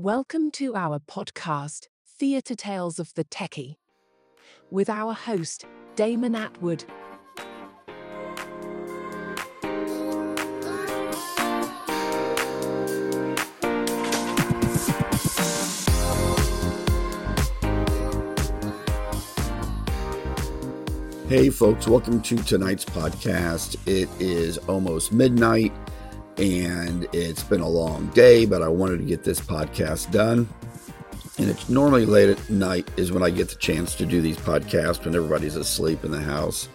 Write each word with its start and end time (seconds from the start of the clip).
Welcome 0.00 0.52
to 0.52 0.76
our 0.76 1.00
podcast, 1.00 1.88
Theatre 2.06 2.54
Tales 2.54 3.00
of 3.00 3.12
the 3.14 3.24
Techie, 3.24 3.78
with 4.70 4.88
our 4.88 5.12
host, 5.12 5.66
Damon 5.96 6.36
Atwood. 6.36 6.84
Hey, 21.28 21.50
folks, 21.50 21.88
welcome 21.88 22.22
to 22.22 22.36
tonight's 22.36 22.84
podcast. 22.84 23.74
It 23.88 24.08
is 24.20 24.58
almost 24.58 25.12
midnight 25.12 25.72
and 26.38 27.08
it's 27.12 27.42
been 27.42 27.60
a 27.60 27.68
long 27.68 28.06
day, 28.08 28.46
but 28.46 28.62
I 28.62 28.68
wanted 28.68 28.98
to 28.98 29.04
get 29.04 29.24
this 29.24 29.40
podcast 29.40 30.12
done. 30.12 30.48
And 31.38 31.48
it's 31.48 31.68
normally 31.68 32.06
late 32.06 32.30
at 32.30 32.50
night 32.50 32.88
is 32.96 33.12
when 33.12 33.22
I 33.22 33.30
get 33.30 33.48
the 33.48 33.56
chance 33.56 33.94
to 33.96 34.06
do 34.06 34.20
these 34.20 34.36
podcasts 34.36 35.04
when 35.04 35.14
everybody's 35.14 35.56
asleep 35.56 36.04
in 36.04 36.10
the 36.10 36.20
house, 36.20 36.68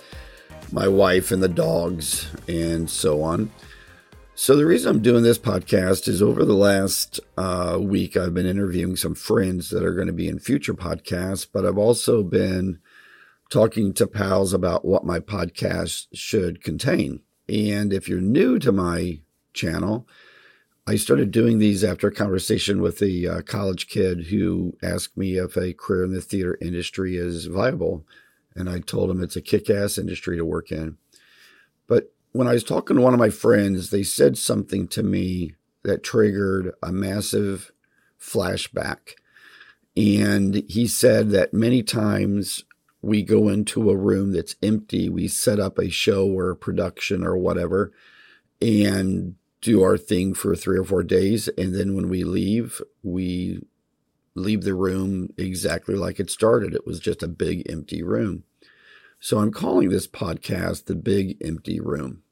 my 0.72 0.88
wife 0.88 1.32
and 1.32 1.42
the 1.42 1.50
dogs, 1.50 2.30
and 2.48 2.90
so 2.90 3.22
on. 3.24 3.52
So, 4.36 4.56
the 4.56 4.66
reason 4.66 4.90
I'm 4.90 5.02
doing 5.02 5.24
this 5.24 5.38
podcast 5.38 6.08
is 6.08 6.22
over 6.22 6.44
the 6.44 6.56
last 6.56 7.20
uh, 7.38 7.78
week, 7.80 8.18
I've 8.18 8.34
been 8.34 8.48
interviewing 8.48 8.96
some 8.96 9.14
friends 9.14 9.70
that 9.70 9.84
are 9.84 9.94
going 9.94 10.08
to 10.08 10.14
be 10.14 10.28
in 10.28 10.40
future 10.40 10.74
podcasts, 10.74 11.46
but 11.52 11.66
I've 11.66 11.78
also 11.78 12.24
been 12.24 12.80
talking 13.52 13.94
to 13.94 14.08
pals 14.08 14.54
about 14.54 14.84
what 14.84 15.06
my 15.06 15.20
podcast 15.20 16.08
should 16.14 16.64
contain. 16.64 17.22
And 17.48 17.94
if 17.94 18.10
you're 18.10 18.22
new 18.22 18.58
to 18.60 18.72
my 18.72 19.20
channel, 19.54 20.08
I 20.86 20.98
started 20.98 21.32
doing 21.32 21.60
these 21.60 21.84
after 21.84 22.08
a 22.08 22.14
conversation 22.14 22.82
with 22.82 23.02
a 23.02 23.28
uh, 23.28 23.42
college 23.42 23.88
kid 23.88 24.26
who 24.26 24.78
asked 24.84 25.16
me 25.16 25.38
if 25.38 25.56
a 25.56 25.74
career 25.74 26.04
in 26.04 26.14
the 26.14 26.22
theater 26.22 26.58
industry 26.62 27.16
is 27.16 27.46
viable. 27.46 28.06
And 28.56 28.70
I 28.70 28.80
told 28.80 29.10
him 29.10 29.24
it's 29.24 29.38
a 29.38 29.42
kick 29.42 29.70
ass 29.70 29.98
industry 29.98 30.36
to 30.38 30.46
work 30.46 30.72
in. 30.72 30.98
But 31.88 32.14
when 32.34 32.48
I 32.48 32.54
was 32.54 32.66
talking 32.66 32.98
to 32.98 33.02
one 33.02 33.14
of 33.14 33.20
my 33.20 33.30
friends, 33.30 33.90
they 33.90 34.04
said 34.04 34.38
something 34.38 34.88
to 34.90 35.04
me 35.04 35.56
that 35.84 36.04
triggered 36.04 36.74
a 36.84 36.92
massive 36.92 37.72
flashback. 38.20 39.16
And 39.96 40.64
he 40.68 40.88
said 40.88 41.30
that 41.30 41.54
many 41.54 41.82
times 41.82 42.66
we 43.02 43.22
go 43.22 43.48
into 43.48 43.90
a 43.90 43.98
room 43.98 44.34
that's 44.34 44.56
empty, 44.62 45.10
we 45.10 45.28
set 45.28 45.60
up 45.60 45.78
a 45.78 45.90
show 45.90 46.28
or 46.28 46.50
a 46.50 46.56
production 46.56 47.24
or 47.24 47.38
whatever, 47.38 47.92
and 48.62 49.36
do 49.64 49.82
our 49.82 49.98
thing 49.98 50.34
for 50.34 50.56
three 50.56 50.78
or 50.78 50.84
four 50.84 51.04
days. 51.04 51.48
And 51.58 51.74
then 51.74 51.96
when 51.96 52.10
we 52.10 52.24
leave, 52.24 52.82
we 53.02 53.62
leave 54.36 54.64
the 54.64 54.76
room 54.76 55.30
exactly 55.38 55.96
like 55.96 56.20
it 56.20 56.30
started. 56.30 56.74
It 56.74 56.86
was 56.86 57.00
just 57.00 57.24
a 57.24 57.28
big 57.28 57.64
empty 57.72 58.04
room. 58.04 58.44
So 59.20 59.40
I'm 59.40 59.52
calling 59.52 59.90
this 59.90 60.08
podcast 60.08 60.86
The 60.86 60.96
Big 60.96 61.38
Empty 61.44 61.80
Room. 61.80 62.24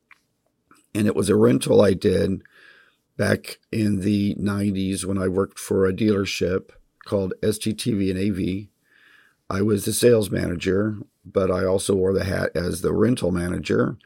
And 0.94 1.08
it 1.08 1.16
was 1.16 1.30
a 1.30 1.38
rental 1.38 1.82
I 1.82 1.94
did 1.94 2.44
back 3.16 3.59
in 3.72 4.02
the 4.02 4.36
90s 4.36 5.06
when 5.06 5.18
I 5.18 5.30
worked 5.30 5.58
for 5.58 5.86
a 5.86 5.94
dealership 5.94 6.72
called 7.06 7.34
STTV 7.42 8.12
and 8.12 8.20
AV 8.20 8.72
I 9.52 9.62
was 9.62 9.84
the 9.84 9.92
sales 9.92 10.32
manager, 10.32 10.96
but 11.26 11.52
I 11.52 11.66
also 11.66 11.94
wore 11.94 12.14
the 12.14 12.24
hat 12.24 12.52
as 12.56 12.80
the 12.80 12.94
rental 12.94 13.32
manager. 13.32 13.98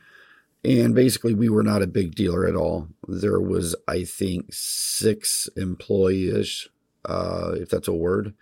And 0.66 0.96
basically, 0.96 1.34
we 1.34 1.50
were 1.50 1.64
not 1.64 1.82
a 1.82 1.88
big 1.88 2.16
dealer 2.16 2.48
at 2.48 2.56
all. 2.56 2.88
There 3.08 3.40
was, 3.40 3.76
I 3.88 4.04
think, 4.04 4.48
six 4.52 5.48
employees, 5.56 6.68
uh, 7.06 7.52
if 7.56 7.70
that's 7.70 7.88
a 7.88 7.94
word. 7.94 8.34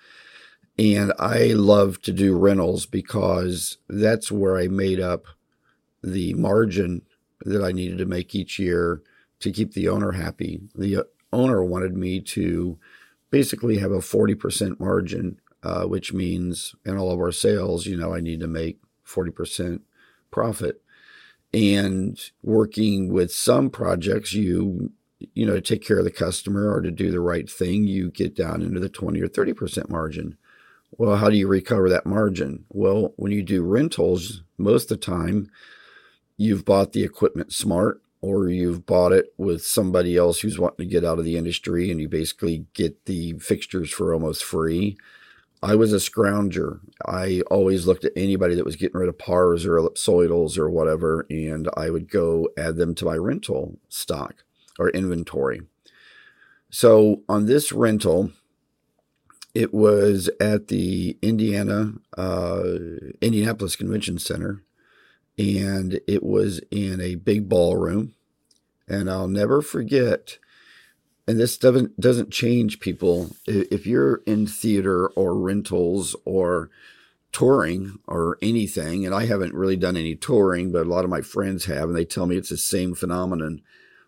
And 0.80 1.14
I 1.20 1.48
love 1.48 2.02
to 2.04 2.12
do 2.12 2.38
rentals 2.38 2.86
because 2.86 3.78
that's 3.90 4.32
where 4.32 4.58
I 4.58 4.68
made 4.68 5.00
up 5.00 5.26
the 6.02 6.34
margin 6.34 7.04
that 7.42 7.64
I 7.64 7.72
needed 7.72 7.98
to 8.00 8.06
make 8.06 8.34
each 8.34 8.58
year 8.58 9.02
to 9.40 9.52
keep 9.52 9.74
the 9.74 9.90
owner 9.90 10.14
happy. 10.14 10.62
The 10.76 11.06
owner 11.32 11.64
wanted 11.64 11.96
me 11.96 12.22
to 12.22 12.80
basically 13.30 13.78
have 13.80 13.92
a 13.92 14.00
40% 14.00 14.80
margin 14.80 15.40
uh, 15.64 15.86
which 15.86 16.14
means 16.14 16.76
in 16.86 16.98
all 16.98 17.12
of 17.12 17.20
our 17.20 17.32
sales, 17.32 17.86
you 17.86 17.96
know, 17.96 18.14
I 18.14 18.20
need 18.20 18.42
to 18.42 18.48
make 18.48 18.80
40% 19.08 19.80
profit. 20.30 20.83
And 21.54 22.20
working 22.42 23.14
with 23.14 23.32
some 23.32 23.70
projects, 23.70 24.34
you, 24.34 24.92
you 25.34 25.46
know, 25.46 25.54
to 25.54 25.62
take 25.62 25.86
care 25.86 26.00
of 26.00 26.06
the 26.06 26.12
customer 26.12 26.74
or 26.74 26.82
to 26.82 26.92
do 26.92 27.12
the 27.12 27.20
right 27.20 27.50
thing, 27.50 27.86
you 27.86 28.10
get 28.10 28.36
down 28.36 28.62
into 28.62 28.80
the 28.80 28.90
20 28.90 29.22
or 29.22 29.28
30% 29.28 29.90
margin. 29.90 30.38
Well, 30.92 31.18
how 31.18 31.30
do 31.30 31.38
you 31.38 31.48
recover 31.48 31.90
that 31.90 32.06
margin? 32.06 32.66
Well, 32.70 33.14
when 33.16 33.32
you 33.32 33.44
do 33.44 33.64
rentals, 33.64 34.42
most 34.58 34.92
of 34.92 35.00
the 35.00 35.06
time, 35.06 35.50
you've 36.38 36.66
bought 36.66 36.94
the 36.94 37.04
equipment 37.04 37.54
smart 37.54 38.02
or 38.22 38.48
you've 38.50 38.86
bought 38.86 39.12
it 39.12 39.34
with 39.38 39.64
somebody 39.64 40.16
else 40.16 40.40
who's 40.40 40.58
wanting 40.58 40.88
to 40.88 40.92
get 40.92 41.04
out 41.04 41.20
of 41.20 41.26
the 41.26 41.38
industry 41.38 41.92
and 41.92 42.00
you 42.00 42.08
basically 42.08 42.66
get 42.74 43.06
the 43.06 43.34
fixtures 43.34 43.92
for 43.92 44.14
almost 44.14 44.44
free 44.44 44.98
I 45.64 45.76
was 45.76 45.94
a 45.94 45.98
scrounger. 45.98 46.82
I 47.06 47.42
always 47.50 47.88
looked 47.88 48.04
at 48.04 48.12
anybody 48.18 48.54
that 48.56 48.66
was 48.66 48.76
getting 48.76 49.00
rid 49.00 49.08
of 49.08 49.18
pars 49.18 49.66
or 49.66 49.78
ellipsoidals 49.78 50.58
or 50.58 50.70
whatever, 50.70 51.26
and 51.30 51.70
I 51.78 51.90
would 51.90 52.12
go 52.12 52.50
add 52.58 52.76
them 52.76 52.94
to 52.96 53.06
my 53.06 53.16
rental 53.16 53.80
stock 53.88 54.44
or 54.78 54.90
inventory. 54.90 55.62
So 56.70 57.22
on 57.30 57.46
this 57.46 57.72
rental, 57.72 58.32
it 59.56 59.74
was 59.74 60.30
at 60.42 60.68
the 60.68 61.18
Indiana, 61.22 61.94
uh, 62.18 62.64
Indianapolis 63.22 63.78
Convention 63.78 64.20
Center, 64.20 64.64
and 65.38 66.02
it 66.08 66.24
was 66.24 66.60
in 66.72 67.00
a 67.00 67.16
big 67.16 67.48
ballroom. 67.48 68.16
And 68.86 69.10
I'll 69.10 69.30
never 69.30 69.62
forget 69.62 70.40
and 71.28 71.40
this 71.40 71.58
doesn't 71.58 72.00
doesn't 72.00 72.32
change 72.32 72.80
people. 72.80 73.36
If 73.46 73.86
you're 73.86 74.22
in 74.26 74.48
theater 74.48 75.08
or 75.10 75.38
rentals 75.38 76.16
or 76.26 76.70
touring 77.32 77.98
or 78.08 78.38
anything 78.44 79.08
and 79.08 79.16
i 79.16 79.26
haven't 79.26 79.56
really 79.56 79.76
done 79.76 79.98
any 79.98 80.16
touring 80.16 80.72
but 80.72 80.86
a 80.86 80.90
lot 80.90 81.04
of 81.04 81.10
my 81.10 81.20
friends 81.20 81.66
have 81.66 81.86
and 81.86 81.96
they 81.96 82.06
tell 82.06 82.28
me 82.28 82.38
it's 82.38 82.50
the 82.50 82.58
same 82.58 82.94
phenomenon. 82.94 83.62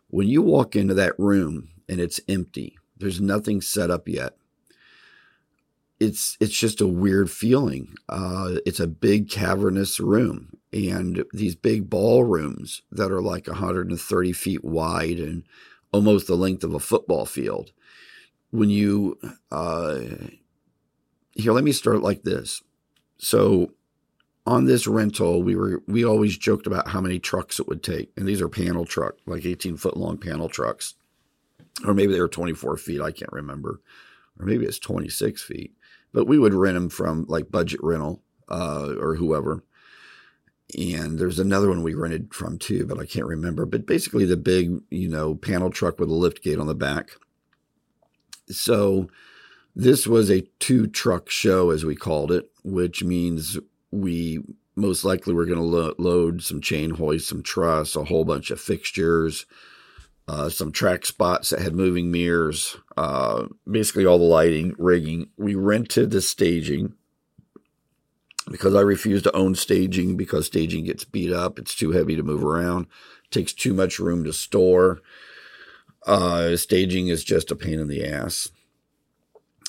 When 0.10 0.28
you 0.28 0.44
walk 0.44 0.76
into 0.76 0.94
that 0.94 1.18
room 1.18 1.70
and 1.90 2.00
it's 2.00 2.22
empty 2.30 2.78
there's 2.98 3.20
nothing 3.20 3.62
set 3.62 3.92
up 3.92 4.08
yet. 4.08 4.38
It's 6.00 6.38
it's 6.40 6.58
just 6.58 6.82
a 6.82 6.88
weird 6.88 7.32
feeling. 7.32 7.96
Uh, 8.10 8.56
it's 8.66 8.80
a 8.80 8.88
big 8.88 9.30
cavernous 9.30 10.00
room 10.00 10.58
and 10.74 11.24
these 11.34 11.56
big 11.56 11.90
ballrooms 11.90 12.82
that 12.92 13.12
are 13.12 13.22
like 13.22 13.48
130 13.48 14.34
feet 14.34 14.64
wide 14.64 15.20
and 15.20 15.44
almost 15.96 16.28
the 16.28 16.36
length 16.36 16.64
of 16.64 16.74
a 16.74 16.80
football 16.80 17.26
field. 17.26 17.72
When 18.52 18.70
you, 18.70 19.18
uh, 19.52 20.00
here, 21.34 21.54
let 21.54 21.64
me 21.64 21.72
start 21.72 22.02
like 22.02 22.24
this. 22.24 22.62
So, 23.18 23.72
on 24.46 24.66
this 24.66 24.88
rental, 24.88 25.42
we 25.42 25.56
were 25.56 25.82
we 25.88 26.06
always 26.06 26.38
joked 26.38 26.68
about 26.68 26.90
how 26.90 27.02
many 27.02 27.18
trucks 27.18 27.60
it 27.60 27.68
would 27.68 27.82
take, 27.82 28.12
and 28.16 28.28
these 28.28 28.42
are 28.42 28.50
panel 28.50 28.86
truck, 28.86 29.16
like 29.26 29.46
eighteen 29.46 29.78
foot 29.78 29.98
long 29.98 30.18
panel 30.18 30.50
trucks, 30.50 30.96
or 31.86 31.94
maybe 31.94 32.14
they 32.14 32.22
were 32.22 32.28
twenty 32.28 32.54
four 32.54 32.78
feet. 32.78 33.02
I 33.02 33.12
can't 33.12 33.32
remember, 33.32 33.82
or 34.40 34.46
maybe 34.46 34.66
it's 34.66 34.80
twenty 34.80 35.10
six 35.10 35.42
feet. 35.42 35.74
But 36.14 36.28
we 36.28 36.38
would 36.38 36.54
rent 36.54 36.76
them 36.76 36.90
from 36.90 37.26
like 37.28 37.50
budget 37.50 37.80
rental 37.82 38.22
uh, 38.48 38.94
or 39.00 39.16
whoever, 39.16 39.64
and 40.74 41.20
there's 41.20 41.40
another 41.40 41.70
one 41.70 41.84
we 41.84 41.94
rented 41.94 42.34
from 42.34 42.58
too, 42.58 42.86
but 42.86 43.00
I 43.00 43.06
can't 43.06 43.28
remember. 43.28 43.66
But 43.66 43.86
basically, 43.86 44.26
the 44.26 44.38
big, 44.38 44.82
you 44.90 45.08
know, 45.08 45.36
panel 45.36 45.70
truck 45.70 46.00
with 46.00 46.10
a 46.10 46.14
lift 46.14 46.44
gate 46.44 46.60
on 46.60 46.68
the 46.68 46.76
back. 46.76 47.12
So 48.50 49.10
this 49.76 50.08
was 50.08 50.32
a 50.32 50.48
two 50.60 50.88
truck 50.88 51.30
show, 51.30 51.70
as 51.70 51.86
we 51.86 51.96
called 51.96 52.32
it, 52.32 52.50
which 52.64 53.04
means 53.04 53.60
we 53.92 54.40
most 54.76 55.04
likely 55.04 55.34
were 55.34 55.46
going 55.46 55.60
to 55.60 55.64
lo- 55.64 55.94
load 55.98 56.42
some 56.42 56.62
chain 56.62 56.92
hoist, 56.92 57.28
some 57.28 57.44
truss, 57.44 57.96
a 57.96 58.04
whole 58.04 58.26
bunch 58.26 58.52
of 58.52 58.60
fixtures, 58.60 59.46
uh, 60.28 60.50
some 60.50 60.72
track 60.72 61.06
spots 61.06 61.52
that 61.52 61.62
had 61.62 61.76
moving 61.76 62.12
mirrors, 62.12 62.76
uh, 62.98 63.46
basically 63.70 64.06
all 64.06 64.18
the 64.18 64.24
lighting, 64.26 64.74
rigging. 64.78 65.30
We 65.38 65.56
rented 65.56 66.10
the 66.10 66.22
staging 66.22 66.96
because 68.50 68.76
I 68.76 68.82
refuse 68.82 69.22
to 69.24 69.36
own 69.36 69.56
staging 69.56 70.18
because 70.18 70.46
staging 70.46 70.86
gets 70.86 71.04
beat 71.04 71.32
up. 71.32 71.58
It's 71.58 71.76
too 71.76 71.92
heavy 71.92 72.16
to 72.16 72.24
move 72.24 72.44
around, 72.44 72.88
takes 73.32 73.54
too 73.54 73.74
much 73.74 74.00
room 74.00 74.24
to 74.24 74.34
store. 74.34 75.02
Uh, 76.06 76.56
staging 76.56 77.08
is 77.08 77.24
just 77.24 77.52
a 77.52 77.56
pain 77.56 77.80
in 77.80 77.88
the 77.88 78.06
ass. 78.06 78.50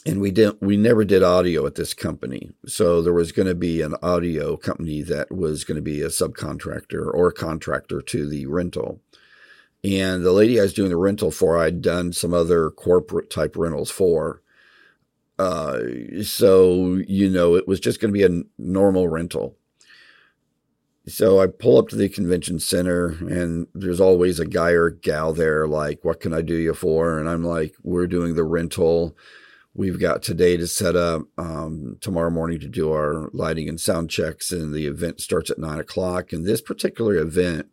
And 0.04 0.20
we 0.20 0.30
didn't, 0.30 0.62
we 0.62 0.76
never 0.76 1.04
did 1.04 1.24
audio 1.24 1.66
at 1.66 1.74
this 1.74 1.92
company. 1.92 2.50
So 2.66 3.02
there 3.02 3.12
was 3.12 3.32
going 3.32 3.48
to 3.48 3.56
be 3.56 3.80
an 3.80 3.96
audio 4.02 4.56
company 4.56 5.02
that 5.02 5.34
was 5.34 5.64
going 5.64 5.76
to 5.76 5.82
be 5.82 6.00
a 6.00 6.08
subcontractor 6.08 7.12
or 7.12 7.28
a 7.28 7.32
contractor 7.32 8.00
to 8.00 8.28
the 8.28 8.46
rental. 8.46 9.00
And 9.82 10.24
the 10.24 10.32
lady 10.32 10.60
I 10.60 10.62
was 10.62 10.74
doing 10.74 10.90
the 10.90 10.96
rental 10.96 11.30
for, 11.30 11.58
I'd 11.58 11.82
done 11.82 12.12
some 12.12 12.32
other 12.32 12.70
corporate 12.70 13.30
type 13.30 13.56
rentals 13.56 13.90
for 13.90 14.42
Uh, 15.38 15.80
so, 16.22 17.00
you 17.06 17.28
know, 17.28 17.54
it 17.56 17.68
was 17.68 17.80
just 17.80 18.00
going 18.00 18.12
to 18.12 18.18
be 18.18 18.24
a 18.24 18.42
normal 18.58 19.08
rental. 19.08 19.56
So 21.08 21.40
I 21.40 21.46
pull 21.46 21.78
up 21.78 21.88
to 21.88 21.96
the 21.96 22.08
convention 22.08 22.58
center, 22.58 23.10
and 23.10 23.68
there's 23.74 24.00
always 24.00 24.40
a 24.40 24.46
guy 24.46 24.70
or 24.70 24.90
gal 24.90 25.32
there, 25.32 25.68
like, 25.68 26.04
what 26.04 26.20
can 26.20 26.32
I 26.32 26.42
do 26.42 26.56
you 26.56 26.74
for? 26.74 27.18
And 27.18 27.28
I'm 27.28 27.44
like, 27.44 27.76
we're 27.84 28.08
doing 28.08 28.34
the 28.34 28.42
rental. 28.42 29.16
We've 29.72 30.00
got 30.00 30.22
today 30.22 30.56
to 30.56 30.66
set 30.66 30.96
up, 30.96 31.22
um, 31.38 31.98
tomorrow 32.00 32.30
morning 32.30 32.58
to 32.60 32.68
do 32.68 32.90
our 32.90 33.28
lighting 33.32 33.68
and 33.68 33.78
sound 33.78 34.10
checks, 34.10 34.50
and 34.50 34.74
the 34.74 34.86
event 34.86 35.20
starts 35.20 35.50
at 35.50 35.58
nine 35.58 35.78
o'clock. 35.78 36.32
And 36.32 36.44
this 36.44 36.60
particular 36.60 37.14
event 37.14 37.68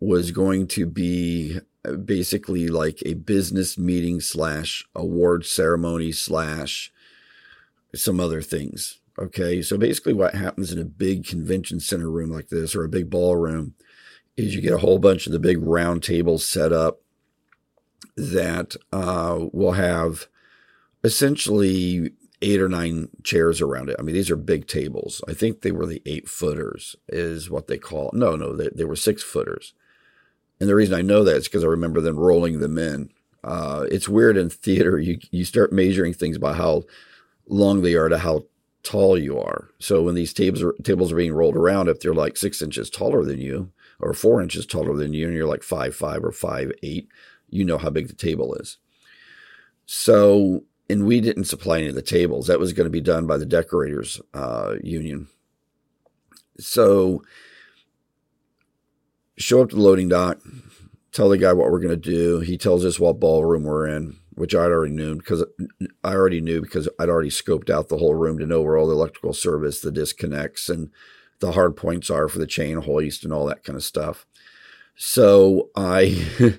was 0.00 0.32
going 0.32 0.66
to 0.66 0.84
be 0.84 1.60
basically 2.04 2.68
like 2.68 3.02
a 3.04 3.14
business 3.14 3.76
meeting 3.76 4.20
slash 4.20 4.84
award 4.94 5.44
ceremony 5.44 6.12
slash 6.12 6.92
some 7.94 8.20
other 8.20 8.42
things. 8.42 9.00
Okay. 9.18 9.62
So 9.62 9.76
basically, 9.76 10.14
what 10.14 10.34
happens 10.34 10.72
in 10.72 10.78
a 10.78 10.84
big 10.84 11.26
convention 11.26 11.80
center 11.80 12.10
room 12.10 12.30
like 12.30 12.48
this 12.48 12.74
or 12.74 12.84
a 12.84 12.88
big 12.88 13.10
ballroom 13.10 13.74
is 14.36 14.54
you 14.54 14.62
get 14.62 14.72
a 14.72 14.78
whole 14.78 14.98
bunch 14.98 15.26
of 15.26 15.32
the 15.32 15.38
big 15.38 15.58
round 15.60 16.02
tables 16.02 16.48
set 16.48 16.72
up 16.72 17.00
that 18.16 18.76
uh, 18.92 19.46
will 19.52 19.72
have 19.72 20.26
essentially 21.04 22.12
eight 22.40 22.60
or 22.60 22.68
nine 22.68 23.08
chairs 23.22 23.60
around 23.60 23.88
it. 23.88 23.96
I 23.98 24.02
mean, 24.02 24.14
these 24.14 24.30
are 24.30 24.36
big 24.36 24.66
tables. 24.66 25.22
I 25.28 25.34
think 25.34 25.60
they 25.60 25.70
were 25.70 25.86
the 25.86 26.02
eight 26.06 26.28
footers, 26.28 26.96
is 27.08 27.50
what 27.50 27.68
they 27.68 27.78
call. 27.78 28.10
No, 28.12 28.36
no, 28.36 28.56
they, 28.56 28.68
they 28.74 28.84
were 28.84 28.96
six 28.96 29.22
footers. 29.22 29.74
And 30.62 30.68
the 30.68 30.76
reason 30.76 30.94
I 30.94 31.02
know 31.02 31.24
that 31.24 31.34
is 31.34 31.48
because 31.48 31.64
I 31.64 31.66
remember 31.66 32.00
them 32.00 32.16
rolling 32.16 32.60
them 32.60 32.78
in. 32.78 33.10
Uh, 33.42 33.84
it's 33.90 34.08
weird 34.08 34.36
in 34.36 34.48
theater. 34.48 34.96
You 34.96 35.18
you 35.32 35.44
start 35.44 35.72
measuring 35.72 36.14
things 36.14 36.38
by 36.38 36.52
how 36.52 36.84
long 37.48 37.82
they 37.82 37.94
are 37.94 38.08
to 38.08 38.16
how 38.16 38.44
tall 38.84 39.18
you 39.18 39.40
are. 39.40 39.70
So 39.80 40.02
when 40.02 40.14
these 40.14 40.32
tables 40.32 40.62
are, 40.62 40.72
tables 40.84 41.10
are 41.10 41.16
being 41.16 41.32
rolled 41.32 41.56
around, 41.56 41.88
if 41.88 41.98
they're 41.98 42.14
like 42.14 42.36
six 42.36 42.62
inches 42.62 42.90
taller 42.90 43.24
than 43.24 43.40
you 43.40 43.72
or 43.98 44.14
four 44.14 44.40
inches 44.40 44.64
taller 44.64 44.94
than 44.94 45.12
you, 45.12 45.26
and 45.26 45.34
you're 45.34 45.48
like 45.48 45.64
five 45.64 45.96
five 45.96 46.22
or 46.22 46.30
five 46.30 46.70
eight, 46.84 47.08
you 47.50 47.64
know 47.64 47.76
how 47.76 47.90
big 47.90 48.06
the 48.06 48.14
table 48.14 48.54
is. 48.54 48.78
So 49.86 50.62
and 50.88 51.06
we 51.06 51.20
didn't 51.20 51.46
supply 51.46 51.78
any 51.78 51.88
of 51.88 51.96
the 51.96 52.02
tables. 52.02 52.46
That 52.46 52.60
was 52.60 52.72
going 52.72 52.86
to 52.86 52.88
be 52.88 53.00
done 53.00 53.26
by 53.26 53.36
the 53.36 53.46
decorators 53.46 54.20
uh, 54.32 54.76
union. 54.80 55.26
So 56.60 57.24
show 59.36 59.62
up 59.62 59.70
to 59.70 59.76
the 59.76 59.82
loading 59.82 60.08
dock, 60.08 60.38
tell 61.12 61.28
the 61.28 61.38
guy 61.38 61.52
what 61.52 61.70
we're 61.70 61.80
going 61.80 61.90
to 61.90 62.10
do. 62.10 62.40
He 62.40 62.56
tells 62.58 62.84
us 62.84 62.98
what 62.98 63.20
ballroom 63.20 63.64
we're 63.64 63.86
in, 63.86 64.16
which 64.34 64.54
I'd 64.54 64.70
already 64.70 64.94
knew 64.94 65.16
because 65.16 65.44
I 66.02 66.14
already 66.14 66.40
knew 66.40 66.60
because 66.60 66.88
I'd 66.98 67.08
already 67.08 67.30
scoped 67.30 67.70
out 67.70 67.88
the 67.88 67.98
whole 67.98 68.14
room 68.14 68.38
to 68.38 68.46
know 68.46 68.62
where 68.62 68.76
all 68.76 68.86
the 68.86 68.94
electrical 68.94 69.32
service, 69.32 69.80
the 69.80 69.92
disconnects, 69.92 70.68
and 70.68 70.90
the 71.40 71.52
hard 71.52 71.76
points 71.76 72.10
are 72.10 72.28
for 72.28 72.38
the 72.38 72.46
chain 72.46 72.78
hoist 72.78 73.24
and 73.24 73.32
all 73.32 73.46
that 73.46 73.64
kind 73.64 73.76
of 73.76 73.84
stuff. 73.84 74.26
So 74.96 75.70
I. 75.76 76.26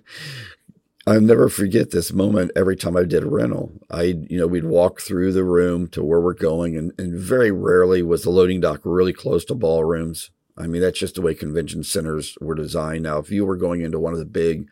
I'll 1.05 1.19
never 1.19 1.49
forget 1.49 1.91
this 1.91 2.13
moment 2.13 2.51
every 2.55 2.77
time 2.77 2.95
I 2.95 3.03
did 3.03 3.23
a 3.23 3.29
rental. 3.29 3.73
I, 3.91 4.03
you 4.03 4.37
know, 4.37 4.47
we'd 4.47 4.63
walk 4.63 5.01
through 5.01 5.33
the 5.33 5.43
room 5.43 5.89
to 5.89 6.01
where 6.01 6.21
we're 6.21 6.33
going, 6.33 6.77
and, 6.77 6.93
and 6.97 7.19
very 7.19 7.51
rarely 7.51 8.01
was 8.01 8.23
the 8.23 8.29
loading 8.29 8.61
dock 8.61 8.79
really 8.85 9.11
close 9.11 9.43
to 9.45 9.55
ballrooms. 9.55 10.31
I 10.57 10.67
mean, 10.67 10.81
that's 10.81 10.99
just 10.99 11.15
the 11.15 11.21
way 11.21 11.33
convention 11.33 11.83
centers 11.83 12.37
were 12.39 12.55
designed. 12.55 13.03
Now, 13.03 13.17
if 13.17 13.31
you 13.31 13.45
were 13.45 13.57
going 13.57 13.81
into 13.81 13.99
one 13.99 14.13
of 14.13 14.19
the 14.19 14.25
big 14.25 14.67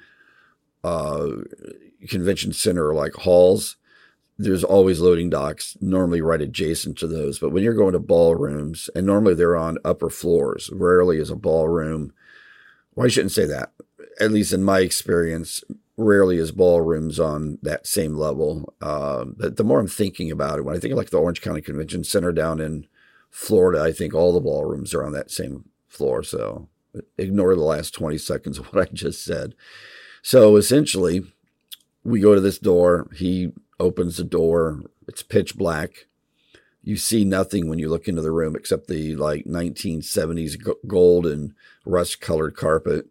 uh, 0.84 1.28
convention 2.08 2.54
center 2.54 2.94
like 2.94 3.14
halls, 3.14 3.78
there's 4.38 4.64
always 4.64 5.00
loading 5.00 5.30
docks, 5.30 5.78
normally 5.82 6.22
right 6.22 6.42
adjacent 6.42 6.98
to 7.00 7.08
those. 7.08 7.40
But 7.40 7.52
when 7.52 7.64
you're 7.64 7.74
going 7.74 7.94
to 7.94 8.00
ballrooms, 8.00 8.90
and 8.96 9.06
normally 9.06 9.34
they're 9.34 9.58
on 9.58 9.78
upper 9.84 10.10
floors, 10.10 10.70
rarely 10.74 11.18
is 11.18 11.30
a 11.30 11.36
ballroom. 11.36 12.14
Well, 12.96 13.06
I 13.06 13.10
shouldn't 13.10 13.32
say 13.32 13.46
that. 13.46 13.72
At 14.20 14.32
least 14.32 14.54
in 14.54 14.64
my 14.64 14.80
experience, 14.80 15.64
rarely 15.98 16.38
is 16.38 16.52
ballrooms 16.52 17.20
on 17.20 17.60
that 17.62 17.88
same 17.88 18.16
level. 18.16 18.74
Uh, 18.82 19.26
but 19.26 19.58
the 19.58 19.64
more 19.64 19.80
I'm 19.80 19.88
thinking 19.88 20.32
about 20.32 20.60
it, 20.60 20.66
when 20.66 20.76
I 20.76 20.80
think 20.80 20.92
of 20.92 20.98
like 20.98 21.10
the 21.10 21.20
Orange 21.20 21.42
County 21.42 21.62
Convention 21.62 22.04
Center 22.04 22.32
down 22.32 22.60
in 22.60 22.88
Florida, 23.30 23.82
I 23.82 23.92
think 23.92 24.14
all 24.14 24.34
the 24.34 24.42
ballrooms 24.42 24.94
are 24.94 25.06
on 25.06 25.14
that 25.14 25.32
same 25.32 25.66
floor. 25.92 26.24
So 26.24 26.68
ignore 27.18 27.56
the 27.56 27.62
last 27.62 27.94
20 27.94 28.18
seconds 28.18 28.58
of 28.58 28.66
what 28.74 28.90
I 28.90 28.94
just 28.94 29.24
said. 29.24 29.56
So 30.22 30.56
essentially, 30.56 31.24
we 32.04 32.20
go 32.20 32.36
to 32.36 32.42
this 32.42 32.60
door. 32.60 33.08
He 33.16 33.52
opens 33.80 34.18
the 34.18 34.24
door. 34.24 34.82
It's 35.08 35.24
pitch 35.24 35.56
black. 35.56 36.08
You 36.84 36.96
see 36.98 37.24
nothing 37.24 37.70
when 37.70 37.78
you 37.78 37.90
look 37.90 38.08
into 38.08 38.22
the 38.22 38.32
room 38.32 38.56
except 38.56 38.88
the 38.88 39.16
like 39.16 39.46
1970s 39.46 40.58
gold 40.88 41.28
and 41.28 41.54
rust 41.86 42.22
colored 42.22 42.56
carpet. 42.56 43.08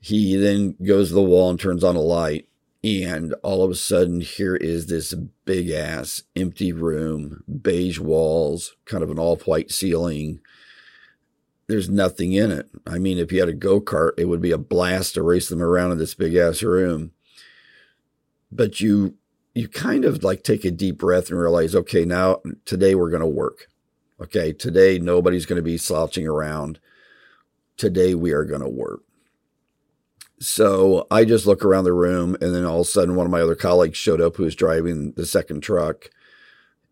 He 0.00 0.36
then 0.36 0.76
goes 0.82 1.08
to 1.08 1.14
the 1.14 1.22
wall 1.22 1.50
and 1.50 1.60
turns 1.60 1.84
on 1.84 1.96
a 1.96 2.00
light. 2.00 2.46
And 2.82 3.34
all 3.42 3.62
of 3.62 3.70
a 3.70 3.74
sudden, 3.74 4.22
here 4.22 4.56
is 4.56 4.86
this 4.86 5.12
big 5.44 5.68
ass 5.68 6.22
empty 6.34 6.72
room, 6.72 7.44
beige 7.60 7.98
walls, 7.98 8.74
kind 8.86 9.02
of 9.02 9.10
an 9.10 9.18
all 9.18 9.36
white 9.36 9.70
ceiling, 9.70 10.40
there's 11.70 11.88
nothing 11.88 12.32
in 12.32 12.50
it. 12.50 12.68
I 12.84 12.98
mean, 12.98 13.16
if 13.18 13.30
you 13.30 13.38
had 13.38 13.48
a 13.48 13.54
go 13.54 13.80
kart, 13.80 14.18
it 14.18 14.24
would 14.24 14.42
be 14.42 14.50
a 14.50 14.58
blast 14.58 15.14
to 15.14 15.22
race 15.22 15.48
them 15.48 15.62
around 15.62 15.92
in 15.92 15.98
this 15.98 16.14
big 16.14 16.34
ass 16.34 16.64
room. 16.64 17.12
But 18.50 18.80
you 18.80 19.14
you 19.54 19.68
kind 19.68 20.04
of 20.04 20.24
like 20.24 20.42
take 20.42 20.64
a 20.64 20.70
deep 20.72 20.98
breath 20.98 21.30
and 21.30 21.38
realize, 21.38 21.74
okay, 21.74 22.04
now 22.04 22.40
today 22.64 22.94
we're 22.94 23.10
going 23.10 23.22
to 23.22 23.26
work. 23.26 23.68
Okay, 24.20 24.52
today 24.52 24.98
nobody's 24.98 25.46
going 25.46 25.56
to 25.58 25.62
be 25.62 25.78
slouching 25.78 26.26
around. 26.26 26.80
Today 27.76 28.14
we 28.14 28.32
are 28.32 28.44
going 28.44 28.62
to 28.62 28.68
work. 28.68 29.02
So 30.40 31.06
I 31.10 31.24
just 31.24 31.46
look 31.46 31.64
around 31.64 31.84
the 31.84 31.92
room, 31.92 32.36
and 32.40 32.54
then 32.54 32.64
all 32.64 32.80
of 32.80 32.86
a 32.86 32.90
sudden, 32.90 33.14
one 33.14 33.26
of 33.26 33.32
my 33.32 33.42
other 33.42 33.54
colleagues 33.54 33.98
showed 33.98 34.20
up 34.20 34.36
who 34.36 34.44
was 34.44 34.56
driving 34.56 35.12
the 35.12 35.26
second 35.26 35.60
truck. 35.60 36.10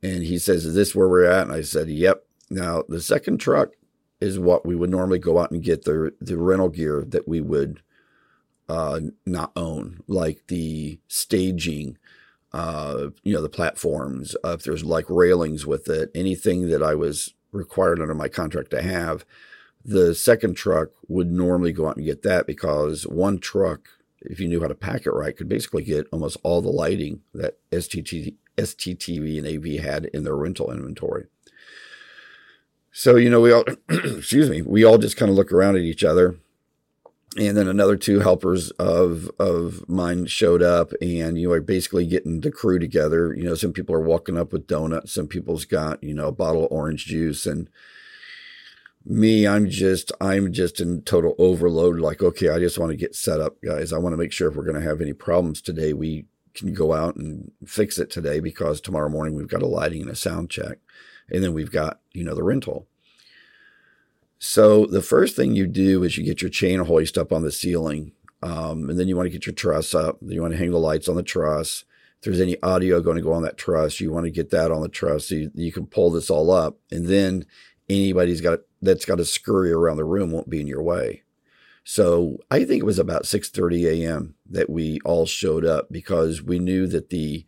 And 0.02 0.22
he 0.22 0.38
says, 0.38 0.64
Is 0.64 0.74
this 0.74 0.94
where 0.94 1.08
we're 1.08 1.24
at? 1.24 1.46
And 1.46 1.52
I 1.52 1.62
said, 1.62 1.88
Yep. 1.88 2.24
Now, 2.50 2.84
the 2.88 3.00
second 3.00 3.38
truck 3.38 3.72
is 4.20 4.38
what 4.38 4.66
we 4.66 4.74
would 4.74 4.90
normally 4.90 5.18
go 5.18 5.38
out 5.38 5.50
and 5.50 5.62
get 5.62 5.84
the 5.84 6.12
the 6.20 6.36
rental 6.36 6.68
gear 6.68 7.04
that 7.06 7.28
we 7.28 7.40
would 7.40 7.82
uh, 8.68 9.00
not 9.24 9.52
own, 9.56 10.00
like 10.06 10.44
the 10.48 10.98
staging, 11.08 11.96
uh, 12.52 13.08
you 13.22 13.32
know, 13.32 13.42
the 13.42 13.48
platforms. 13.48 14.36
Uh, 14.44 14.50
if 14.50 14.62
there's 14.62 14.84
like 14.84 15.08
railings 15.08 15.66
with 15.66 15.88
it, 15.88 16.10
anything 16.14 16.68
that 16.68 16.82
I 16.82 16.94
was 16.94 17.34
required 17.50 18.00
under 18.00 18.14
my 18.14 18.28
contract 18.28 18.70
to 18.72 18.82
have, 18.82 19.24
the 19.84 20.14
second 20.14 20.54
truck 20.54 20.90
would 21.08 21.30
normally 21.30 21.72
go 21.72 21.88
out 21.88 21.96
and 21.96 22.04
get 22.04 22.22
that 22.22 22.46
because 22.46 23.06
one 23.06 23.38
truck, 23.38 23.88
if 24.20 24.38
you 24.38 24.48
knew 24.48 24.60
how 24.60 24.68
to 24.68 24.74
pack 24.74 25.06
it 25.06 25.12
right, 25.12 25.36
could 25.36 25.48
basically 25.48 25.82
get 25.82 26.06
almost 26.12 26.36
all 26.42 26.60
the 26.60 26.68
lighting 26.68 27.22
that 27.32 27.58
STT, 27.70 28.34
STTV 28.58 29.38
and 29.38 29.46
AV 29.46 29.82
had 29.82 30.06
in 30.06 30.24
their 30.24 30.36
rental 30.36 30.70
inventory. 30.70 31.26
So, 32.98 33.14
you 33.14 33.30
know, 33.30 33.40
we 33.40 33.52
all, 33.52 33.64
excuse 33.88 34.50
me, 34.50 34.60
we 34.60 34.82
all 34.82 34.98
just 34.98 35.16
kind 35.16 35.30
of 35.30 35.36
look 35.36 35.52
around 35.52 35.76
at 35.76 35.82
each 35.82 36.02
other. 36.02 36.34
And 37.36 37.56
then 37.56 37.68
another 37.68 37.96
two 37.96 38.18
helpers 38.18 38.72
of 38.72 39.30
of 39.38 39.88
mine 39.88 40.26
showed 40.26 40.64
up, 40.64 40.92
and 41.00 41.38
you 41.38 41.46
know, 41.46 41.54
are 41.54 41.60
basically 41.60 42.06
getting 42.06 42.40
the 42.40 42.50
crew 42.50 42.80
together. 42.80 43.32
You 43.32 43.44
know, 43.44 43.54
some 43.54 43.72
people 43.72 43.94
are 43.94 44.00
walking 44.00 44.36
up 44.36 44.52
with 44.52 44.66
donuts, 44.66 45.12
some 45.12 45.28
people's 45.28 45.64
got 45.64 46.02
you 46.02 46.12
know 46.12 46.26
a 46.26 46.32
bottle 46.32 46.64
of 46.64 46.72
orange 46.72 47.06
juice, 47.06 47.46
and 47.46 47.70
me, 49.04 49.46
I'm 49.46 49.68
just 49.68 50.10
I'm 50.20 50.52
just 50.52 50.80
in 50.80 51.02
total 51.02 51.36
overload. 51.38 52.00
Like, 52.00 52.20
okay, 52.20 52.48
I 52.48 52.58
just 52.58 52.78
want 52.78 52.90
to 52.90 52.96
get 52.96 53.14
set 53.14 53.40
up, 53.40 53.62
guys. 53.62 53.92
I 53.92 53.98
want 53.98 54.14
to 54.14 54.18
make 54.18 54.32
sure 54.32 54.48
if 54.48 54.56
we're 54.56 54.64
going 54.64 54.80
to 54.80 54.88
have 54.88 55.00
any 55.00 55.12
problems 55.12 55.62
today, 55.62 55.92
we 55.92 56.26
can 56.54 56.74
go 56.74 56.94
out 56.94 57.14
and 57.14 57.52
fix 57.64 57.98
it 57.98 58.10
today 58.10 58.40
because 58.40 58.80
tomorrow 58.80 59.08
morning 59.08 59.36
we've 59.36 59.46
got 59.46 59.62
a 59.62 59.66
lighting 59.68 60.02
and 60.02 60.10
a 60.10 60.16
sound 60.16 60.50
check 60.50 60.78
and 61.30 61.42
then 61.42 61.52
we've 61.52 61.72
got 61.72 62.00
you 62.12 62.24
know 62.24 62.34
the 62.34 62.42
rental 62.42 62.86
so 64.38 64.86
the 64.86 65.02
first 65.02 65.34
thing 65.34 65.54
you 65.54 65.66
do 65.66 66.04
is 66.04 66.16
you 66.16 66.24
get 66.24 66.42
your 66.42 66.50
chain 66.50 66.78
hoist 66.80 67.18
up 67.18 67.32
on 67.32 67.42
the 67.42 67.52
ceiling 67.52 68.12
um, 68.42 68.88
and 68.88 68.98
then 68.98 69.08
you 69.08 69.16
want 69.16 69.26
to 69.26 69.30
get 69.30 69.46
your 69.46 69.54
truss 69.54 69.94
up 69.94 70.18
you 70.22 70.40
want 70.40 70.52
to 70.52 70.58
hang 70.58 70.70
the 70.70 70.78
lights 70.78 71.08
on 71.08 71.16
the 71.16 71.22
truss 71.22 71.84
if 72.18 72.24
there's 72.24 72.40
any 72.40 72.60
audio 72.62 73.00
going 73.00 73.16
to 73.16 73.22
go 73.22 73.32
on 73.32 73.42
that 73.42 73.58
truss 73.58 74.00
you 74.00 74.12
want 74.12 74.24
to 74.24 74.30
get 74.30 74.50
that 74.50 74.70
on 74.70 74.82
the 74.82 74.88
truss 74.88 75.28
so 75.28 75.34
you, 75.34 75.50
you 75.54 75.72
can 75.72 75.86
pull 75.86 76.10
this 76.10 76.30
all 76.30 76.50
up 76.50 76.78
and 76.90 77.06
then 77.06 77.44
anybody's 77.88 78.40
got 78.40 78.60
that's 78.82 79.04
got 79.04 79.16
to 79.16 79.24
scurry 79.24 79.72
around 79.72 79.96
the 79.96 80.04
room 80.04 80.30
won't 80.30 80.50
be 80.50 80.60
in 80.60 80.66
your 80.66 80.82
way 80.82 81.22
so 81.90 82.36
I 82.50 82.66
think 82.66 82.82
it 82.82 82.86
was 82.86 82.98
about 82.98 83.22
6:30 83.22 83.86
a.m. 83.86 84.34
that 84.50 84.68
we 84.68 85.00
all 85.06 85.24
showed 85.24 85.64
up 85.64 85.88
because 85.90 86.42
we 86.42 86.58
knew 86.58 86.86
that 86.86 87.08
the 87.08 87.46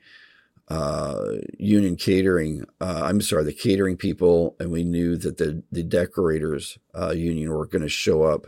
uh, 0.71 1.33
union 1.59 1.97
catering. 1.97 2.65
Uh, 2.81 3.03
I'm 3.05 3.21
sorry, 3.21 3.45
the 3.45 3.53
catering 3.53 3.97
people, 3.97 4.57
and 4.59 4.71
we 4.71 4.85
knew 4.85 5.17
that 5.17 5.37
the 5.37 5.62
the 5.71 5.83
decorators 5.83 6.79
uh, 6.99 7.11
union 7.11 7.50
were 7.50 7.67
going 7.67 7.83
to 7.83 7.89
show 7.89 8.23
up. 8.23 8.47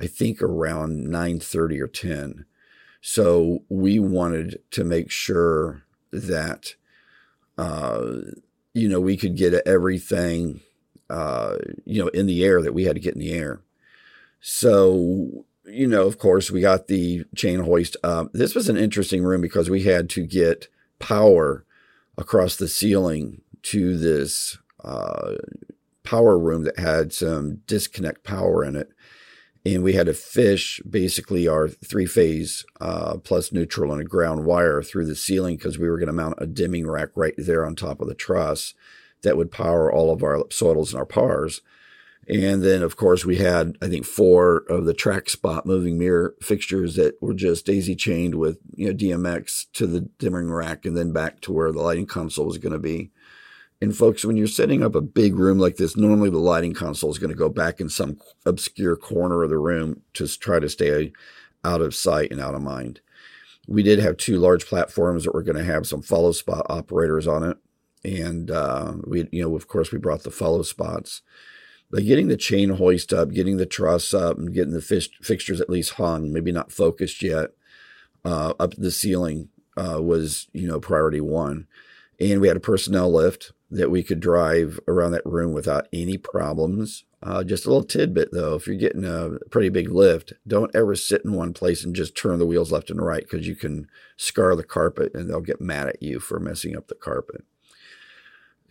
I 0.00 0.06
think 0.06 0.42
around 0.42 1.06
9:30 1.06 1.80
or 1.80 1.88
10. 1.88 2.44
So 3.02 3.64
we 3.70 3.98
wanted 3.98 4.60
to 4.72 4.84
make 4.84 5.10
sure 5.10 5.84
that 6.12 6.74
uh, 7.56 8.20
you 8.74 8.88
know, 8.88 9.00
we 9.00 9.16
could 9.16 9.36
get 9.36 9.54
everything, 9.66 10.60
uh, 11.08 11.56
you 11.84 12.02
know, 12.02 12.08
in 12.08 12.26
the 12.26 12.44
air 12.44 12.62
that 12.62 12.72
we 12.74 12.84
had 12.84 12.96
to 12.96 13.00
get 13.00 13.14
in 13.14 13.20
the 13.20 13.32
air. 13.32 13.60
So, 14.40 15.44
you 15.66 15.86
know, 15.86 16.06
of 16.06 16.18
course, 16.18 16.50
we 16.50 16.60
got 16.60 16.86
the 16.86 17.24
chain 17.34 17.60
hoist 17.60 17.96
up. 18.02 18.32
This 18.32 18.54
was 18.54 18.68
an 18.68 18.76
interesting 18.76 19.22
room 19.22 19.40
because 19.40 19.68
we 19.68 19.82
had 19.82 20.08
to 20.10 20.24
get 20.24 20.68
power 21.00 21.64
across 22.16 22.56
the 22.56 22.68
ceiling 22.68 23.40
to 23.62 23.98
this 23.98 24.58
uh, 24.84 25.34
power 26.04 26.38
room 26.38 26.64
that 26.64 26.78
had 26.78 27.12
some 27.12 27.56
disconnect 27.66 28.24
power 28.24 28.64
in 28.64 28.76
it. 28.76 28.90
And 29.66 29.82
we 29.82 29.92
had 29.92 30.06
to 30.06 30.14
fish 30.14 30.80
basically 30.88 31.46
our 31.46 31.68
three 31.68 32.06
phase 32.06 32.64
uh, 32.80 33.18
plus 33.18 33.52
neutral 33.52 33.92
and 33.92 34.00
a 34.00 34.04
ground 34.04 34.44
wire 34.46 34.82
through 34.82 35.06
the 35.06 35.16
ceiling 35.16 35.56
because 35.56 35.78
we 35.78 35.88
were 35.88 35.98
going 35.98 36.06
to 36.06 36.12
mount 36.12 36.36
a 36.38 36.46
dimming 36.46 36.86
rack 36.86 37.10
right 37.14 37.34
there 37.36 37.66
on 37.66 37.76
top 37.76 38.00
of 38.00 38.08
the 38.08 38.14
truss 38.14 38.74
that 39.22 39.36
would 39.36 39.50
power 39.50 39.92
all 39.92 40.12
of 40.12 40.22
our 40.22 40.34
ellipsoidals 40.34 40.90
and 40.90 40.98
our 40.98 41.06
pars. 41.06 41.60
And 42.30 42.62
then, 42.62 42.84
of 42.84 42.96
course, 42.96 43.24
we 43.24 43.38
had, 43.38 43.76
I 43.82 43.88
think, 43.88 44.06
four 44.06 44.58
of 44.68 44.84
the 44.84 44.94
track 44.94 45.28
spot 45.28 45.66
moving 45.66 45.98
mirror 45.98 46.36
fixtures 46.40 46.94
that 46.94 47.20
were 47.20 47.34
just 47.34 47.66
daisy 47.66 47.96
chained 47.96 48.36
with, 48.36 48.58
you 48.76 48.86
know, 48.86 48.94
DMX 48.94 49.66
to 49.72 49.86
the 49.88 50.02
dimming 50.20 50.48
rack 50.48 50.86
and 50.86 50.96
then 50.96 51.12
back 51.12 51.40
to 51.40 51.52
where 51.52 51.72
the 51.72 51.82
lighting 51.82 52.06
console 52.06 52.46
was 52.46 52.58
going 52.58 52.72
to 52.72 52.78
be. 52.78 53.10
And 53.80 53.96
folks, 53.96 54.24
when 54.24 54.36
you're 54.36 54.46
setting 54.46 54.84
up 54.84 54.94
a 54.94 55.00
big 55.00 55.34
room 55.34 55.58
like 55.58 55.76
this, 55.76 55.96
normally 55.96 56.30
the 56.30 56.38
lighting 56.38 56.72
console 56.72 57.10
is 57.10 57.18
going 57.18 57.30
to 57.30 57.36
go 57.36 57.48
back 57.48 57.80
in 57.80 57.88
some 57.88 58.20
obscure 58.46 58.94
corner 58.94 59.42
of 59.42 59.50
the 59.50 59.58
room 59.58 60.02
to 60.14 60.28
try 60.38 60.60
to 60.60 60.68
stay 60.68 61.12
out 61.64 61.80
of 61.80 61.96
sight 61.96 62.30
and 62.30 62.40
out 62.40 62.54
of 62.54 62.62
mind. 62.62 63.00
We 63.66 63.82
did 63.82 63.98
have 63.98 64.16
two 64.16 64.38
large 64.38 64.66
platforms 64.66 65.24
that 65.24 65.34
were 65.34 65.42
going 65.42 65.56
to 65.56 65.64
have 65.64 65.84
some 65.84 66.02
follow 66.02 66.30
spot 66.30 66.66
operators 66.70 67.26
on 67.26 67.42
it. 67.42 67.56
And 68.04 68.52
uh, 68.52 68.94
we, 69.04 69.28
you 69.32 69.42
know, 69.42 69.56
of 69.56 69.66
course, 69.66 69.90
we 69.90 69.98
brought 69.98 70.22
the 70.22 70.30
follow 70.30 70.62
spots. 70.62 71.22
But 71.90 72.04
getting 72.04 72.28
the 72.28 72.36
chain 72.36 72.70
hoist 72.70 73.12
up, 73.12 73.32
getting 73.32 73.56
the 73.56 73.66
truss 73.66 74.14
up, 74.14 74.38
and 74.38 74.54
getting 74.54 74.72
the 74.72 74.80
fish, 74.80 75.10
fixtures 75.22 75.60
at 75.60 75.70
least 75.70 75.94
hung, 75.94 76.32
maybe 76.32 76.52
not 76.52 76.70
focused 76.70 77.22
yet, 77.22 77.50
uh, 78.24 78.54
up 78.60 78.74
the 78.76 78.90
ceiling 78.90 79.48
uh, 79.76 80.00
was, 80.00 80.48
you 80.52 80.68
know, 80.68 80.78
priority 80.78 81.20
one. 81.20 81.66
And 82.20 82.40
we 82.40 82.48
had 82.48 82.56
a 82.56 82.60
personnel 82.60 83.12
lift 83.12 83.52
that 83.70 83.90
we 83.90 84.02
could 84.02 84.20
drive 84.20 84.78
around 84.86 85.12
that 85.12 85.24
room 85.24 85.52
without 85.52 85.88
any 85.92 86.18
problems. 86.18 87.04
Uh, 87.22 87.44
just 87.44 87.66
a 87.66 87.68
little 87.68 87.84
tidbit 87.84 88.30
though, 88.32 88.54
if 88.54 88.66
you're 88.66 88.76
getting 88.76 89.04
a 89.04 89.38
pretty 89.50 89.68
big 89.68 89.90
lift, 89.90 90.32
don't 90.46 90.74
ever 90.74 90.94
sit 90.94 91.22
in 91.24 91.32
one 91.32 91.52
place 91.52 91.84
and 91.84 91.94
just 91.94 92.16
turn 92.16 92.38
the 92.38 92.46
wheels 92.46 92.72
left 92.72 92.90
and 92.90 93.00
right 93.00 93.24
because 93.28 93.46
you 93.46 93.54
can 93.54 93.86
scar 94.16 94.56
the 94.56 94.64
carpet 94.64 95.14
and 95.14 95.28
they'll 95.28 95.40
get 95.40 95.60
mad 95.60 95.86
at 95.86 96.02
you 96.02 96.18
for 96.18 96.40
messing 96.40 96.76
up 96.76 96.88
the 96.88 96.94
carpet. 96.94 97.44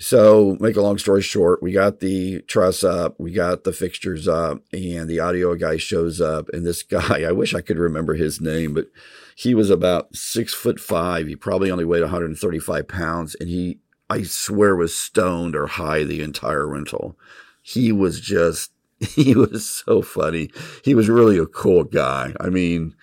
So, 0.01 0.55
make 0.61 0.77
a 0.77 0.81
long 0.81 0.97
story 0.97 1.21
short, 1.21 1.61
we 1.61 1.73
got 1.73 1.99
the 1.99 2.41
truss 2.43 2.85
up, 2.85 3.19
we 3.19 3.33
got 3.33 3.65
the 3.65 3.73
fixtures 3.73 4.29
up, 4.29 4.63
and 4.71 5.09
the 5.09 5.19
audio 5.19 5.55
guy 5.55 5.75
shows 5.75 6.21
up. 6.21 6.47
And 6.53 6.65
this 6.65 6.83
guy, 6.83 7.23
I 7.23 7.31
wish 7.31 7.53
I 7.53 7.61
could 7.61 7.77
remember 7.77 8.13
his 8.13 8.39
name, 8.39 8.73
but 8.73 8.87
he 9.35 9.53
was 9.53 9.69
about 9.69 10.15
six 10.15 10.53
foot 10.53 10.79
five. 10.79 11.27
He 11.27 11.35
probably 11.35 11.69
only 11.69 11.85
weighed 11.85 12.01
135 12.01 12.87
pounds, 12.87 13.35
and 13.39 13.49
he 13.49 13.79
I 14.09 14.23
swear 14.23 14.75
was 14.75 14.97
stoned 14.97 15.55
or 15.55 15.67
high 15.67 16.03
the 16.03 16.21
entire 16.21 16.67
rental. 16.67 17.17
He 17.61 17.91
was 17.91 18.19
just, 18.19 18.71
he 18.99 19.35
was 19.35 19.69
so 19.69 20.01
funny. 20.01 20.49
He 20.83 20.95
was 20.95 21.09
really 21.09 21.37
a 21.37 21.45
cool 21.45 21.83
guy. 21.83 22.33
I 22.39 22.49
mean, 22.49 22.95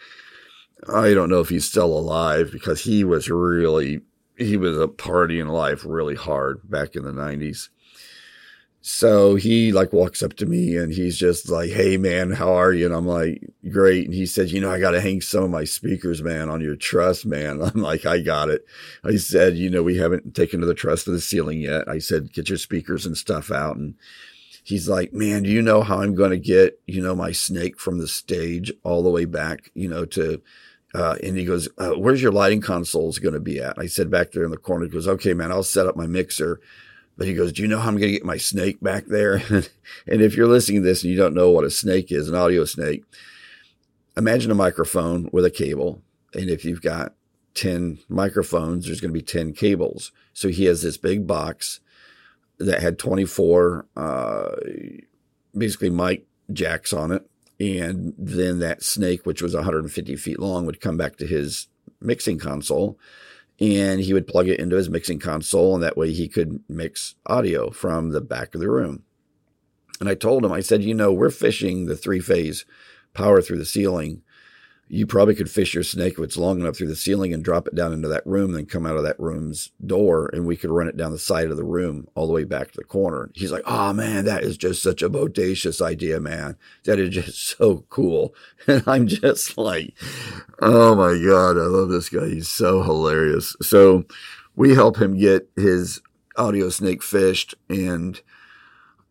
I 0.93 1.15
don't 1.15 1.31
know 1.31 1.41
if 1.41 1.49
he's 1.49 1.69
still 1.69 1.97
alive 1.97 2.51
because 2.53 2.83
he 2.83 3.05
was 3.05 3.31
really, 3.31 4.01
he 4.37 4.57
was 4.57 4.79
a 4.79 4.89
party 4.89 5.41
in 5.41 5.49
life 5.49 5.85
really 5.85 6.15
hard 6.15 6.69
back 6.71 6.95
in 6.95 7.05
the 7.05 7.13
90s. 7.13 7.69
So 8.89 9.35
he 9.35 9.73
like 9.73 9.93
walks 9.93 10.23
up 10.23 10.35
to 10.35 10.47
me 10.47 10.77
and 10.77 10.93
he's 10.93 11.19
just 11.19 11.49
like, 11.49 11.71
Hey 11.71 11.97
man, 11.97 12.31
how 12.31 12.53
are 12.53 12.73
you? 12.73 12.87
And 12.87 12.95
I'm 12.95 13.07
like, 13.07 13.43
great. 13.69 14.05
And 14.05 14.15
he 14.15 14.27
said, 14.27 14.51
you 14.51 14.61
know, 14.61 14.71
I 14.71 14.79
got 14.79 14.93
to 14.93 15.01
hang 15.01 15.21
some 15.21 15.43
of 15.43 15.51
my 15.51 15.65
speakers, 15.65 16.23
man, 16.23 16.49
on 16.49 16.61
your 16.61 16.77
truss, 16.77 17.25
man. 17.25 17.61
I'm 17.75 17.83
like, 17.83 18.07
I 18.07 18.21
got 18.21 18.49
it. 18.49 18.65
I 19.03 19.17
said, 19.17 19.57
you 19.57 19.71
know, 19.71 19.83
we 19.83 19.97
haven't 19.97 20.37
taken 20.37 20.61
to 20.61 20.67
the 20.67 20.75
truss 20.75 21.03
to 21.05 21.11
the 21.11 21.21
ceiling 21.21 21.61
yet. 21.61 21.89
I 21.89 21.99
said, 21.99 22.33
get 22.33 22.49
your 22.49 22.59
speakers 22.59 23.05
and 23.05 23.17
stuff 23.17 23.51
out. 23.51 23.77
And 23.77 23.97
he's 24.63 24.89
like, 24.89 25.13
man, 25.13 25.43
do 25.43 25.51
you 25.51 25.63
know 25.63 25.83
how 25.83 26.01
I'm 26.01 26.15
going 26.15 26.31
to 26.31 26.39
get, 26.39 26.79
you 26.87 27.03
know, 27.03 27.17
my 27.17 27.33
snake 27.33 27.81
from 27.81 27.99
the 27.99 28.07
stage 28.07 28.73
all 28.85 29.03
the 29.03 29.11
way 29.11 29.25
back, 29.25 29.71
you 29.75 29.89
know, 29.89 30.05
to, 30.05 30.41
uh, 30.97 31.17
and 31.23 31.37
he 31.37 31.45
goes, 31.45 31.69
uh, 31.79 31.91
where's 31.91 32.23
your 32.23 32.33
lighting 32.33 32.61
consoles 32.61 33.19
going 33.19 33.35
to 33.35 33.41
be 33.41 33.61
at? 33.61 33.79
I 33.79 33.87
said, 33.87 34.11
back 34.11 34.33
there 34.33 34.45
in 34.45 34.51
the 34.51 34.57
corner. 34.57 34.87
He 34.87 34.91
goes, 34.91 35.07
okay, 35.07 35.35
man, 35.35 35.53
I'll 35.53 35.63
set 35.63 35.87
up 35.87 35.97
my 35.97 36.07
mixer 36.07 36.61
but 37.17 37.27
he 37.27 37.35
goes, 37.35 37.53
Do 37.53 37.63
you 37.63 37.69
know 37.69 37.79
how 37.79 37.89
I'm 37.89 37.97
going 37.97 38.13
to 38.13 38.19
get 38.19 38.25
my 38.25 38.37
snake 38.37 38.81
back 38.81 39.07
there? 39.07 39.37
and 40.07 40.23
if 40.23 40.37
you're 40.37 40.47
listening 40.47 40.83
to 40.83 40.87
this 40.87 41.03
and 41.03 41.11
you 41.11 41.19
don't 41.19 41.35
know 41.35 41.51
what 41.51 41.65
a 41.65 41.71
snake 41.71 42.13
is, 42.13 42.29
an 42.29 42.35
audio 42.35 42.65
snake, 42.65 43.05
imagine 44.17 44.51
a 44.51 44.55
microphone 44.55 45.29
with 45.33 45.45
a 45.45 45.51
cable. 45.51 46.03
And 46.35 46.51
if 46.51 46.65
you've 46.65 46.83
got 46.83 47.15
10 47.55 48.01
microphones, 48.09 48.87
there's 48.87 49.01
going 49.01 49.13
to 49.13 49.19
be 49.19 49.25
10 49.25 49.55
cables. 49.55 50.13
So 50.35 50.49
he 50.49 50.67
has 50.67 50.83
this 50.83 50.99
big 50.99 51.27
box 51.27 51.81
that 52.59 52.83
had 52.83 52.99
24 52.99 53.87
uh, 53.97 54.57
basically 55.57 55.91
mic 55.91 56.27
jacks 56.53 56.93
on 56.93 57.13
it. 57.13 57.29
And 57.59 58.15
then 58.19 58.59
that 58.59 58.83
snake, 58.83 59.25
which 59.25 59.41
was 59.41 59.55
150 59.55 60.17
feet 60.17 60.39
long, 60.39 60.67
would 60.67 60.81
come 60.81 60.97
back 60.97 61.17
to 61.17 61.27
his 61.27 61.69
mixing 62.01 62.39
console 62.39 62.99
and 63.59 64.01
he 64.01 64.13
would 64.13 64.27
plug 64.27 64.49
it 64.49 64.61
into 64.61 64.77
his 64.77 64.91
mixing 64.91 65.19
console 65.19 65.75
and 65.75 65.83
that 65.83 65.97
way 65.97 66.13
he 66.13 66.29
could 66.29 66.63
mix 66.69 67.15
audio 67.25 67.71
from 67.71 68.11
the 68.11 68.21
back 68.21 68.55
of 68.55 68.61
the 68.61 68.71
room. 68.71 69.03
And 69.99 70.09
I 70.09 70.15
told 70.15 70.45
him, 70.45 70.53
I 70.53 70.61
said, 70.61 70.83
you 70.83 70.95
know, 70.95 71.13
we're 71.13 71.31
fishing 71.31 71.87
the 71.87 71.97
three 71.97 72.21
phase 72.21 72.67
power 73.15 73.41
through 73.41 73.59
the 73.59 73.65
ceiling 73.65 74.23
you 74.89 75.07
probably 75.07 75.35
could 75.35 75.51
fish 75.51 75.75
your 75.75 75.83
snake 75.83 76.15
if 76.15 76.21
it's 76.21 76.37
long 76.37 76.61
enough 76.61 76.77
through 76.77 76.87
the 76.87 76.95
ceiling 76.95 77.35
and 77.35 77.43
drop 77.45 77.67
it 77.67 77.75
down 77.75 77.93
into 77.93 78.07
that 78.07 78.25
room, 78.25 78.53
then 78.53 78.67
come 78.67 78.87
out 78.87 78.97
of 78.97 79.03
that 79.03 79.19
room's 79.19 79.73
door, 79.85 80.31
and 80.33 80.47
we 80.47 80.57
could 80.57 80.71
run 80.71 80.87
it 80.87 80.97
down 80.97 81.11
the 81.11 81.19
side 81.19 81.51
of 81.51 81.57
the 81.57 81.65
room 81.65 82.07
all 82.15 82.29
the 82.29 82.33
way 82.33 82.45
back 82.45 82.71
to 82.71 82.77
the 82.77 82.85
corner. 82.85 83.31
He's 83.35 83.51
like, 83.51 83.65
"Oh 83.67 83.93
man, 83.93 84.25
that 84.27 84.45
is 84.45 84.57
just 84.57 84.83
such 84.83 85.03
a 85.03 85.11
bodacious 85.11 85.81
idea, 85.81 86.21
man. 86.21 86.57
That 86.85 87.01
is 87.01 87.11
just 87.11 87.49
so 87.59 87.85
cool." 87.89 88.35
And 88.69 88.83
I'm 88.87 89.07
just 89.07 89.57
like, 89.57 89.95
"Oh 90.61 90.95
my 90.95 91.19
god, 91.25 91.57
I 91.57 91.67
love 91.67 91.89
this 91.89 92.09
guy. 92.09 92.27
He's 92.29 92.49
so 92.49 92.83
hilarious." 92.83 93.57
So 93.63 94.05
we 94.57 94.75
help 94.75 94.99
him 94.99 95.19
get 95.19 95.49
his 95.57 96.01
audio 96.37 96.69
snake 96.69 97.03
fished 97.03 97.55
and 97.69 98.21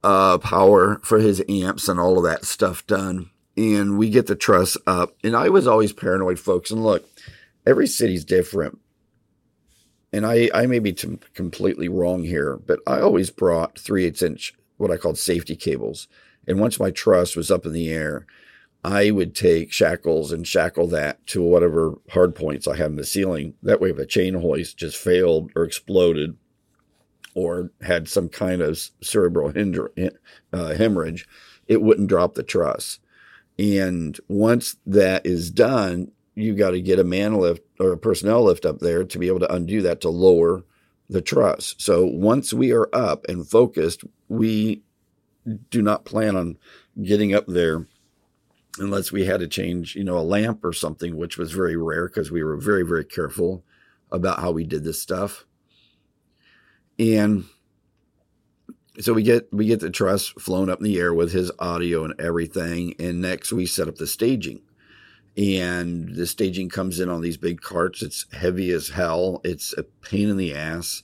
uh, 0.04 0.38
power 0.38 1.00
for 1.04 1.20
his 1.20 1.44
amps 1.50 1.88
and 1.88 2.00
all 2.00 2.18
of 2.18 2.24
that 2.24 2.46
stuff 2.46 2.86
done 2.86 3.30
and 3.58 3.98
we 3.98 4.10
get 4.10 4.28
the 4.28 4.36
truss 4.36 4.78
up. 4.86 5.16
And 5.24 5.36
I 5.36 5.50
was 5.50 5.68
always 5.68 5.94
paranoid, 5.94 6.40
folks. 6.40 6.72
And 6.72 6.84
look, 6.84 7.06
every 7.66 7.88
city's 7.88 8.26
different. 8.26 8.80
And 10.12 10.26
I, 10.26 10.50
I 10.54 10.66
may 10.66 10.80
be 10.80 10.94
t- 10.94 11.20
completely 11.34 11.90
wrong 11.90 12.24
here, 12.24 12.58
but 12.66 12.80
I 12.88 13.02
always 13.02 13.30
brought 13.30 13.80
3 13.80 14.06
8 14.06 14.22
inch, 14.22 14.54
what 14.78 14.92
I 14.92 14.98
called 14.98 15.18
safety 15.18 15.56
cables. 15.56 16.08
And 16.48 16.60
once 16.60 16.80
my 16.80 16.92
truss 16.92 17.36
was 17.36 17.52
up 17.52 17.66
in 17.66 17.74
the 17.74 17.90
air, 17.92 18.26
I 18.84 19.10
would 19.10 19.34
take 19.34 19.74
shackles 19.74 20.32
and 20.32 20.48
shackle 20.48 20.88
that 20.90 21.26
to 21.28 21.42
whatever 21.42 21.96
hard 22.12 22.36
points 22.36 22.68
I 22.68 22.76
had 22.76 22.92
in 22.92 22.98
the 22.98 23.04
ceiling. 23.04 23.56
That 23.64 23.82
way, 23.82 23.90
if 23.90 23.98
a 23.98 24.06
chain 24.06 24.36
hoist 24.36 24.78
just 24.78 24.96
failed 24.96 25.52
or 25.56 25.64
exploded 25.64 26.38
or 27.34 27.72
had 27.82 28.08
some 28.08 28.30
kind 28.30 28.62
of 28.62 28.80
cerebral 29.02 29.50
hinder, 29.50 29.92
uh, 30.54 30.76
hemorrhage, 30.76 31.28
it 31.68 31.82
wouldn't 31.82 32.10
drop 32.10 32.36
the 32.36 32.44
truss. 32.44 33.00
And 33.58 34.20
once 34.28 34.76
that 34.86 35.26
is 35.26 35.50
done, 35.50 36.12
you 36.36 36.54
got 36.54 36.72
to 36.72 36.82
get 36.82 37.00
a 37.00 37.04
man 37.04 37.36
lift 37.36 37.64
or 37.80 37.94
a 37.94 37.98
personnel 37.98 38.44
lift 38.44 38.66
up 38.66 38.80
there 38.80 39.04
to 39.06 39.20
be 39.20 39.28
able 39.28 39.40
to 39.40 39.54
undo 39.54 39.82
that 39.84 40.02
to 40.02 40.10
lower 40.10 40.64
the 41.10 41.22
truss. 41.22 41.76
So 41.78 42.06
once 42.06 42.54
we 42.54 42.74
are 42.74 42.90
up 42.94 43.26
and 43.30 43.48
focused, 43.48 44.04
we 44.28 44.84
do 45.70 45.82
not 45.82 46.06
plan 46.06 46.36
on 46.36 46.58
getting 47.02 47.34
up 47.34 47.46
there 47.48 47.86
unless 48.80 49.12
we 49.12 49.26
had 49.26 49.40
to 49.40 49.48
change, 49.48 49.96
you 49.96 50.04
know, 50.04 50.18
a 50.18 50.20
lamp 50.20 50.66
or 50.66 50.74
something, 50.74 51.16
which 51.16 51.38
was 51.38 51.52
very 51.52 51.78
rare 51.78 52.08
because 52.08 52.32
we 52.32 52.44
were 52.44 52.58
very, 52.58 52.84
very 52.84 53.06
careful 53.06 53.64
about 54.12 54.40
how 54.40 54.52
we 54.52 54.66
did 54.66 54.84
this 54.84 55.02
stuff. 55.02 55.46
And 57.00 57.46
so 59.00 59.14
we 59.14 59.24
get 59.24 59.52
we 59.54 59.68
get 59.68 59.80
the 59.80 59.90
truss 59.90 60.30
flown 60.30 60.70
up 60.70 60.80
in 60.80 60.86
the 60.86 61.00
air 61.00 61.14
with 61.14 61.32
his 61.32 61.52
audio 61.60 62.04
and 62.04 62.20
everything 62.20 62.96
and 63.00 63.22
next 63.22 63.52
we 63.52 63.66
set 63.66 63.88
up 63.88 63.96
the 63.96 64.08
staging. 64.08 64.62
And 65.38 66.16
the 66.16 66.26
staging 66.28 66.70
comes 66.70 67.02
in 67.02 67.10
on 67.10 67.22
these 67.22 67.36
big 67.36 67.60
carts. 67.60 68.02
It's 68.02 68.26
heavy 68.32 68.72
as 68.72 68.88
hell. 68.90 69.42
It's 69.44 69.74
a 69.78 69.84
pain 69.84 70.30
in 70.30 70.38
the 70.38 70.54
ass. 70.54 71.04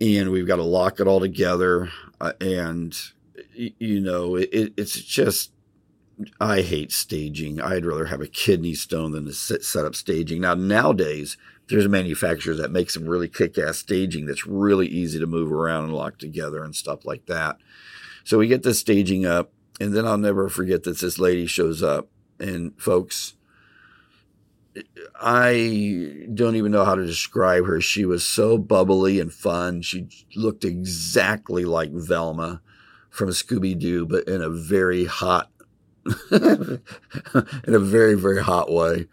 And 0.00 0.30
we've 0.30 0.46
got 0.46 0.56
to 0.56 0.64
lock 0.64 0.98
it 0.98 1.06
all 1.06 1.20
together 1.20 1.90
uh, 2.20 2.32
and 2.40 2.96
you 3.54 4.00
know 4.00 4.36
it, 4.36 4.72
it's 4.76 5.00
just 5.00 5.52
i 6.40 6.62
hate 6.62 6.90
staging. 6.90 7.60
I'd 7.60 7.86
rather 7.86 8.06
have 8.06 8.20
a 8.20 8.26
kidney 8.26 8.74
stone 8.74 9.12
than 9.12 9.26
to 9.26 9.32
set, 9.32 9.62
set 9.62 9.84
up 9.84 9.94
staging. 9.94 10.40
Now 10.40 10.54
nowadays 10.54 11.36
there's 11.68 11.88
manufacturers 11.88 12.58
that 12.58 12.70
make 12.70 12.90
some 12.90 13.06
really 13.06 13.28
kick-ass 13.28 13.78
staging 13.78 14.26
that's 14.26 14.46
really 14.46 14.86
easy 14.86 15.18
to 15.18 15.26
move 15.26 15.52
around 15.52 15.84
and 15.84 15.94
lock 15.94 16.18
together 16.18 16.64
and 16.64 16.74
stuff 16.74 17.04
like 17.04 17.26
that. 17.26 17.56
So 18.24 18.38
we 18.38 18.48
get 18.48 18.62
the 18.62 18.74
staging 18.74 19.26
up, 19.26 19.52
and 19.80 19.94
then 19.94 20.06
I'll 20.06 20.18
never 20.18 20.48
forget 20.48 20.82
that 20.84 20.98
this 20.98 21.18
lady 21.18 21.46
shows 21.46 21.82
up, 21.82 22.08
and 22.38 22.72
folks, 22.80 23.34
I 25.20 26.26
don't 26.32 26.56
even 26.56 26.72
know 26.72 26.84
how 26.84 26.94
to 26.94 27.06
describe 27.06 27.66
her. 27.66 27.80
She 27.80 28.04
was 28.04 28.24
so 28.24 28.58
bubbly 28.58 29.20
and 29.20 29.32
fun. 29.32 29.82
She 29.82 30.08
looked 30.36 30.64
exactly 30.64 31.64
like 31.64 31.90
Velma 31.90 32.60
from 33.10 33.30
Scooby 33.30 33.78
Doo, 33.78 34.06
but 34.06 34.28
in 34.28 34.42
a 34.42 34.48
very 34.48 35.04
hot, 35.04 35.50
in 36.30 36.80
a 37.66 37.78
very 37.78 38.14
very 38.14 38.42
hot 38.42 38.70
way. 38.70 39.06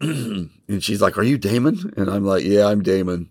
and 0.00 0.50
she's 0.82 1.00
like, 1.00 1.16
"Are 1.18 1.22
you 1.22 1.38
Damon?" 1.38 1.92
And 1.96 2.10
I'm 2.10 2.24
like, 2.24 2.44
"Yeah, 2.44 2.66
I'm 2.66 2.82
Damon." 2.82 3.30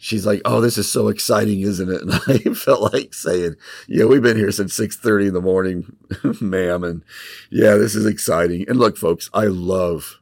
She's 0.00 0.24
like, 0.24 0.40
"Oh, 0.44 0.60
this 0.60 0.78
is 0.78 0.90
so 0.90 1.08
exciting, 1.08 1.60
isn't 1.60 1.90
it?" 1.90 2.02
And 2.02 2.12
I 2.26 2.54
felt 2.54 2.92
like 2.92 3.12
saying, 3.12 3.56
"Yeah, 3.88 4.04
we've 4.04 4.22
been 4.22 4.36
here 4.36 4.52
since 4.52 4.76
6:30 4.78 5.28
in 5.28 5.34
the 5.34 5.40
morning, 5.40 5.96
ma'am, 6.40 6.84
and 6.84 7.02
yeah, 7.50 7.74
this 7.74 7.94
is 7.94 8.06
exciting." 8.06 8.66
And 8.68 8.78
look, 8.78 8.96
folks, 8.96 9.28
I 9.34 9.44
love 9.44 10.20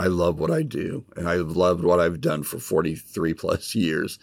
I 0.00 0.06
love 0.06 0.38
what 0.40 0.50
I 0.50 0.62
do, 0.62 1.04
and 1.14 1.28
I've 1.28 1.50
loved 1.50 1.84
what 1.84 2.00
I've 2.00 2.22
done 2.22 2.42
for 2.42 2.58
43 2.58 3.34
plus 3.34 3.74
years. 3.74 4.18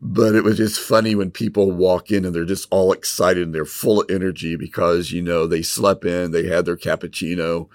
But 0.00 0.36
it 0.36 0.44
was 0.44 0.56
just 0.56 0.78
funny 0.78 1.16
when 1.16 1.32
people 1.32 1.72
walk 1.72 2.12
in 2.12 2.24
and 2.24 2.32
they're 2.32 2.44
just 2.44 2.68
all 2.70 2.92
excited 2.92 3.42
and 3.42 3.52
they're 3.52 3.64
full 3.64 4.02
of 4.02 4.10
energy 4.10 4.54
because, 4.54 5.10
you 5.10 5.20
know, 5.20 5.48
they 5.48 5.60
slept 5.62 6.04
in, 6.04 6.30
they 6.30 6.46
had 6.46 6.66
their 6.66 6.76
cappuccino, 6.76 7.68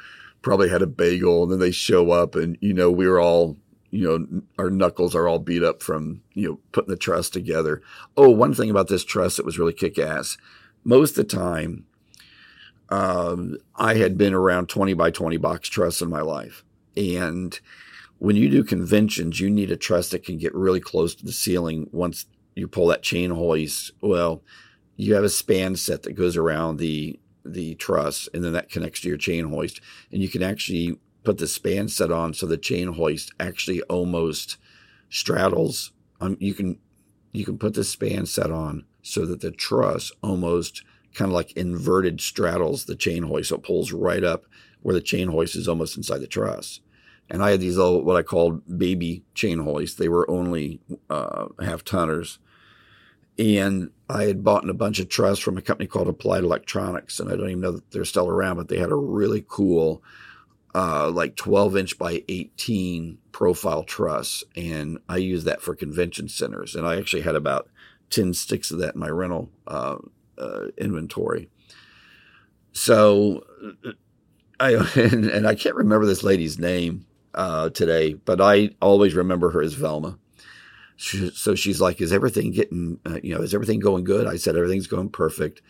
probably 0.44 0.70
had 0.70 0.84
a 0.84 0.88
bagel 0.88 1.44
and 1.44 1.52
then 1.52 1.60
they 1.60 1.72
show 1.72 2.12
up 2.12 2.36
and, 2.36 2.58
you 2.62 2.74
know, 2.74 2.92
we 2.92 3.08
are 3.08 3.20
all, 3.20 3.58
you 3.90 4.04
know, 4.04 4.42
our 4.60 4.70
knuckles 4.70 5.16
are 5.16 5.28
all 5.28 5.40
beat 5.40 5.64
up 5.64 5.82
from, 5.82 6.22
you 6.34 6.48
know, 6.48 6.60
putting 6.72 6.92
the 6.92 6.98
truss 6.98 7.30
together. 7.30 7.82
Oh, 8.16 8.30
one 8.30 8.54
thing 8.54 8.70
about 8.70 8.90
this 8.90 9.04
truss 9.04 9.38
that 9.38 9.46
was 9.46 9.58
really 9.58 9.74
kick 9.74 9.98
ass. 9.98 10.38
Most 10.84 11.18
of 11.18 11.28
the 11.28 11.36
time, 11.36 11.86
um, 12.90 13.58
I 13.76 13.96
had 13.96 14.18
been 14.18 14.34
around 14.34 14.68
20 14.68 14.94
by 14.94 15.10
20 15.10 15.38
box 15.38 15.70
truss 15.70 16.02
in 16.02 16.10
my 16.10 16.22
life. 16.22 16.64
And 16.96 17.60
when 18.20 18.36
you 18.36 18.50
do 18.50 18.64
conventions, 18.64 19.40
you 19.40 19.50
need 19.50 19.72
a 19.72 19.78
truss 19.78 20.10
that 20.10 20.24
can 20.24 20.38
get 20.38 20.54
really 20.54 20.80
close 20.80 21.16
to 21.16 21.26
the 21.26 21.32
ceiling 21.32 21.90
once 21.92 22.26
you 22.56 22.68
pull 22.68 22.88
that 22.88 23.02
chain 23.02 23.32
hoist. 23.32 23.92
Well, 24.02 24.44
you 24.96 25.16
have 25.16 25.24
a 25.24 25.30
span 25.30 25.76
set 25.76 26.04
that 26.04 26.14
goes 26.14 26.38
around 26.38 26.78
the 26.78 27.20
the 27.46 27.76
truss, 27.76 28.30
and 28.34 28.44
then 28.44 28.54
that 28.54 28.70
connects 28.70 29.02
to 29.02 29.10
your 29.10 29.18
chain 29.18 29.46
hoist. 29.46 29.82
And 30.12 30.22
you 30.22 30.30
can 30.30 30.44
actually 30.44 31.00
put 31.24 31.38
the 31.38 31.48
span 31.48 31.88
set 31.88 32.12
on 32.12 32.34
so 32.34 32.46
the 32.46 32.58
chain 32.58 32.94
hoist 32.94 33.32
actually 33.40 33.82
almost 33.84 34.58
straddles. 35.10 35.92
Um, 36.20 36.38
you 36.40 36.54
can 36.54 36.80
you 37.32 37.46
can 37.46 37.58
put 37.58 37.74
the 37.74 37.84
span 37.84 38.26
set 38.26 38.52
on 38.52 38.86
so 39.02 39.26
that 39.26 39.42
the 39.42 39.52
truss 39.52 40.12
almost 40.22 40.84
kind 41.14 41.30
of 41.30 41.36
like 41.36 41.52
inverted 41.54 42.22
straddles 42.22 42.86
the 42.86 42.96
chain 42.96 43.24
hoist. 43.24 43.50
So 43.50 43.56
it 43.56 43.64
pulls 43.64 43.92
right 43.92 44.24
up 44.24 44.46
where 44.82 44.96
the 44.96 45.02
chain 45.02 45.30
hoist 45.30 45.56
is 45.56 45.68
almost 45.68 45.98
inside 45.98 46.20
the 46.20 46.28
truss. 46.28 46.80
And 47.30 47.42
I 47.42 47.52
had 47.52 47.62
these 47.62 47.78
little, 47.78 48.04
what 48.04 48.18
I 48.18 48.22
called 48.24 48.78
baby 48.78 49.24
chain 49.34 49.60
hoists. 49.60 49.98
They 49.98 50.10
were 50.10 50.30
only 50.30 50.82
uh, 51.10 51.48
half 51.62 51.84
tonners 51.84 52.38
and 53.38 53.90
I 54.10 54.26
had 54.26 54.44
bought 54.44 54.70
a 54.70 54.74
bunch 54.74 55.00
of 55.00 55.10
truss 55.10 55.40
from 55.40 55.58
a 55.58 55.62
company 55.62 55.88
called 55.88 56.08
Applied 56.08 56.44
Electronics, 56.44 57.20
and 57.20 57.32
I 57.32 57.36
don't 57.36 57.50
even 57.50 57.62
know 57.62 57.72
that 57.72 57.92
they're 57.92 58.06
still 58.06 58.28
around, 58.28 58.58
but 58.58 58.68
they 58.68 58.78
had 58.78 58.92
a 58.92 58.96
really 58.96 59.44
cool, 59.48 60.04
uh, 60.76 61.10
like 61.10 61.36
12 61.36 61.78
inch 61.78 61.98
by 61.98 62.24
18 62.28 63.18
profile 63.32 63.84
truss, 63.84 64.44
and 64.56 65.00
I 65.10 65.18
used 65.18 65.46
that 65.46 65.62
for 65.62 65.76
convention 65.76 66.28
centers, 66.28 66.76
and 66.76 66.86
I 66.86 66.98
actually 66.98 67.24
had 67.24 67.36
about 67.36 67.70
10 68.12 68.34
sticks 68.34 68.70
of 68.72 68.80
that 68.80 68.94
in 68.94 69.00
my 69.00 69.10
rental 69.10 69.50
uh, 69.68 69.98
uh, 70.38 70.68
inventory. 70.78 71.50
So, 72.74 73.46
I 74.60 74.74
and, 74.96 75.26
and, 75.26 75.48
I 75.48 75.56
can't 75.56 75.76
remember 75.76 76.06
this 76.06 76.24
lady's 76.24 76.60
name 76.60 77.06
uh, 77.34 77.70
today, 77.70 78.14
but 78.14 78.42
I 78.42 78.72
always 78.82 79.16
remember 79.16 79.50
her 79.52 79.62
as 79.62 79.74
Velma 79.74 80.20
so 80.98 81.56
she's 81.56 81.82
like, 81.82 82.02
"Is 82.02 82.14
everything 82.14 82.52
getting, 82.52 83.00
uh, 83.06 83.20
you 83.24 83.36
know, 83.36 83.42
is 83.42 83.54
everything 83.54 83.80
going 83.80 84.04
good?" 84.04 84.28
I 84.28 84.38
said, 84.38 84.56
"Everything's 84.56 84.88
going 84.88 85.10
perfect." 85.10 85.62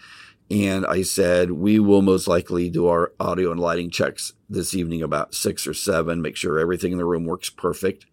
And 0.52 0.86
I 0.86 1.02
said, 1.02 1.52
"We 1.52 1.80
will 1.80 2.02
most 2.02 2.28
likely 2.28 2.70
do 2.70 2.88
our 2.88 3.14
audio 3.20 3.52
and 3.52 3.60
lighting 3.60 3.90
checks 3.90 4.34
this 4.50 4.76
evening 4.76 5.02
about 5.02 5.34
six 5.34 5.66
or 5.66 5.74
seven. 5.74 6.22
Make 6.22 6.36
sure 6.36 6.60
everything 6.60 6.92
in 6.92 6.98
the 6.98 7.06
room 7.06 7.26
works 7.26 7.50
perfect." 7.50 8.06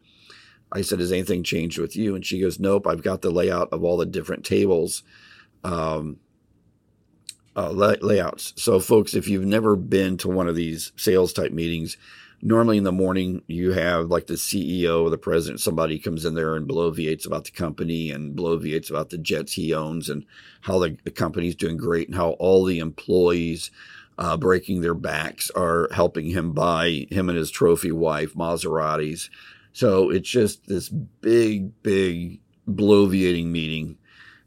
I 0.73 0.83
said, 0.83 1.01
"Has 1.01 1.12
anything 1.12 1.42
changed 1.42 1.79
with 1.79 1.96
you?" 1.96 2.14
And 2.14 2.25
she 2.25 2.40
goes, 2.40 2.61
"Nope. 2.61 2.87
I've 2.87 3.03
got 3.03 3.23
the 3.23 3.31
layout 3.31 3.73
of 3.73 3.83
all 3.85 3.96
the 3.96 4.07
different 4.07 4.44
tables." 4.44 5.03
Um, 5.64 6.18
uh, 7.57 7.70
layouts. 7.70 8.53
So, 8.57 8.79
folks, 8.81 9.14
if 9.14 9.29
you've 9.29 9.44
never 9.44 9.77
been 9.77 10.16
to 10.18 10.29
one 10.29 10.49
of 10.49 10.55
these 10.55 10.92
sales 10.96 11.33
type 11.33 11.53
meetings, 11.53 11.96
normally 12.42 12.79
in 12.79 12.85
the 12.85 12.92
morning 12.92 13.42
you 13.46 13.72
have 13.72 14.07
like 14.07 14.26
the 14.26 14.35
CEO 14.35 15.03
or 15.03 15.11
the 15.11 15.18
president, 15.18 15.61
somebody 15.61 15.98
comes 15.98 16.24
in 16.24 16.35
there 16.35 16.57
and 16.57 16.68
bloviates 16.68 17.26
about 17.26 17.44
the 17.44 17.50
company 17.50 18.11
and 18.11 18.37
bloviates 18.37 18.90
about 18.90 19.11
the 19.11 19.18
jets 19.18 19.53
he 19.53 19.74
owns 19.74 20.09
and 20.09 20.24
how 20.62 20.79
the, 20.79 20.96
the 21.05 21.11
company's 21.11 21.55
doing 21.55 21.76
great 21.76 22.09
and 22.09 22.16
how 22.16 22.31
all 22.33 22.64
the 22.64 22.79
employees 22.79 23.70
uh, 24.18 24.37
breaking 24.37 24.81
their 24.81 24.94
backs 24.94 25.50
are 25.50 25.88
helping 25.92 26.26
him 26.26 26.53
buy 26.53 27.07
him 27.11 27.29
and 27.29 27.38
his 27.38 27.50
trophy 27.50 27.92
wife 27.92 28.35
Maseratis. 28.35 29.29
So 29.72 30.11
it's 30.11 30.29
just 30.29 30.66
this 30.66 30.88
big, 30.88 31.83
big 31.83 32.40
bloviating 32.68 33.46
meeting 33.46 33.96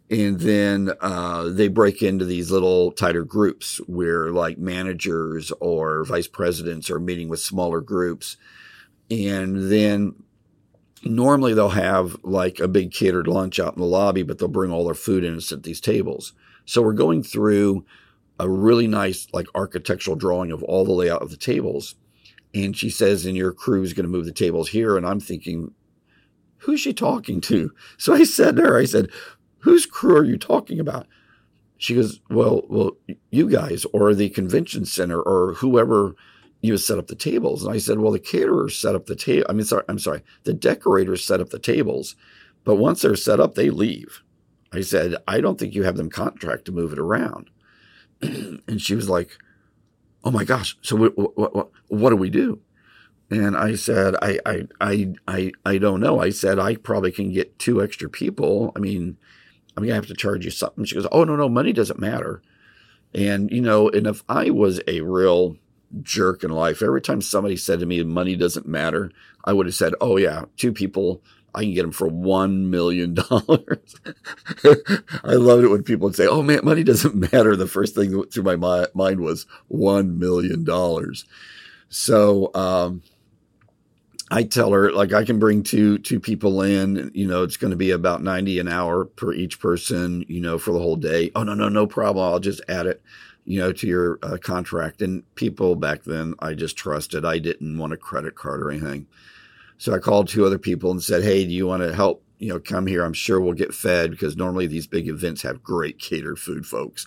and 0.10 0.40
then 0.40 0.92
uh, 1.02 1.44
they 1.50 1.68
break 1.68 2.02
into 2.02 2.26
these 2.26 2.52
little 2.52 2.92
tighter 2.92 3.24
groups 3.24 3.78
where 3.88 4.32
like 4.32 4.58
managers 4.58 5.52
or 5.60 6.04
vice 6.04 6.28
presidents 6.28 6.90
are 6.90 7.00
meeting 7.00 7.30
with 7.30 7.40
smaller 7.40 7.80
groups. 7.82 8.38
And 9.10 9.72
then 9.72 10.14
normally 11.04 11.54
they'll 11.54 11.70
have 11.70 12.18
like 12.24 12.60
a 12.60 12.68
big 12.68 12.92
catered 12.92 13.28
lunch 13.28 13.60
out 13.60 13.74
in 13.74 13.80
the 13.80 13.86
lobby 13.86 14.24
but 14.24 14.38
they'll 14.38 14.48
bring 14.48 14.72
all 14.72 14.86
their 14.86 14.94
food 14.94 15.24
in 15.24 15.34
and 15.34 15.44
sit 15.44 15.60
at 15.60 15.64
these 15.64 15.82
tables. 15.82 16.34
So 16.66 16.82
we're 16.82 16.94
going 16.94 17.24
through 17.24 17.86
a 18.40 18.50
really 18.50 18.88
nice 18.88 19.28
like 19.34 19.48
architectural 19.56 20.16
drawing 20.16 20.52
of 20.52 20.64
all 20.64 20.86
the 20.86 20.92
layout 20.92 21.22
of 21.22 21.30
the 21.30 21.38
tables. 21.38 21.96
And 22.54 22.78
she 22.78 22.90
says 22.90 23.26
and 23.26 23.38
your 23.38 23.52
crew 23.52 23.84
is 23.84 23.94
going 23.94 24.06
to 24.06 24.12
move 24.12 24.26
the 24.26 24.32
tables 24.32 24.70
here. 24.70 24.98
And 24.98 25.06
i'm 25.06 25.20
thinking 25.22 25.74
who's 26.58 26.82
she 26.82 26.94
talking 26.94 27.42
to? 27.42 27.72
So 27.98 28.14
i 28.14 28.24
said 28.24 28.58
to 28.58 28.64
her 28.64 28.78
i 28.78 28.86
said 28.86 29.10
whose 29.64 29.86
crew 29.86 30.18
are 30.18 30.24
you 30.24 30.38
talking 30.38 30.80
about? 30.80 31.08
She 31.78 31.96
goes, 31.96 32.20
well, 32.30 32.64
well, 32.70 32.92
you 33.32 33.50
guys 33.50 33.86
or 33.94 34.14
the 34.14 34.30
convention 34.30 34.86
center 34.86 35.22
or 35.22 35.56
whoever 35.56 36.16
you 36.62 36.78
set 36.78 36.98
up 36.98 37.08
the 37.08 37.16
tables. 37.16 37.64
And 37.64 37.74
I 37.74 37.78
said, 37.78 38.00
well, 38.00 38.12
the 38.12 38.20
caterers 38.20 38.78
set 38.78 38.96
up 38.96 39.06
the 39.06 39.16
table. 39.16 39.46
I 39.50 39.54
mean, 39.54 39.66
sorry, 39.66 39.84
I'm 39.90 40.00
sorry. 40.00 40.22
The 40.44 40.54
decorators 40.54 41.24
set 41.24 41.42
up 41.42 41.50
the 41.50 41.60
tables, 41.60 42.16
but 42.64 42.76
once 42.76 43.02
they're 43.02 43.16
set 43.16 43.40
up, 43.40 43.56
they 43.56 43.70
leave. 43.70 44.22
I 44.72 44.82
said, 44.82 45.16
I 45.28 45.42
don't 45.42 45.60
think 45.60 45.76
you 45.76 45.84
have 45.84 45.98
them 45.98 46.10
contract 46.10 46.66
to 46.66 46.72
move 46.72 46.94
it 46.94 47.00
around. 47.00 47.50
and 48.22 48.82
she 48.82 48.96
was 48.96 49.10
like, 49.10 49.38
oh 50.24 50.32
my 50.32 50.44
gosh. 50.44 50.78
So 50.82 50.96
what, 50.96 51.18
what, 51.18 51.56
what, 51.56 51.70
what 51.88 52.10
do 52.10 52.16
we 52.16 52.30
do? 52.30 52.60
And 53.30 53.58
I 53.58 53.76
said, 53.76 54.16
I, 54.22 54.40
I, 54.46 54.68
I, 54.80 55.14
I, 55.28 55.52
I 55.66 55.78
don't 55.78 56.00
know. 56.00 56.20
I 56.20 56.30
said, 56.30 56.60
I 56.60 56.76
probably 56.76 57.12
can 57.12 57.32
get 57.32 57.60
two 57.60 57.84
extra 57.84 58.10
people. 58.10 58.72
I 58.76 58.80
mean, 58.80 59.18
I'm 59.76 59.84
gonna 59.84 59.96
have 59.96 60.08
to 60.08 60.14
charge 60.14 60.46
you 60.46 60.52
something. 60.52 60.86
She 60.86 60.96
goes, 60.96 61.08
Oh 61.12 61.24
no, 61.24 61.36
no, 61.36 61.50
money 61.50 61.74
doesn't 61.74 62.00
matter. 62.00 62.42
And 63.14 63.52
you 63.52 63.62
know, 63.62 63.90
and 63.90 64.08
if 64.08 64.24
I 64.28 64.50
was 64.50 64.82
a 64.88 65.02
real 65.02 65.58
jerk 66.02 66.44
in 66.44 66.52
life, 66.52 66.82
every 66.82 67.02
time 67.02 67.22
somebody 67.22 67.58
said 67.58 67.80
to 67.80 67.86
me 67.86 68.04
money 68.04 68.36
doesn't 68.36 68.68
matter, 68.68 69.12
I 69.46 69.54
would 69.54 69.66
have 69.66 69.76
said, 69.76 69.94
Oh 70.02 70.18
yeah, 70.18 70.46
two 70.58 70.72
people, 70.72 71.22
I 71.56 71.64
can 71.64 71.74
get 71.74 71.84
them 71.84 71.92
for 71.92 72.08
one 72.08 72.70
million 72.70 73.14
dollars. 73.14 73.96
I 75.24 75.34
loved 75.34 75.64
it 75.64 75.70
when 75.70 75.84
people 75.84 76.06
would 76.06 76.16
say, 76.16 76.26
"Oh 76.26 76.42
man, 76.42 76.62
money 76.64 76.84
doesn't 76.84 77.32
matter." 77.32 77.56
The 77.56 77.68
first 77.68 77.94
thing 77.94 78.12
that 78.12 78.18
went 78.18 78.34
through 78.34 78.58
my 78.58 78.88
mind 78.94 79.20
was 79.20 79.46
one 79.68 80.18
million 80.18 80.64
dollars. 80.64 81.26
So 81.90 82.50
um, 82.56 83.04
I 84.34 84.42
tell 84.42 84.72
her 84.72 84.92
like 84.92 85.14
I 85.14 85.26
can 85.26 85.38
bring 85.38 85.62
two 85.62 86.00
two 86.00 86.20
people 86.20 86.64
in. 86.64 87.12
You 87.14 87.28
know, 87.28 87.44
it's 87.44 87.56
going 87.56 87.70
to 87.70 87.78
be 87.78 87.92
about 87.92 88.24
ninety 88.24 88.58
an 88.58 88.68
hour 88.68 89.06
per 89.06 89.32
each 89.32 89.60
person. 89.60 90.26
You 90.28 90.42
know, 90.42 90.58
for 90.58 90.72
the 90.72 90.80
whole 90.80 90.96
day. 90.96 91.30
Oh 91.36 91.44
no 91.44 91.54
no 91.54 91.70
no 91.70 91.86
problem. 91.86 92.26
I'll 92.26 92.40
just 92.40 92.60
add 92.68 92.88
it. 92.88 93.04
You 93.46 93.60
know, 93.60 93.72
to 93.72 93.86
your 93.86 94.18
uh, 94.24 94.38
contract. 94.38 95.04
And 95.04 95.24
people 95.36 95.76
back 95.76 96.06
then, 96.06 96.34
I 96.40 96.56
just 96.56 96.76
trusted. 96.76 97.26
I 97.26 97.38
didn't 97.38 97.78
want 97.78 97.94
a 97.94 97.98
credit 97.98 98.34
card 98.34 98.64
or 98.64 98.72
anything. 98.72 99.06
So 99.78 99.94
I 99.94 100.00
called 100.00 100.30
two 100.30 100.46
other 100.46 100.58
people 100.58 100.90
and 100.90 101.04
said, 101.04 101.24
"Hey, 101.24 101.46
do 101.46 101.52
you 101.52 101.68
want 101.68 101.84
to 101.84 101.94
help? 101.94 102.24
You 102.40 102.54
know, 102.54 102.60
come 102.60 102.88
here. 102.88 103.04
I'm 103.04 103.14
sure 103.14 103.40
we'll 103.40 103.54
get 103.54 103.76
fed 103.76 104.10
because 104.10 104.36
normally 104.36 104.66
these 104.66 104.88
big 104.88 105.08
events 105.08 105.44
have 105.44 105.62
great 105.62 106.00
catered 106.00 106.40
food, 106.40 106.66
folks." 106.66 107.06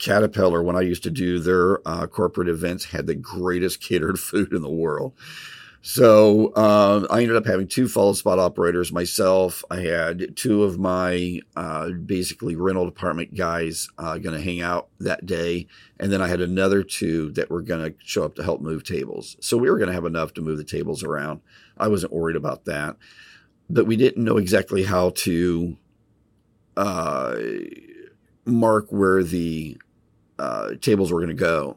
Caterpillar, 0.00 0.60
when 0.60 0.74
I 0.74 0.80
used 0.80 1.04
to 1.04 1.10
do 1.10 1.38
their 1.38 1.86
uh, 1.86 2.08
corporate 2.08 2.48
events, 2.48 2.86
had 2.86 3.06
the 3.06 3.14
greatest 3.14 3.80
catered 3.80 4.18
food 4.28 4.52
in 4.52 4.62
the 4.62 4.68
world. 4.68 5.12
So 5.86 6.46
uh, 6.54 7.06
I 7.10 7.20
ended 7.20 7.36
up 7.36 7.44
having 7.44 7.68
two 7.68 7.88
follow 7.88 8.14
spot 8.14 8.38
operators 8.38 8.90
myself. 8.90 9.62
I 9.70 9.80
had 9.80 10.34
two 10.34 10.62
of 10.62 10.78
my 10.78 11.42
uh, 11.56 11.90
basically 11.90 12.56
rental 12.56 12.86
department 12.86 13.34
guys 13.34 13.90
uh, 13.98 14.16
going 14.16 14.34
to 14.34 14.42
hang 14.42 14.62
out 14.62 14.88
that 15.00 15.26
day, 15.26 15.66
and 16.00 16.10
then 16.10 16.22
I 16.22 16.28
had 16.28 16.40
another 16.40 16.82
two 16.82 17.32
that 17.32 17.50
were 17.50 17.60
going 17.60 17.84
to 17.84 17.94
show 18.02 18.24
up 18.24 18.34
to 18.36 18.42
help 18.42 18.62
move 18.62 18.82
tables. 18.82 19.36
So 19.40 19.58
we 19.58 19.68
were 19.68 19.76
going 19.76 19.88
to 19.88 19.94
have 19.94 20.06
enough 20.06 20.32
to 20.34 20.40
move 20.40 20.56
the 20.56 20.64
tables 20.64 21.04
around. 21.04 21.42
I 21.76 21.88
wasn't 21.88 22.14
worried 22.14 22.36
about 22.36 22.64
that, 22.64 22.96
but 23.68 23.86
we 23.86 23.96
didn't 23.96 24.24
know 24.24 24.38
exactly 24.38 24.84
how 24.84 25.10
to 25.10 25.76
uh, 26.78 27.36
mark 28.46 28.86
where 28.88 29.22
the 29.22 29.76
uh, 30.38 30.76
tables 30.80 31.12
were 31.12 31.20
going 31.20 31.28
to 31.28 31.34
go. 31.34 31.76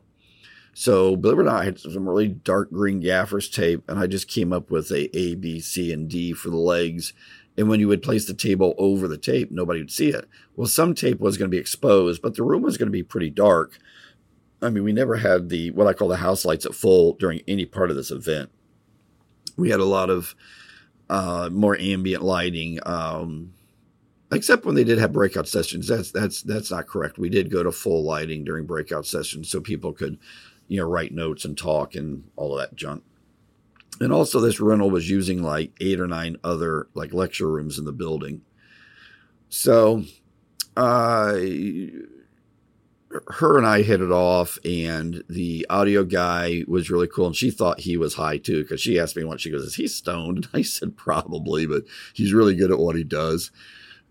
So 0.80 1.16
believe 1.16 1.40
it 1.40 1.42
or 1.42 1.46
not, 1.46 1.62
I 1.62 1.66
had 1.66 1.80
some 1.80 2.08
really 2.08 2.28
dark 2.28 2.72
green 2.72 3.00
gaffers 3.00 3.50
tape, 3.50 3.82
and 3.90 3.98
I 3.98 4.06
just 4.06 4.28
came 4.28 4.54
up 4.54 4.70
with 4.70 4.92
a 4.92 5.10
A, 5.18 5.34
B, 5.34 5.60
C, 5.60 5.92
and 5.92 6.08
D 6.08 6.34
for 6.34 6.52
the 6.52 6.58
legs. 6.58 7.14
And 7.58 7.68
when 7.68 7.80
you 7.80 7.88
would 7.88 8.04
place 8.04 8.26
the 8.26 8.36
table 8.36 8.76
over 8.78 9.08
the 9.08 9.18
tape, 9.18 9.50
nobody 9.50 9.80
would 9.80 9.90
see 9.90 10.10
it. 10.10 10.30
Well, 10.56 10.68
some 10.68 10.94
tape 10.94 11.20
was 11.20 11.36
going 11.36 11.50
to 11.50 11.56
be 11.56 11.60
exposed, 11.60 12.22
but 12.22 12.36
the 12.36 12.44
room 12.44 12.62
was 12.62 12.78
going 12.78 12.86
to 12.86 12.92
be 12.92 13.02
pretty 13.02 13.32
dark. 13.32 13.80
I 14.62 14.70
mean, 14.70 14.84
we 14.84 14.94
never 14.94 15.16
had 15.16 15.50
the 15.50 15.72
what 15.72 15.88
I 15.88 15.94
call 15.94 16.10
the 16.10 16.18
house 16.18 16.46
lights 16.46 16.68
at 16.68 16.76
full 16.76 17.14
during 17.14 17.42
any 17.48 17.66
part 17.66 17.90
of 17.90 17.96
this 17.96 18.12
event. 18.12 18.52
We 19.56 19.72
had 19.72 19.80
a 19.80 19.86
lot 19.86 20.12
of 20.12 20.36
uh, 21.10 21.50
more 21.52 21.76
ambient 21.80 22.22
lighting, 22.22 22.78
um, 22.86 23.52
except 24.32 24.64
when 24.64 24.76
they 24.76 24.84
did 24.84 25.00
have 25.00 25.12
breakout 25.12 25.48
sessions. 25.48 25.88
That's 25.88 26.12
that's 26.12 26.44
that's 26.44 26.70
not 26.70 26.86
correct. 26.86 27.18
We 27.18 27.30
did 27.30 27.50
go 27.50 27.64
to 27.64 27.72
full 27.72 28.04
lighting 28.04 28.44
during 28.44 28.68
breakout 28.68 29.08
sessions 29.08 29.50
so 29.50 29.60
people 29.60 29.92
could 29.92 30.20
you 30.68 30.80
know, 30.80 30.88
write 30.88 31.14
notes 31.14 31.46
and 31.46 31.58
talk 31.58 31.96
and 31.96 32.26
all 32.36 32.58
of 32.58 32.60
that 32.60 32.76
junk. 32.76 33.04
And 34.00 34.14
also, 34.14 34.40
this 34.40 34.60
rental 34.60 34.92
was 34.92 35.10
using 35.10 35.42
like 35.42 35.72
eight 35.82 36.00
or 36.00 36.08
nine 36.08 36.38
other 36.44 36.88
like 36.94 37.14
lecture 37.14 37.50
rooms 37.50 37.80
in 37.80 37.86
the 37.86 37.92
building. 37.92 38.42
So, 39.50 40.04
uh, 40.76 41.38
her 43.28 43.58
and 43.58 43.66
I 43.66 43.82
hit 43.82 44.02
it 44.02 44.12
off, 44.12 44.60
and 44.64 45.24
the 45.30 45.66
audio 45.70 46.04
guy 46.04 46.64
was 46.68 46.92
really 46.92 47.08
cool. 47.08 47.28
And 47.28 47.36
she 47.36 47.50
thought 47.50 47.80
he 47.80 47.98
was 47.98 48.16
high 48.16 48.38
too, 48.38 48.62
because 48.62 48.82
she 48.82 49.00
asked 49.00 49.16
me 49.16 49.24
once, 49.24 49.42
she 49.42 49.50
goes, 49.50 49.64
Is 49.64 49.76
he 49.76 49.88
stoned? 49.88 50.38
And 50.38 50.48
I 50.54 50.62
said, 50.62 50.98
Probably, 50.98 51.66
but 51.66 51.84
he's 52.14 52.34
really 52.34 52.56
good 52.56 52.72
at 52.72 52.80
what 52.80 52.96
he 52.96 53.04
does 53.04 53.52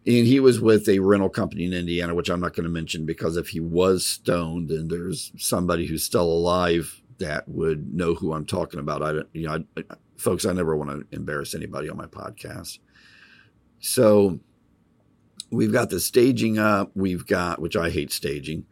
and 0.07 0.27
he 0.27 0.39
was 0.39 0.61
with 0.61 0.89
a 0.89 1.01
rental 1.01 1.29
company 1.29 1.65
in 1.65 1.73
Indiana, 1.73 2.15
which 2.15 2.29
I'm 2.29 2.41
not 2.41 2.55
going 2.55 2.65
to 2.65 2.71
mention 2.71 3.07
because 3.07 3.37
if 3.37 3.49
he 3.49 3.59
was 3.59 4.07
stoned 4.07 4.71
and 4.71 4.89
there's 4.89 5.33
somebody 5.37 5.87
who's 5.87 6.05
still 6.05 6.23
alive 6.23 7.03
that 7.19 7.49
would 7.49 7.93
know 7.93 8.15
who 8.15 8.33
I'm 8.33 8.47
talking 8.47 8.79
about, 8.79 9.03
I 9.03 9.13
don't, 9.13 9.29
you 9.33 9.49
know, 9.49 9.65
I, 9.77 9.83
folks, 10.17 10.45
I 10.45 10.53
never 10.53 10.77
want 10.77 10.91
to 10.91 11.17
embarrass 11.17 11.55
anybody 11.57 11.89
on 11.89 11.97
my 11.97 12.07
podcast. 12.07 12.79
So 13.81 14.39
we've 15.51 15.73
got 15.73 15.91
the 15.91 15.99
staging 15.99 16.57
up. 16.57 16.93
We've 16.95 17.27
got, 17.27 17.61
which 17.61 17.75
I 17.75 17.91
hate 17.91 18.13
staging. 18.13 18.65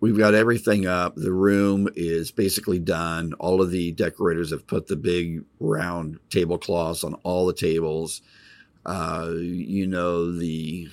We've 0.00 0.18
got 0.18 0.34
everything 0.34 0.86
up. 0.86 1.14
The 1.16 1.32
room 1.32 1.88
is 1.96 2.30
basically 2.30 2.78
done. 2.78 3.32
All 3.34 3.62
of 3.62 3.70
the 3.70 3.92
decorators 3.92 4.50
have 4.50 4.66
put 4.66 4.86
the 4.86 4.96
big 4.96 5.44
round 5.60 6.18
tablecloths 6.28 7.04
on 7.04 7.14
all 7.22 7.46
the 7.46 7.54
tables 7.54 8.20
uh, 8.86 9.30
you 9.36 9.86
know, 9.86 10.30
the 10.30 10.88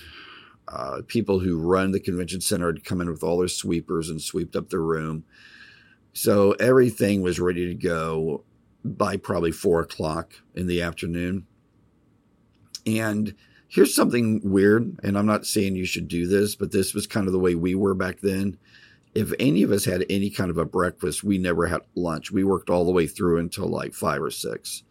uh, 0.67 1.01
people 1.08 1.39
who 1.39 1.60
run 1.60 1.91
the 1.91 1.99
convention 1.99 2.41
center 2.41 2.67
had 2.67 2.84
come 2.84 3.01
in 3.01 3.10
with 3.10 3.23
all 3.23 3.39
their 3.39 3.47
sweepers 3.47 4.10
and 4.10 4.21
swept 4.21 4.56
up 4.56 4.69
the 4.69 4.80
room. 4.80 5.25
So 6.13 6.51
everything 6.54 7.21
was 7.21 7.39
ready 7.39 7.67
to 7.67 7.75
go 7.75 8.43
by 8.84 9.17
probably 9.17 9.51
four 9.51 9.82
o'clock 9.82 10.34
in 10.56 10.67
the 10.67 10.82
afternoon. 10.82 11.45
And 12.86 13.36
here's 13.67 13.95
something 13.95 14.41
weird, 14.43 14.99
and 15.04 15.17
I'm 15.17 15.25
not 15.25 15.45
saying 15.45 15.75
you 15.75 15.86
should 15.86 16.08
do 16.08 16.27
this, 16.27 16.56
but 16.56 16.71
this 16.71 16.93
was 16.93 17.08
kind 17.08 17.27
of 17.27 17.34
the 17.34 17.39
way 17.39 17.56
we 17.56 17.75
were 17.75 17.93
back 17.93 18.19
then. 18.21 18.58
If 19.13 19.34
any 19.39 19.62
of 19.63 19.71
us 19.71 19.86
had 19.86 20.06
any 20.10 20.30
kind 20.30 20.49
of 20.49 20.58
a 20.58 20.65
breakfast, 20.65 21.23
we 21.23 21.38
never 21.38 21.67
had 21.67 21.82
lunch. 21.95 22.32
We 22.32 22.43
worked 22.43 22.69
all 22.69 22.86
the 22.86 22.91
way 22.91 23.08
through 23.08 23.39
until 23.39 23.67
like 23.67 23.93
five 23.93 24.21
or 24.21 24.32
six. 24.32 24.84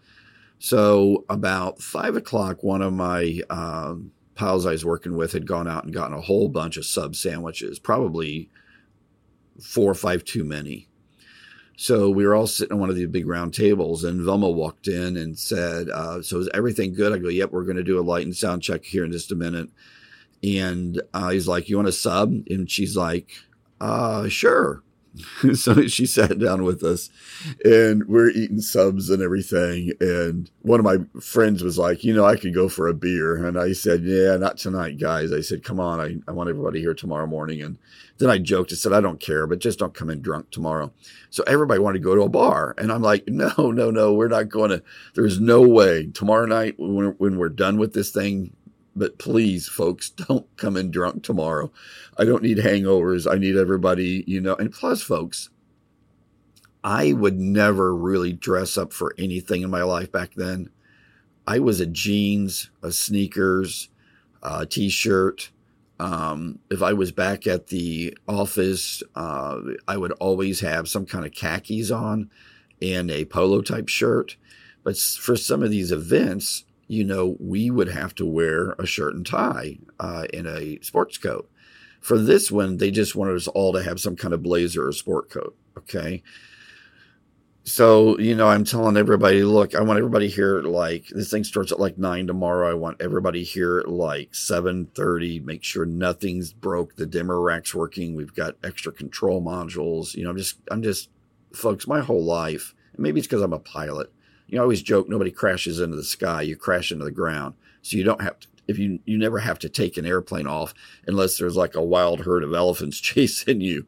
So 0.61 1.25
about 1.31 1.81
five 1.81 2.17
o'clock, 2.17 2.63
one 2.63 2.83
of 2.83 2.93
my 2.93 3.41
um, 3.49 4.13
pals 4.35 4.67
I 4.67 4.73
was 4.73 4.85
working 4.85 5.17
with 5.17 5.33
had 5.33 5.47
gone 5.47 5.67
out 5.67 5.85
and 5.85 5.93
gotten 5.93 6.15
a 6.15 6.21
whole 6.21 6.49
bunch 6.51 6.77
of 6.77 6.85
sub 6.85 7.17
sandwiches, 7.17 7.79
probably 7.79 8.51
four 9.59 9.91
or 9.91 9.95
five 9.95 10.23
too 10.23 10.45
many. 10.45 10.87
So 11.79 12.11
we 12.11 12.27
were 12.27 12.35
all 12.35 12.47
sitting 12.47 12.75
on 12.75 12.79
one 12.79 12.91
of 12.91 12.97
the 12.97 13.07
big 13.07 13.27
round 13.27 13.55
tables, 13.55 14.05
and 14.05 14.21
Velma 14.21 14.51
walked 14.51 14.87
in 14.87 15.17
and 15.17 15.39
said, 15.39 15.89
uh, 15.89 16.21
"So 16.21 16.39
is 16.41 16.51
everything 16.53 16.93
good?" 16.93 17.15
I 17.15 17.19
go, 17.19 17.31
"Yep, 17.31 17.53
we're 17.53 17.65
going 17.65 17.79
to 17.79 17.83
do 17.83 17.99
a 17.99 18.03
light 18.03 18.27
and 18.27 18.37
sound 18.37 18.63
check 18.63 18.85
here 18.85 19.07
in 19.07 19.13
just 19.13 19.33
a 19.33 19.37
minute." 19.37 19.71
And 20.43 21.01
uh, 21.15 21.31
he's 21.31 21.49
like, 21.49 21.71
"You 21.71 21.77
want 21.77 21.89
a 21.89 21.93
sub?" 21.93 22.35
And 22.51 22.71
she's 22.71 22.99
like, 22.99 23.33
uh, 23.81 24.29
"Sure." 24.29 24.83
so 25.55 25.87
she 25.87 26.07
sat 26.07 26.39
down 26.39 26.63
with 26.63 26.83
us 26.83 27.11
and 27.65 28.07
we're 28.07 28.31
eating 28.31 28.61
subs 28.61 29.11
and 29.11 29.23
everything. 29.23 29.93
And 30.01 30.51
one 30.63 30.79
of 30.79 30.85
my 30.85 30.99
friends 31.21 31.63
was 31.63 31.79
like, 31.79 32.05
you 32.05 32.15
know, 32.15 32.25
I 32.25 32.37
could 32.37 32.55
go 32.55 32.69
for 32.69 32.87
a 32.87 32.95
beer. 32.95 33.45
And 33.45 33.59
I 33.59 33.73
said, 33.73 34.03
yeah, 34.03 34.37
not 34.37 34.57
tonight, 34.57 34.99
guys. 34.99 35.33
I 35.33 35.41
said, 35.41 35.65
come 35.65 35.81
on. 35.81 36.01
I, 36.01 36.17
I 36.29 36.33
want 36.33 36.49
everybody 36.49 36.81
here 36.81 36.95
tomorrow 36.95 37.27
morning. 37.27 37.61
And 37.63 37.79
then 38.19 38.31
I 38.31 38.39
joked, 38.39 38.71
and 38.71 38.79
said, 38.79 38.93
I 38.93 39.01
don't 39.01 39.19
care, 39.19 39.47
but 39.47 39.59
just 39.59 39.79
don't 39.79 39.95
come 39.95 40.11
in 40.11 40.21
drunk 40.21 40.51
tomorrow. 40.51 40.93
So 41.31 41.43
everybody 41.47 41.81
wanted 41.81 41.99
to 41.99 42.05
go 42.05 42.15
to 42.15 42.23
a 42.23 42.29
bar. 42.29 42.75
And 42.79 42.93
I'm 42.93 43.03
like, 43.03 43.27
no, 43.29 43.51
no, 43.57 43.91
no, 43.91 44.13
we're 44.13 44.29
not 44.29 44.49
going 44.49 44.71
to, 44.71 44.83
there's 45.15 45.41
no 45.41 45.63
way 45.63 46.07
tomorrow 46.07 46.47
night 46.47 46.75
when, 46.79 47.15
when 47.19 47.39
we're 47.39 47.49
done 47.49 47.79
with 47.79 47.95
this 47.95 48.11
thing, 48.11 48.55
but 48.95 49.19
please, 49.19 49.69
folks, 49.69 50.11
don't 50.29 50.47
come 50.57 50.77
in 50.77 50.91
drunk 50.91 51.23
tomorrow. 51.23 51.73
I 52.17 52.25
don't 52.25 52.43
need 52.43 52.59
hangovers. 52.59 53.31
I 53.31 53.39
need 53.39 53.57
everybody, 53.57 54.25
you 54.27 54.41
know. 54.41 54.55
And 54.55 54.73
plus, 54.73 55.03
folks, 55.03 55.51
I 56.83 57.13
would 57.13 57.39
never 57.39 57.95
really 57.95 58.33
dress 58.33 58.79
up 58.79 58.93
for 58.93 59.15
anything 59.19 59.63
in 59.63 59.71
my 59.71 59.83
life 59.83 60.11
back 60.11 60.35
then. 60.35 60.71
I 61.47 61.59
was 61.59 61.81
a 61.81 61.87
jeans, 61.87 62.71
a 62.83 62.93
sneakers, 62.93 63.89
a 64.43 64.67
t-shirt. 64.67 65.51
Um, 65.99 66.61
if 66.71 66.83
I 66.83 66.95
was 66.95 67.13
back 67.13 67.47
at 67.47 67.67
the 67.67 68.17
office, 68.27 69.03
uh, 69.15 69.61
I 69.87 69.97
would 69.99 70.13
always 70.13 70.61
have 70.61 70.89
some 70.89 71.05
kind 71.05 71.27
of 71.27 71.33
khakis 71.33 71.91
on 71.91 72.31
and 72.81 73.11
a 73.11 73.27
polo 73.27 73.61
type 73.61 73.89
shirt. 73.89 74.37
But 74.83 74.97
for 74.97 75.37
some 75.37 75.63
of 75.63 75.71
these 75.71 75.93
events, 75.93 76.65
you 76.91 77.05
know, 77.05 77.37
we 77.39 77.71
would 77.71 77.89
have 77.89 78.17
to 78.17 78.27
wear 78.27 78.73
a 78.73 78.85
shirt 78.85 79.15
and 79.15 79.25
tie 79.25 79.79
uh, 80.01 80.27
a 80.33 80.81
sports 80.83 81.19
coat. 81.19 81.49
For 82.01 82.19
this 82.19 82.51
one, 82.51 82.79
they 82.79 82.91
just 82.91 83.15
wanted 83.15 83.37
us 83.37 83.47
all 83.47 83.73
to 83.75 83.83
have 83.85 84.01
some 84.01 84.17
kind 84.17 84.35
of 84.35 84.43
blazer 84.43 84.89
or 84.89 84.93
sport 84.93 85.31
coat. 85.31 85.57
Okay. 85.79 86.25
So, 87.63 88.19
you 88.19 88.35
know, 88.35 88.49
I'm 88.49 88.65
telling 88.65 88.97
everybody, 88.97 89.45
look, 89.45 89.77
I 89.77 89.83
want 89.83 89.99
everybody 89.99 90.27
here 90.27 90.63
like 90.63 91.07
this 91.11 91.31
thing 91.31 91.45
starts 91.45 91.71
at 91.71 91.79
like 91.79 91.97
nine 91.97 92.27
tomorrow. 92.27 92.69
I 92.69 92.75
want 92.75 93.01
everybody 93.01 93.45
here 93.45 93.79
at 93.79 93.89
like 93.89 94.33
7:30. 94.33 95.45
Make 95.45 95.63
sure 95.63 95.87
nothing's 95.87 96.53
broke. 96.53 96.97
The 96.97 97.07
dimmer 97.07 97.41
rack's 97.41 97.73
working. 97.73 98.17
We've 98.17 98.35
got 98.35 98.57
extra 98.65 98.91
control 98.91 99.41
modules. 99.41 100.17
You 100.17 100.25
know, 100.25 100.31
I'm 100.31 100.37
just 100.37 100.57
I'm 100.73 100.83
just 100.83 101.09
folks, 101.53 101.87
my 101.87 102.01
whole 102.01 102.25
life, 102.25 102.75
maybe 102.97 103.21
it's 103.21 103.29
because 103.29 103.43
I'm 103.43 103.53
a 103.53 103.61
pilot 103.61 104.13
you 104.51 104.61
always 104.61 104.83
joke 104.83 105.09
nobody 105.09 105.31
crashes 105.31 105.81
into 105.81 105.97
the 105.97 106.05
sky, 106.05 106.43
you 106.43 106.57
crash 106.57 106.93
into 106.93 107.05
the 107.05 107.11
ground. 107.11 107.55
So 107.83 107.97
you 107.97 108.05
don't 108.05 108.21
have 108.21 108.39
to 108.41 108.49
if 108.69 108.79
you 108.79 109.01
you 109.05 109.19
never 109.19 109.39
have 109.41 109.59
to 109.59 109.69
take 109.69 109.97
an 109.97 110.07
airplane 110.07 110.47
off 110.47 110.73
unless 111.07 111.37
there's 111.37 111.57
like 111.57 111.75
a 111.75 111.83
wild 111.83 112.21
herd 112.21 112.45
of 112.45 112.55
elephants 112.55 113.01
chasing 113.01 113.61
you. 113.61 113.87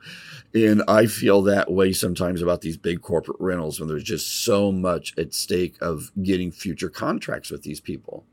And 0.54 0.82
I 0.86 1.06
feel 1.06 1.42
that 1.42 1.70
way 1.70 1.92
sometimes 1.92 2.42
about 2.42 2.60
these 2.60 2.76
big 2.76 3.00
corporate 3.00 3.40
rentals 3.40 3.80
when 3.80 3.88
there's 3.88 4.02
just 4.02 4.44
so 4.44 4.70
much 4.72 5.16
at 5.16 5.32
stake 5.32 5.76
of 5.80 6.10
getting 6.22 6.50
future 6.50 6.90
contracts 6.90 7.50
with 7.50 7.62
these 7.62 7.80
people. 7.80 8.24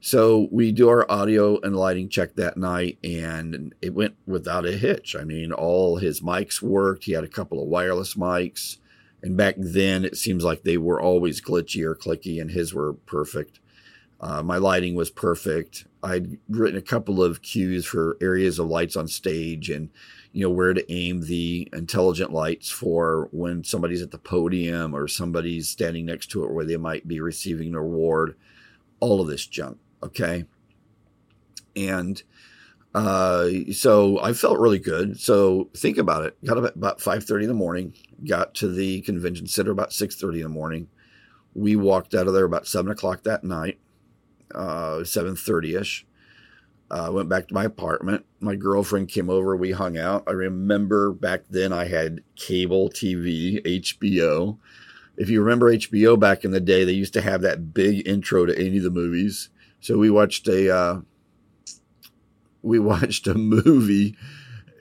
So 0.00 0.48
we 0.52 0.70
do 0.70 0.90
our 0.90 1.10
audio 1.10 1.58
and 1.62 1.74
lighting 1.74 2.10
check 2.10 2.34
that 2.34 2.58
night, 2.58 2.98
and 3.02 3.74
it 3.80 3.94
went 3.94 4.16
without 4.26 4.66
a 4.66 4.72
hitch. 4.72 5.16
I 5.16 5.24
mean, 5.24 5.50
all 5.50 5.96
his 5.96 6.20
mics 6.20 6.60
worked. 6.60 7.04
He 7.04 7.12
had 7.12 7.24
a 7.24 7.28
couple 7.28 7.62
of 7.62 7.68
wireless 7.68 8.14
mics. 8.14 8.76
And 9.24 9.38
back 9.38 9.54
then, 9.56 10.04
it 10.04 10.18
seems 10.18 10.44
like 10.44 10.62
they 10.62 10.76
were 10.76 11.00
always 11.00 11.40
glitchy 11.40 11.82
or 11.82 11.94
clicky, 11.94 12.42
and 12.42 12.50
his 12.50 12.74
were 12.74 12.92
perfect. 12.92 13.58
Uh, 14.20 14.42
my 14.42 14.58
lighting 14.58 14.94
was 14.94 15.10
perfect. 15.10 15.86
I'd 16.02 16.36
written 16.46 16.76
a 16.76 16.82
couple 16.82 17.24
of 17.24 17.40
cues 17.40 17.86
for 17.86 18.18
areas 18.20 18.58
of 18.58 18.66
lights 18.66 18.96
on 18.96 19.08
stage 19.08 19.70
and, 19.70 19.88
you 20.32 20.42
know, 20.42 20.50
where 20.50 20.74
to 20.74 20.92
aim 20.92 21.22
the 21.22 21.70
intelligent 21.72 22.32
lights 22.34 22.68
for 22.68 23.30
when 23.32 23.64
somebody's 23.64 24.02
at 24.02 24.10
the 24.10 24.18
podium 24.18 24.94
or 24.94 25.08
somebody's 25.08 25.70
standing 25.70 26.04
next 26.04 26.26
to 26.32 26.44
it 26.44 26.50
where 26.50 26.66
they 26.66 26.76
might 26.76 27.08
be 27.08 27.18
receiving 27.18 27.68
an 27.68 27.76
award. 27.76 28.36
All 29.00 29.22
of 29.22 29.26
this 29.26 29.46
junk. 29.46 29.78
Okay. 30.02 30.44
And 31.74 32.22
uh, 32.94 33.48
so 33.72 34.20
I 34.20 34.32
felt 34.32 34.58
really 34.58 34.78
good. 34.78 35.18
So 35.20 35.70
think 35.76 35.98
about 35.98 36.24
it. 36.24 36.36
Got 36.44 36.58
up 36.58 36.76
about 36.76 36.98
5.30 37.00 37.42
in 37.42 37.48
the 37.48 37.54
morning, 37.54 37.94
got 38.26 38.54
to 38.56 38.68
the 38.68 39.00
convention 39.02 39.46
center 39.46 39.70
about 39.70 39.90
6.30 39.90 40.34
in 40.34 40.42
the 40.42 40.48
morning, 40.48 40.88
we 41.54 41.76
walked 41.76 42.14
out 42.14 42.26
of 42.26 42.34
there 42.34 42.44
about 42.44 42.66
seven 42.66 42.90
o'clock 42.90 43.22
that 43.22 43.44
night, 43.44 43.78
uh, 44.54 45.04
seven 45.04 45.36
thirty 45.36 45.74
ish. 45.74 46.06
I 46.90 47.06
uh, 47.06 47.12
went 47.12 47.28
back 47.28 47.48
to 47.48 47.54
my 47.54 47.64
apartment. 47.64 48.26
My 48.40 48.56
girlfriend 48.56 49.08
came 49.08 49.30
over. 49.30 49.56
We 49.56 49.72
hung 49.72 49.96
out. 49.96 50.24
I 50.26 50.32
remember 50.32 51.12
back 51.12 51.44
then 51.48 51.72
I 51.72 51.86
had 51.86 52.22
cable 52.36 52.90
TV, 52.90 53.64
HBO. 53.64 54.58
If 55.16 55.30
you 55.30 55.40
remember 55.42 55.72
HBO 55.72 56.18
back 56.20 56.44
in 56.44 56.50
the 56.50 56.60
day, 56.60 56.84
they 56.84 56.92
used 56.92 57.14
to 57.14 57.22
have 57.22 57.40
that 57.40 57.72
big 57.72 58.06
intro 58.06 58.44
to 58.44 58.56
any 58.56 58.78
of 58.78 58.82
the 58.82 58.90
movies. 58.90 59.48
So 59.80 59.96
we 59.96 60.10
watched 60.10 60.46
a 60.46 60.74
uh, 60.74 61.00
we 62.64 62.78
watched 62.78 63.26
a 63.26 63.34
movie, 63.34 64.16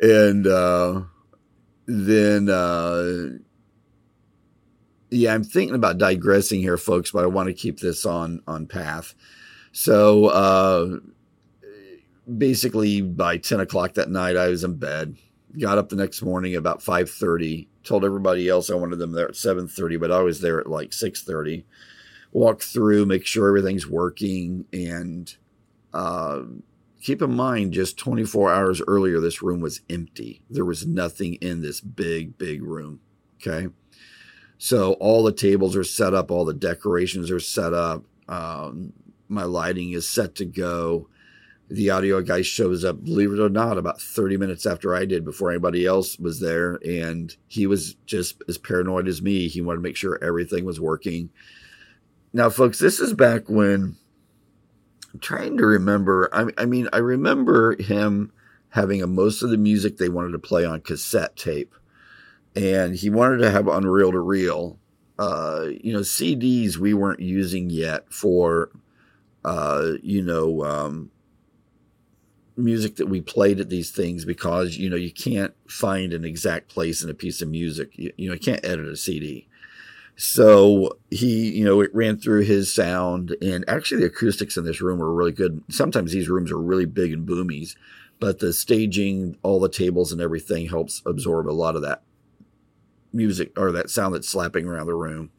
and 0.02 0.48
uh, 0.48 1.02
then 1.86 2.50
uh, 2.50 3.38
yeah, 5.10 5.34
I'm 5.34 5.44
thinking 5.44 5.76
about 5.76 5.98
digressing 5.98 6.62
here, 6.62 6.78
folks, 6.78 7.12
but 7.12 7.24
I 7.24 7.28
want 7.28 7.48
to 7.48 7.54
keep 7.54 7.80
this 7.80 8.06
on 8.06 8.42
on 8.48 8.66
path. 8.66 9.14
So 9.74 10.28
uh, 10.28 11.00
basically, 12.38 13.02
by 13.02 13.38
ten 13.38 13.60
o'clock 13.60 13.96
that 13.96 14.10
night, 14.10 14.38
I 14.38 14.48
was 14.48 14.64
in 14.64 14.78
bed. 14.78 15.18
Got 15.60 15.78
up 15.78 15.90
the 15.90 15.96
next 15.96 16.24
morning 16.24 16.56
about 16.56 16.82
five 16.82 17.12
thirty. 17.12 17.68
Told 17.84 18.06
everybody 18.06 18.48
else 18.48 18.70
I 18.70 18.76
wanted 18.76 18.98
them 18.98 19.12
there 19.12 19.28
at 19.28 19.36
seven 19.36 19.68
thirty, 19.68 19.98
but 19.98 20.12
I 20.12 20.22
was 20.22 20.42
there 20.42 20.60
at 20.60 20.68
like 20.68 20.94
six 20.94 21.22
thirty. 21.22 21.66
Walk 22.32 22.62
through, 22.62 23.06
make 23.06 23.28
sure 23.28 23.48
everything's 23.48 23.86
working, 23.86 24.66
and 24.74 25.36
uh, 25.94 26.42
keep 27.04 27.22
in 27.22 27.36
mind, 27.36 27.74
just 27.74 27.98
24 27.98 28.52
hours 28.52 28.82
earlier, 28.88 29.20
this 29.20 29.44
room 29.44 29.60
was 29.60 29.82
empty. 29.90 30.42
There 30.50 30.66
was 30.66 30.88
nothing 30.88 31.36
in 31.36 31.62
this 31.62 31.82
big, 31.82 32.38
big 32.38 32.64
room. 32.64 33.02
Okay. 33.36 33.68
So 34.58 34.94
all 34.94 35.24
the 35.24 35.34
tables 35.34 35.76
are 35.76 35.84
set 35.84 36.14
up, 36.14 36.32
all 36.32 36.46
the 36.46 36.54
decorations 36.54 37.30
are 37.30 37.42
set 37.42 37.74
up. 37.74 38.06
Um, 38.30 38.94
my 39.28 39.44
lighting 39.44 39.92
is 39.92 40.08
set 40.08 40.36
to 40.36 40.46
go. 40.46 41.10
The 41.70 41.90
audio 41.90 42.22
guy 42.22 42.42
shows 42.42 42.86
up, 42.86 43.04
believe 43.04 43.34
it 43.34 43.40
or 43.40 43.50
not, 43.50 43.78
about 43.78 44.00
30 44.00 44.38
minutes 44.38 44.66
after 44.66 44.96
I 44.96 45.06
did, 45.06 45.26
before 45.26 45.52
anybody 45.52 45.86
else 45.86 46.18
was 46.18 46.40
there. 46.40 46.80
And 46.86 47.36
he 47.48 47.68
was 47.68 47.96
just 48.06 48.42
as 48.48 48.58
paranoid 48.58 49.08
as 49.08 49.22
me. 49.22 49.50
He 49.50 49.62
wanted 49.62 49.78
to 49.78 49.84
make 49.84 49.98
sure 49.98 50.24
everything 50.24 50.64
was 50.64 50.80
working. 50.80 51.30
Now, 52.32 52.50
folks, 52.50 52.80
this 52.80 53.00
is 53.00 53.14
back 53.14 53.50
when 53.50 53.98
Trying 55.22 55.58
to 55.58 55.66
remember. 55.66 56.30
I, 56.34 56.48
I 56.58 56.66
mean, 56.66 56.90
I 56.92 56.98
remember 56.98 57.82
him 57.82 58.32
having 58.70 59.02
a, 59.02 59.08
most 59.08 59.44
of 59.44 59.50
the 59.52 59.58
music 59.58 59.98
they 59.98 60.10
wanted 60.10 60.32
to 60.32 60.40
play 60.40 60.66
on 60.66 60.82
cassette 60.82 61.36
tape 61.36 61.76
and 62.56 62.96
he 62.96 63.10
wanted 63.10 63.38
to 63.38 63.52
have 63.52 63.68
Unreal 63.68 64.12
to 64.12 64.20
Reel. 64.20 64.80
Uh, 65.18 65.68
you 65.82 65.94
know, 65.94 66.00
CDs 66.00 66.78
we 66.78 66.94
weren't 66.94 67.20
using 67.20 67.70
yet 67.70 68.12
for, 68.12 68.72
uh, 69.46 69.94
you 70.02 70.22
know, 70.22 70.64
um, 70.64 71.12
music 72.56 72.98
that 72.98 73.08
we 73.08 73.22
played 73.22 73.60
at 73.60 73.70
these 73.70 73.90
things 73.90 74.26
because 74.26 74.78
you 74.78 74.88
know 74.88 74.96
you 74.96 75.12
can't 75.12 75.56
find 75.68 76.14
an 76.14 76.24
exact 76.24 76.70
place 76.70 77.04
in 77.04 77.10
a 77.10 77.14
piece 77.14 77.42
of 77.42 77.50
music. 77.50 77.92
You, 77.94 78.12
you 78.18 78.28
know, 78.28 78.34
you 78.34 78.40
can't 78.40 78.66
edit 78.66 78.88
a 78.88 78.98
CD. 78.98 79.48
So 80.16 80.98
he, 81.10 81.52
you 81.52 81.66
know, 81.66 81.82
it 81.82 81.94
ran 81.94 82.18
through 82.18 82.44
his 82.44 82.74
sound, 82.74 83.36
and 83.42 83.66
actually 83.68 84.02
the 84.02 84.08
acoustics 84.08 84.58
in 84.58 84.64
this 84.64 84.82
room 84.82 85.00
were 85.00 85.14
really 85.14 85.32
good. 85.32 85.64
Sometimes 85.70 86.12
these 86.12 86.30
rooms 86.30 86.52
are 86.52 86.58
really 86.58 86.86
big 86.86 87.12
and 87.12 87.28
boomies, 87.28 87.76
but 88.20 88.40
the 88.40 88.54
staging, 88.54 89.38
all 89.42 89.60
the 89.60 89.70
tables 89.70 90.12
and 90.12 90.22
everything 90.22 90.68
helps 90.68 91.02
absorb 91.06 91.50
a 91.50 91.52
lot 91.52 91.76
of 91.76 91.82
that 91.82 92.04
music 93.12 93.52
or 93.58 93.72
that 93.72 93.90
sound 93.90 94.14
that's 94.14 94.30
slapping 94.30 94.68
around 94.68 94.88
the 94.88 94.96
room. 94.96 95.32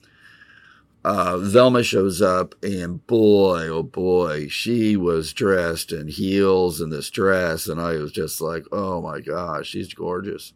Uh, 1.04 1.36
Velma 1.36 1.82
shows 1.82 2.22
up, 2.22 2.54
and 2.62 3.06
boy, 3.06 3.68
oh 3.68 3.82
boy, 3.82 4.48
she 4.48 4.96
was 4.96 5.34
dressed 5.34 5.92
in 5.92 6.08
heels 6.08 6.80
and 6.80 6.90
this 6.90 7.10
dress, 7.10 7.68
and 7.68 7.78
I 7.78 7.92
was 7.98 8.10
just 8.10 8.40
like, 8.40 8.64
oh 8.72 9.02
my 9.02 9.20
gosh, 9.20 9.66
she's 9.68 9.92
gorgeous. 9.92 10.54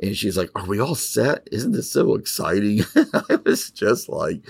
And 0.00 0.16
she's 0.16 0.36
like, 0.36 0.50
Are 0.54 0.66
we 0.66 0.80
all 0.80 0.94
set? 0.94 1.46
Isn't 1.52 1.72
this 1.72 1.90
so 1.90 2.14
exciting? 2.14 2.82
I 2.96 3.38
was 3.44 3.70
just 3.70 4.08
like, 4.08 4.42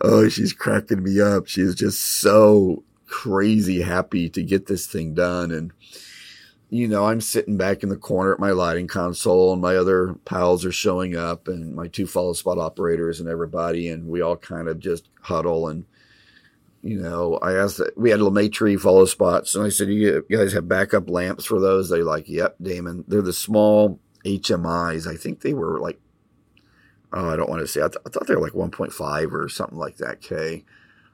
Oh, 0.00 0.28
she's 0.28 0.52
cracking 0.52 1.02
me 1.02 1.20
up. 1.20 1.46
She's 1.46 1.74
just 1.74 2.00
so 2.00 2.84
crazy 3.06 3.82
happy 3.82 4.28
to 4.30 4.42
get 4.42 4.66
this 4.66 4.86
thing 4.86 5.14
done. 5.14 5.50
And 5.50 5.72
you 6.70 6.88
know, 6.88 7.06
I'm 7.06 7.20
sitting 7.20 7.56
back 7.56 7.82
in 7.82 7.88
the 7.88 7.96
corner 7.96 8.32
at 8.32 8.40
my 8.40 8.50
lighting 8.50 8.88
console, 8.88 9.52
and 9.52 9.62
my 9.62 9.76
other 9.76 10.14
pals 10.24 10.64
are 10.64 10.72
showing 10.72 11.14
up, 11.14 11.46
and 11.46 11.72
my 11.72 11.86
two 11.86 12.04
follow 12.04 12.32
spot 12.32 12.58
operators 12.58 13.20
and 13.20 13.28
everybody, 13.28 13.88
and 13.88 14.08
we 14.08 14.22
all 14.22 14.36
kind 14.36 14.66
of 14.66 14.80
just 14.80 15.08
huddle. 15.20 15.68
And 15.68 15.84
you 16.82 17.00
know, 17.00 17.36
I 17.36 17.54
asked 17.54 17.78
that 17.78 17.96
we 17.96 18.10
had 18.10 18.18
LeMaitre 18.18 18.80
follow 18.80 19.04
spots, 19.04 19.54
and 19.54 19.64
I 19.64 19.68
said, 19.68 19.88
"You 19.88 20.24
guys 20.28 20.52
have 20.52 20.66
backup 20.66 21.08
lamps 21.08 21.44
for 21.44 21.60
those?" 21.60 21.90
They're 21.90 22.02
like, 22.02 22.28
"Yep, 22.28 22.56
Damon." 22.60 23.04
They're 23.06 23.22
the 23.22 23.32
small 23.32 24.00
HMIs. 24.24 25.06
I 25.06 25.16
think 25.16 25.40
they 25.40 25.54
were 25.54 25.78
like, 25.78 26.00
oh, 27.12 27.30
I 27.30 27.36
don't 27.36 27.48
want 27.48 27.60
to 27.60 27.68
say. 27.68 27.80
I, 27.80 27.88
th- 27.88 28.02
I 28.06 28.10
thought 28.10 28.26
they 28.26 28.34
were 28.34 28.40
like 28.40 28.52
1.5 28.52 29.32
or 29.32 29.48
something 29.48 29.78
like 29.78 29.96
that 29.98 30.20
K. 30.20 30.64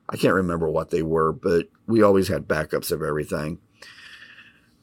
I 0.08 0.16
can't 0.16 0.34
remember 0.34 0.68
what 0.68 0.90
they 0.90 1.02
were, 1.02 1.32
but 1.32 1.68
we 1.86 2.02
always 2.02 2.28
had 2.28 2.48
backups 2.48 2.90
of 2.90 3.02
everything. 3.02 3.58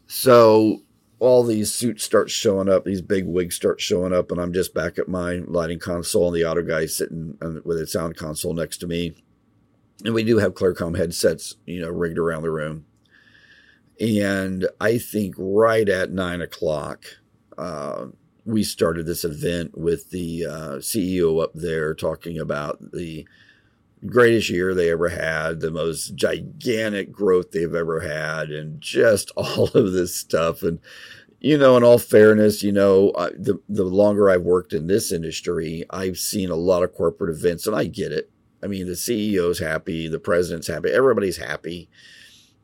So 0.06 0.84
all 1.20 1.44
these 1.44 1.74
suits 1.74 2.04
start 2.04 2.30
showing 2.30 2.70
up, 2.70 2.86
these 2.86 3.02
big 3.02 3.26
wigs 3.26 3.56
start 3.56 3.82
showing 3.82 4.14
up, 4.14 4.32
and 4.32 4.40
I'm 4.40 4.54
just 4.54 4.74
back 4.74 4.98
at 4.98 5.08
my 5.08 5.42
lighting 5.46 5.80
console, 5.80 6.28
and 6.28 6.36
the 6.36 6.46
auto 6.46 6.62
guy 6.62 6.86
sitting 6.86 7.38
uh, 7.42 7.60
with 7.66 7.80
a 7.82 7.88
sound 7.88 8.16
console 8.16 8.54
next 8.54 8.78
to 8.78 8.88
me. 8.88 9.16
And 10.06 10.14
we 10.14 10.24
do 10.24 10.38
have 10.38 10.54
Clearcom 10.54 10.96
headsets, 10.98 11.56
you 11.66 11.82
know, 11.82 11.90
rigged 11.90 12.20
around 12.20 12.44
the 12.44 12.52
room. 12.52 12.86
And 14.00 14.68
I 14.80 15.00
think 15.00 15.34
right 15.38 15.90
at 15.90 16.12
nine 16.12 16.40
o'clock, 16.40 17.04
uh, 17.58 18.08
we 18.46 18.64
started 18.64 19.06
this 19.06 19.26
event 19.26 19.78
with 19.78 20.10
the 20.10 20.46
uh, 20.46 20.76
CEO 20.78 21.44
up 21.44 21.52
there 21.54 21.94
talking 21.94 22.40
about 22.40 22.92
the 22.94 23.28
greatest 24.06 24.50
year 24.50 24.74
they 24.74 24.90
ever 24.90 25.10
had, 25.10 25.60
the 25.60 25.72
most 25.72 26.16
gigantic 26.16 27.12
growth 27.12 27.52
they've 27.52 27.76
ever 27.76 28.00
had, 28.00 28.50
and 28.50 28.80
just 28.80 29.32
all 29.36 29.66
of 29.66 29.92
this 29.92 30.16
stuff. 30.16 30.64
And, 30.64 30.80
you 31.40 31.58
know, 31.58 31.78
in 31.78 31.84
all 31.84 32.00
fairness, 32.00 32.64
you 32.64 32.72
know, 32.72 33.12
I, 33.18 33.30
the, 33.30 33.62
the 33.68 33.84
longer 33.84 34.30
I've 34.30 34.44
worked 34.44 34.74
in 34.74 34.88
this 34.88 35.12
industry, 35.12 35.84
I've 35.90 36.18
seen 36.18 36.50
a 36.50 36.56
lot 36.56 36.84
of 36.84 36.94
corporate 36.94 37.36
events, 37.36 37.68
and 37.68 37.76
I 37.76 37.86
get 37.86 38.12
it. 38.12 38.32
I 38.64 38.68
mean, 38.68 38.88
the 38.88 38.94
CEO's 38.94 39.60
happy, 39.60 40.08
the 40.08 40.20
president's 40.20 40.68
happy, 40.68 40.90
everybody's 40.90 41.38
happy. 41.38 41.90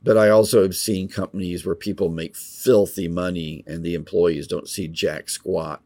But 0.04 0.18
I 0.18 0.30
also 0.30 0.64
have 0.64 0.76
seen 0.76 1.08
companies 1.08 1.66
where 1.66 1.76
people 1.76 2.10
make 2.10 2.36
filthy 2.36 3.08
money 3.08 3.64
and 3.66 3.84
the 3.84 3.96
employees 3.96 4.48
don't 4.48 4.68
see 4.68 4.88
jack 4.88 5.30
squat. 5.30 5.82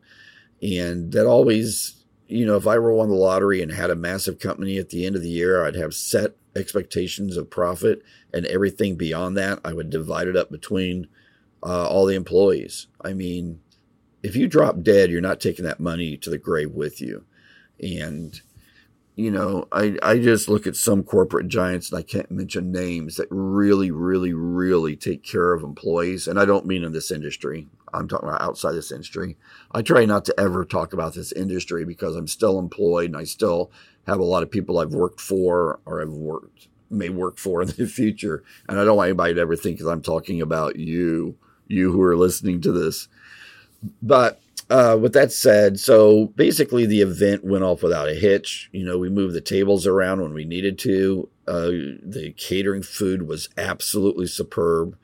And 0.61 1.11
that 1.11 1.27
always 1.27 1.97
you 2.27 2.45
know, 2.45 2.57
if 2.57 2.67
I 2.67 2.77
were 2.77 2.93
won 2.93 3.09
the 3.09 3.15
lottery 3.15 3.61
and 3.61 3.71
had 3.71 3.89
a 3.89 3.95
massive 3.95 4.39
company 4.39 4.77
at 4.77 4.89
the 4.89 5.05
end 5.05 5.15
of 5.15 5.21
the 5.21 5.29
year, 5.29 5.65
I'd 5.65 5.75
have 5.75 5.93
set 5.93 6.35
expectations 6.55 7.37
of 7.37 7.49
profit, 7.49 8.03
and 8.33 8.45
everything 8.47 8.95
beyond 8.95 9.37
that, 9.37 9.59
I 9.63 9.73
would 9.73 9.89
divide 9.89 10.27
it 10.27 10.35
up 10.35 10.51
between 10.51 11.07
uh, 11.63 11.87
all 11.87 12.05
the 12.05 12.15
employees. 12.15 12.87
I 13.01 13.13
mean, 13.13 13.61
if 14.23 14.35
you 14.35 14.47
drop 14.47 14.81
dead, 14.81 15.09
you're 15.09 15.21
not 15.21 15.39
taking 15.39 15.65
that 15.65 15.79
money 15.79 16.17
to 16.17 16.29
the 16.29 16.37
grave 16.37 16.71
with 16.71 16.99
you. 16.99 17.23
And, 17.81 18.41
you 19.17 19.31
know, 19.31 19.67
I, 19.71 19.97
I 20.03 20.19
just 20.19 20.47
look 20.47 20.67
at 20.67 20.75
some 20.75 21.01
corporate 21.01 21.47
giants, 21.47 21.89
and 21.91 21.97
I 21.97 22.03
can't 22.03 22.29
mention 22.29 22.71
names, 22.71 23.15
that 23.15 23.27
really, 23.31 23.89
really, 23.89 24.31
really 24.31 24.95
take 24.95 25.23
care 25.23 25.53
of 25.53 25.63
employees. 25.63 26.27
And 26.27 26.39
I 26.39 26.45
don't 26.45 26.67
mean 26.67 26.83
in 26.83 26.91
this 26.91 27.09
industry. 27.09 27.67
I'm 27.91 28.07
talking 28.07 28.29
about 28.29 28.43
outside 28.43 28.73
this 28.73 28.91
industry. 28.91 29.35
I 29.71 29.81
try 29.81 30.05
not 30.05 30.23
to 30.25 30.39
ever 30.39 30.63
talk 30.63 30.93
about 30.93 31.15
this 31.15 31.31
industry 31.31 31.83
because 31.83 32.15
I'm 32.15 32.27
still 32.27 32.59
employed 32.59 33.05
and 33.05 33.17
I 33.17 33.23
still 33.23 33.71
have 34.05 34.19
a 34.19 34.23
lot 34.23 34.43
of 34.43 34.51
people 34.51 34.77
I've 34.77 34.93
worked 34.93 35.19
for 35.19 35.79
or 35.85 35.99
I've 35.99 36.13
worked 36.13 36.67
may 36.91 37.09
work 37.09 37.39
for 37.39 37.61
in 37.63 37.69
the 37.69 37.87
future. 37.87 38.43
And 38.69 38.79
I 38.79 38.83
don't 38.83 38.97
want 38.97 39.07
anybody 39.07 39.33
to 39.33 39.41
ever 39.41 39.55
think 39.55 39.79
that 39.79 39.89
I'm 39.89 40.03
talking 40.03 40.41
about 40.41 40.75
you, 40.75 41.37
you 41.67 41.91
who 41.91 42.03
are 42.03 42.15
listening 42.15 42.61
to 42.61 42.71
this. 42.71 43.07
But 43.99 44.39
uh, 44.69 44.97
with 44.99 45.13
that 45.13 45.31
said, 45.31 45.79
so 45.79 46.27
basically 46.35 46.85
the 46.85 47.01
event 47.01 47.43
went 47.43 47.63
off 47.63 47.83
without 47.83 48.09
a 48.09 48.13
hitch. 48.13 48.69
You 48.71 48.85
know, 48.85 48.97
we 48.97 49.09
moved 49.09 49.33
the 49.33 49.41
tables 49.41 49.87
around 49.87 50.21
when 50.21 50.33
we 50.33 50.45
needed 50.45 50.77
to. 50.79 51.29
Uh, 51.47 51.69
the 52.03 52.33
catering 52.37 52.83
food 52.83 53.27
was 53.27 53.49
absolutely 53.57 54.27
superb 54.27 54.97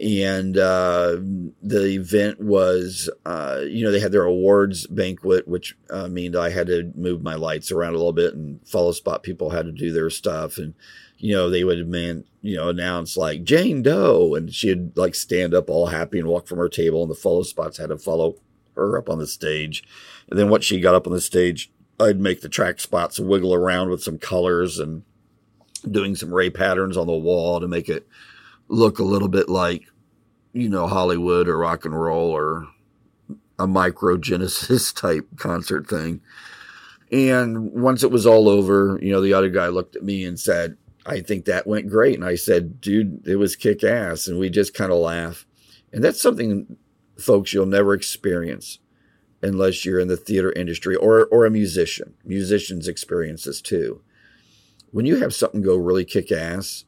and 0.00 0.56
uh, 0.56 1.16
the 1.60 1.94
event 1.94 2.40
was, 2.40 3.10
uh, 3.26 3.62
you 3.66 3.84
know, 3.84 3.90
they 3.90 3.98
had 3.98 4.12
their 4.12 4.24
awards 4.24 4.86
banquet, 4.86 5.48
which 5.48 5.76
uh, 5.90 6.08
I 6.38 6.50
had 6.50 6.68
to 6.68 6.92
move 6.94 7.22
my 7.22 7.34
lights 7.34 7.72
around 7.72 7.94
a 7.94 7.96
little 7.96 8.12
bit, 8.12 8.34
and 8.34 8.60
follow 8.66 8.92
spot 8.92 9.24
people 9.24 9.50
had 9.50 9.66
to 9.66 9.72
do 9.72 9.92
their 9.92 10.10
stuff, 10.10 10.56
and 10.56 10.74
you 11.20 11.34
know, 11.34 11.50
they 11.50 11.64
would 11.64 11.88
man, 11.88 12.24
you 12.42 12.56
know, 12.56 12.68
announce 12.68 13.16
like 13.16 13.42
Jane 13.42 13.82
Doe, 13.82 14.36
and 14.36 14.54
she'd 14.54 14.96
like 14.96 15.16
stand 15.16 15.52
up 15.52 15.68
all 15.68 15.88
happy 15.88 16.20
and 16.20 16.28
walk 16.28 16.46
from 16.46 16.58
her 16.58 16.68
table, 16.68 17.02
and 17.02 17.10
the 17.10 17.16
follow 17.16 17.42
spots 17.42 17.78
had 17.78 17.88
to 17.88 17.98
follow 17.98 18.36
her 18.78 18.98
up 18.98 19.08
on 19.08 19.18
the 19.18 19.26
stage, 19.26 19.84
and 20.30 20.38
then 20.38 20.48
once 20.48 20.64
she 20.64 20.80
got 20.80 20.94
up 20.94 21.06
on 21.06 21.12
the 21.12 21.20
stage, 21.20 21.70
I'd 22.00 22.20
make 22.20 22.40
the 22.40 22.48
track 22.48 22.80
spots 22.80 23.18
wiggle 23.18 23.54
around 23.54 23.90
with 23.90 24.02
some 24.02 24.18
colors 24.18 24.78
and 24.78 25.02
doing 25.90 26.14
some 26.14 26.32
ray 26.32 26.50
patterns 26.50 26.96
on 26.96 27.06
the 27.06 27.12
wall 27.12 27.60
to 27.60 27.68
make 27.68 27.88
it 27.88 28.06
look 28.68 28.98
a 28.98 29.04
little 29.04 29.28
bit 29.28 29.48
like, 29.48 29.84
you 30.52 30.68
know, 30.68 30.86
Hollywood 30.86 31.48
or 31.48 31.58
rock 31.58 31.84
and 31.84 31.98
roll 31.98 32.30
or 32.30 32.66
a 33.58 33.66
micro 33.66 34.16
Genesis 34.16 34.92
type 34.94 35.26
concert 35.36 35.88
thing. 35.88 36.20
And 37.10 37.72
once 37.72 38.02
it 38.02 38.10
was 38.10 38.26
all 38.26 38.48
over, 38.48 38.98
you 39.00 39.10
know, 39.10 39.20
the 39.20 39.32
other 39.32 39.48
guy 39.48 39.68
looked 39.68 39.96
at 39.96 40.04
me 40.04 40.24
and 40.24 40.38
said, 40.38 40.76
I 41.06 41.20
think 41.20 41.46
that 41.46 41.66
went 41.66 41.88
great. 41.88 42.16
And 42.16 42.24
I 42.24 42.34
said, 42.34 42.80
dude, 42.80 43.26
it 43.26 43.36
was 43.36 43.56
kick 43.56 43.82
ass. 43.82 44.26
And 44.26 44.38
we 44.38 44.50
just 44.50 44.74
kind 44.74 44.92
of 44.92 44.98
laugh. 44.98 45.46
And 45.92 46.04
that's 46.04 46.20
something, 46.20 46.76
folks, 47.18 47.52
you'll 47.52 47.66
never 47.66 47.94
experience 47.94 48.78
unless 49.42 49.84
you're 49.84 50.00
in 50.00 50.08
the 50.08 50.16
theater 50.16 50.52
industry 50.52 50.96
or, 50.96 51.26
or 51.26 51.46
a 51.46 51.50
musician. 51.50 52.14
Musicians 52.24 52.88
experience 52.88 53.44
this 53.44 53.60
too. 53.60 54.00
When 54.90 55.06
you 55.06 55.16
have 55.16 55.34
something 55.34 55.62
go 55.62 55.76
really 55.76 56.04
kick 56.04 56.32
ass 56.32 56.84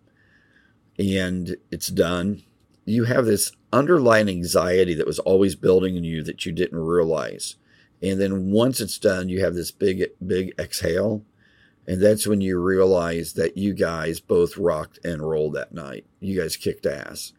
and 0.99 1.57
it's 1.71 1.89
done, 1.89 2.43
you 2.85 3.05
have 3.05 3.27
this 3.27 3.53
underlying 3.73 4.29
anxiety 4.29 4.95
that 4.95 5.07
was 5.07 5.19
always 5.21 5.55
building 5.55 5.97
in 5.97 6.05
you 6.05 6.23
that 6.25 6.45
you 6.45 6.53
didn't 6.53 6.79
realize. 6.79 7.57
And 8.03 8.21
then 8.21 8.51
once 8.51 8.81
it's 8.81 8.99
done, 8.99 9.29
you 9.29 9.45
have 9.45 9.55
this 9.55 9.71
big, 9.71 10.05
big 10.27 10.53
exhale. 10.59 11.23
And 11.87 12.03
that's 12.03 12.27
when 12.27 12.41
you 12.41 12.59
realize 12.59 13.35
that 13.35 13.57
you 13.57 13.75
guys 13.75 14.21
both 14.21 14.57
rocked 14.57 14.99
and 15.05 15.23
rolled 15.23 15.55
that 15.55 15.73
night. 15.73 16.07
You 16.21 16.41
guys 16.41 16.57
kicked 16.57 16.87
ass. 16.87 17.33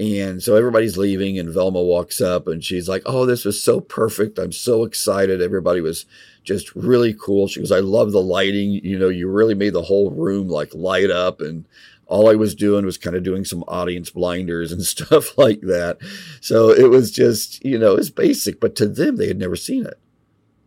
And 0.00 0.42
so 0.42 0.56
everybody's 0.56 0.96
leaving, 0.96 1.38
and 1.38 1.52
Velma 1.52 1.82
walks 1.82 2.22
up 2.22 2.48
and 2.48 2.64
she's 2.64 2.88
like, 2.88 3.02
Oh, 3.04 3.26
this 3.26 3.44
was 3.44 3.62
so 3.62 3.80
perfect. 3.80 4.38
I'm 4.38 4.50
so 4.50 4.84
excited. 4.84 5.42
Everybody 5.42 5.82
was 5.82 6.06
just 6.42 6.74
really 6.74 7.12
cool. 7.12 7.48
She 7.48 7.60
goes, 7.60 7.70
I 7.70 7.80
love 7.80 8.10
the 8.12 8.22
lighting. 8.22 8.70
You 8.82 8.98
know, 8.98 9.10
you 9.10 9.28
really 9.28 9.54
made 9.54 9.74
the 9.74 9.82
whole 9.82 10.10
room 10.10 10.48
like 10.48 10.74
light 10.74 11.10
up. 11.10 11.42
And 11.42 11.66
all 12.06 12.30
I 12.30 12.34
was 12.34 12.54
doing 12.54 12.86
was 12.86 12.96
kind 12.96 13.14
of 13.14 13.22
doing 13.22 13.44
some 13.44 13.62
audience 13.68 14.08
blinders 14.08 14.72
and 14.72 14.82
stuff 14.86 15.36
like 15.36 15.60
that. 15.60 15.98
So 16.40 16.70
it 16.70 16.88
was 16.88 17.10
just, 17.10 17.62
you 17.62 17.78
know, 17.78 17.94
it's 17.94 18.08
basic, 18.08 18.58
but 18.58 18.74
to 18.76 18.88
them, 18.88 19.16
they 19.16 19.28
had 19.28 19.38
never 19.38 19.56
seen 19.56 19.84
it. 19.84 20.00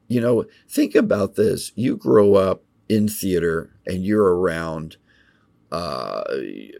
You 0.10 0.22
know, 0.22 0.46
think 0.70 0.94
about 0.94 1.34
this. 1.34 1.72
You 1.74 1.98
grow 1.98 2.36
up 2.36 2.62
in 2.88 3.08
theater 3.08 3.72
and 3.88 4.06
you're 4.06 4.36
around 4.36 4.98
uh, 5.74 6.24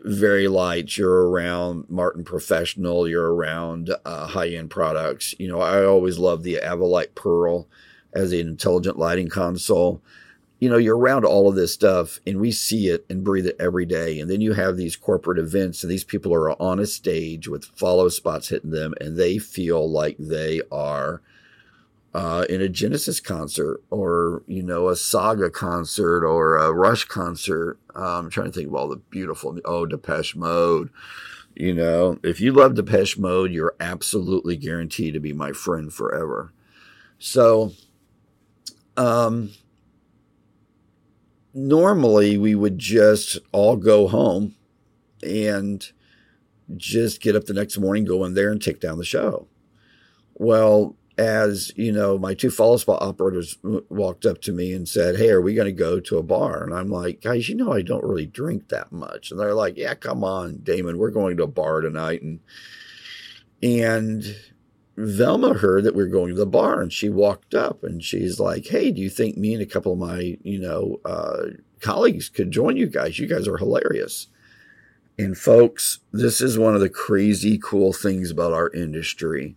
Vari-Lite. 0.06 0.98
You're 0.98 1.28
around 1.28 1.86
Martin 1.90 2.24
Professional. 2.24 3.08
You're 3.08 3.34
around 3.34 3.94
uh, 4.06 4.28
high 4.28 4.50
end 4.50 4.70
products. 4.70 5.34
You 5.40 5.48
know, 5.48 5.60
I 5.60 5.84
always 5.84 6.20
love 6.20 6.44
the 6.44 6.60
Avolites 6.64 7.16
Pearl 7.16 7.68
as 8.14 8.32
an 8.32 8.42
intelligent 8.42 9.00
lighting 9.00 9.30
console. 9.30 10.00
You 10.60 10.70
know, 10.70 10.78
you're 10.78 10.98
around 10.98 11.26
all 11.26 11.50
of 11.50 11.56
this 11.56 11.74
stuff 11.74 12.20
and 12.28 12.40
we 12.40 12.52
see 12.52 12.88
it 12.88 13.04
and 13.10 13.24
breathe 13.24 13.48
it 13.48 13.56
every 13.60 13.88
day. 13.88 14.20
And 14.20 14.30
then 14.30 14.42
you 14.42 14.54
have 14.54 14.78
these 14.78 14.96
corporate 14.96 15.40
events 15.40 15.84
and 15.84 15.92
these 15.92 16.06
people 16.06 16.32
are 16.34 16.62
on 16.62 16.80
a 16.80 16.86
stage 16.86 17.48
with 17.48 17.66
follow 17.76 18.10
spots 18.10 18.50
hitting 18.50 18.70
them 18.70 18.94
and 19.02 19.18
they 19.18 19.40
feel 19.40 19.90
like 19.90 20.16
they 20.20 20.62
are 20.72 21.24
uh, 22.14 22.46
in 22.50 22.62
a 22.62 22.70
Genesis 22.70 23.20
concert 23.20 23.82
or, 23.90 24.44
you 24.46 24.62
know, 24.62 24.90
a 24.90 24.96
Saga 24.96 25.50
concert 25.50 26.24
or 26.26 26.58
a 26.58 26.72
Rush 26.72 27.06
concert. 27.06 27.80
Uh, 27.96 28.20
I'm 28.20 28.30
trying 28.30 28.48
to 28.48 28.54
think 28.54 28.68
of 28.68 28.76
all 28.76 28.88
the 28.88 28.98
beautiful, 28.98 29.58
oh, 29.66 29.86
Depeche 29.86 30.36
Mode. 30.36 30.90
You 31.56 31.74
know, 31.74 32.20
if 32.24 32.40
you 32.40 32.52
love 32.52 32.76
Depeche 32.76 33.18
Mode, 33.18 33.52
you're 33.52 33.76
absolutely 33.80 34.58
guaranteed 34.58 35.14
to 35.14 35.20
be 35.20 35.34
my 35.34 35.52
friend 35.52 35.92
forever. 35.92 36.52
So, 37.20 37.74
um, 38.98 39.52
normally 41.54 42.38
we 42.38 42.56
would 42.56 42.78
just 42.80 43.38
all 43.52 43.76
go 43.76 44.08
home 44.08 44.56
and 45.22 45.92
just 46.76 47.22
get 47.22 47.36
up 47.36 47.46
the 47.46 47.54
next 47.54 47.78
morning, 47.78 48.06
go 48.06 48.24
in 48.26 48.34
there 48.34 48.52
and 48.52 48.62
take 48.62 48.80
down 48.80 48.98
the 48.98 49.06
show. 49.06 49.48
Well, 50.36 50.96
as 51.18 51.72
you 51.76 51.92
know, 51.92 52.18
my 52.18 52.34
two 52.34 52.50
follow 52.50 52.78
spot 52.78 53.02
operators 53.02 53.58
walked 53.90 54.26
up 54.26 54.42
to 54.42 54.52
me 54.52 54.74
and 54.74 54.88
said, 54.88 55.18
Hey, 55.18 55.30
are 55.30 55.42
we 55.42 55.54
going 55.54 55.68
to 55.68 55.72
go 55.72 56.00
to 56.00 56.18
a 56.18 56.24
bar? 56.24 56.64
And 56.64 56.74
I'm 56.74 56.90
like, 56.90 57.22
Guys, 57.22 57.50
you 57.50 57.56
know, 57.56 57.72
I 57.72 57.82
don't 57.82 58.04
really 58.04 58.26
drink 58.26 58.70
that 58.70 58.92
much. 58.92 59.30
And 59.30 59.40
they're 59.40 59.54
like, 59.54 59.78
Yeah, 59.78 59.94
come 59.94 60.24
on, 60.24 60.62
Damon, 60.64 60.98
we're 60.98 61.12
going 61.12 61.38
to 61.38 61.44
a 61.44 61.48
bar 61.48 61.82
tonight. 61.82 62.24
And, 62.24 62.40
and 63.62 64.36
Velma 64.98 65.54
heard 65.54 65.84
that 65.84 65.96
we 65.96 66.04
are 66.04 66.08
going 66.08 66.30
to 66.30 66.36
the 66.36 66.46
bar 66.46 66.82
and 66.82 66.92
she 66.92 67.10
walked 67.10 67.54
up 67.54 67.84
and 67.84 68.04
she's 68.04 68.40
like, 68.40 68.66
Hey, 68.66 68.92
do 68.92 69.00
you 69.00 69.10
think 69.10 69.38
me 69.38 69.54
and 69.54 69.62
a 69.62 69.68
couple 69.68 69.94
of 69.94 70.00
my, 70.00 70.38
you 70.42 70.60
know, 70.60 71.00
uh, 71.06 71.44
colleagues 71.80 72.28
could 72.28 72.50
join 72.50 72.76
you 72.76 72.88
guys? 72.88 73.20
You 73.20 73.28
guys 73.28 73.48
are 73.48 73.58
hilarious. 73.58 74.28
And 75.20 75.38
folks, 75.38 76.00
this 76.12 76.42
is 76.42 76.58
one 76.58 76.74
of 76.74 76.82
the 76.82 76.90
crazy 76.90 77.60
cool 77.60 77.94
things 77.94 78.32
about 78.32 78.52
our 78.52 78.72
industry 78.72 79.56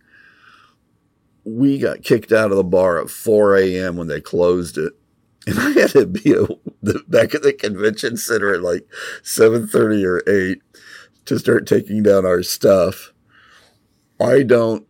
we 1.47 1.79
got 1.79 2.03
kicked 2.03 2.33
out 2.33 2.51
of 2.51 2.57
the 2.57 2.63
bar 2.63 2.99
at 2.99 3.09
4 3.09 3.55
a.m. 3.57 3.95
when 3.95 4.07
they 4.07 4.21
closed 4.21 4.77
it. 4.77 4.93
And 5.47 5.57
I 5.59 5.69
had 5.79 5.91
to 5.91 6.05
be 6.05 6.33
a, 6.33 6.45
the, 6.83 7.01
back 7.07 7.33
at 7.33 7.41
the 7.41 7.53
convention 7.53 8.17
center 8.17 8.53
at 8.53 8.61
like 8.61 8.85
7.30 9.23 10.03
or 10.03 10.21
8 10.29 10.61
to 11.23 11.39
start 11.39 11.65
taking 11.65 12.03
down 12.03 12.25
our 12.25 12.43
stuff. 12.43 13.13
I 14.19 14.43
don't 14.43 14.85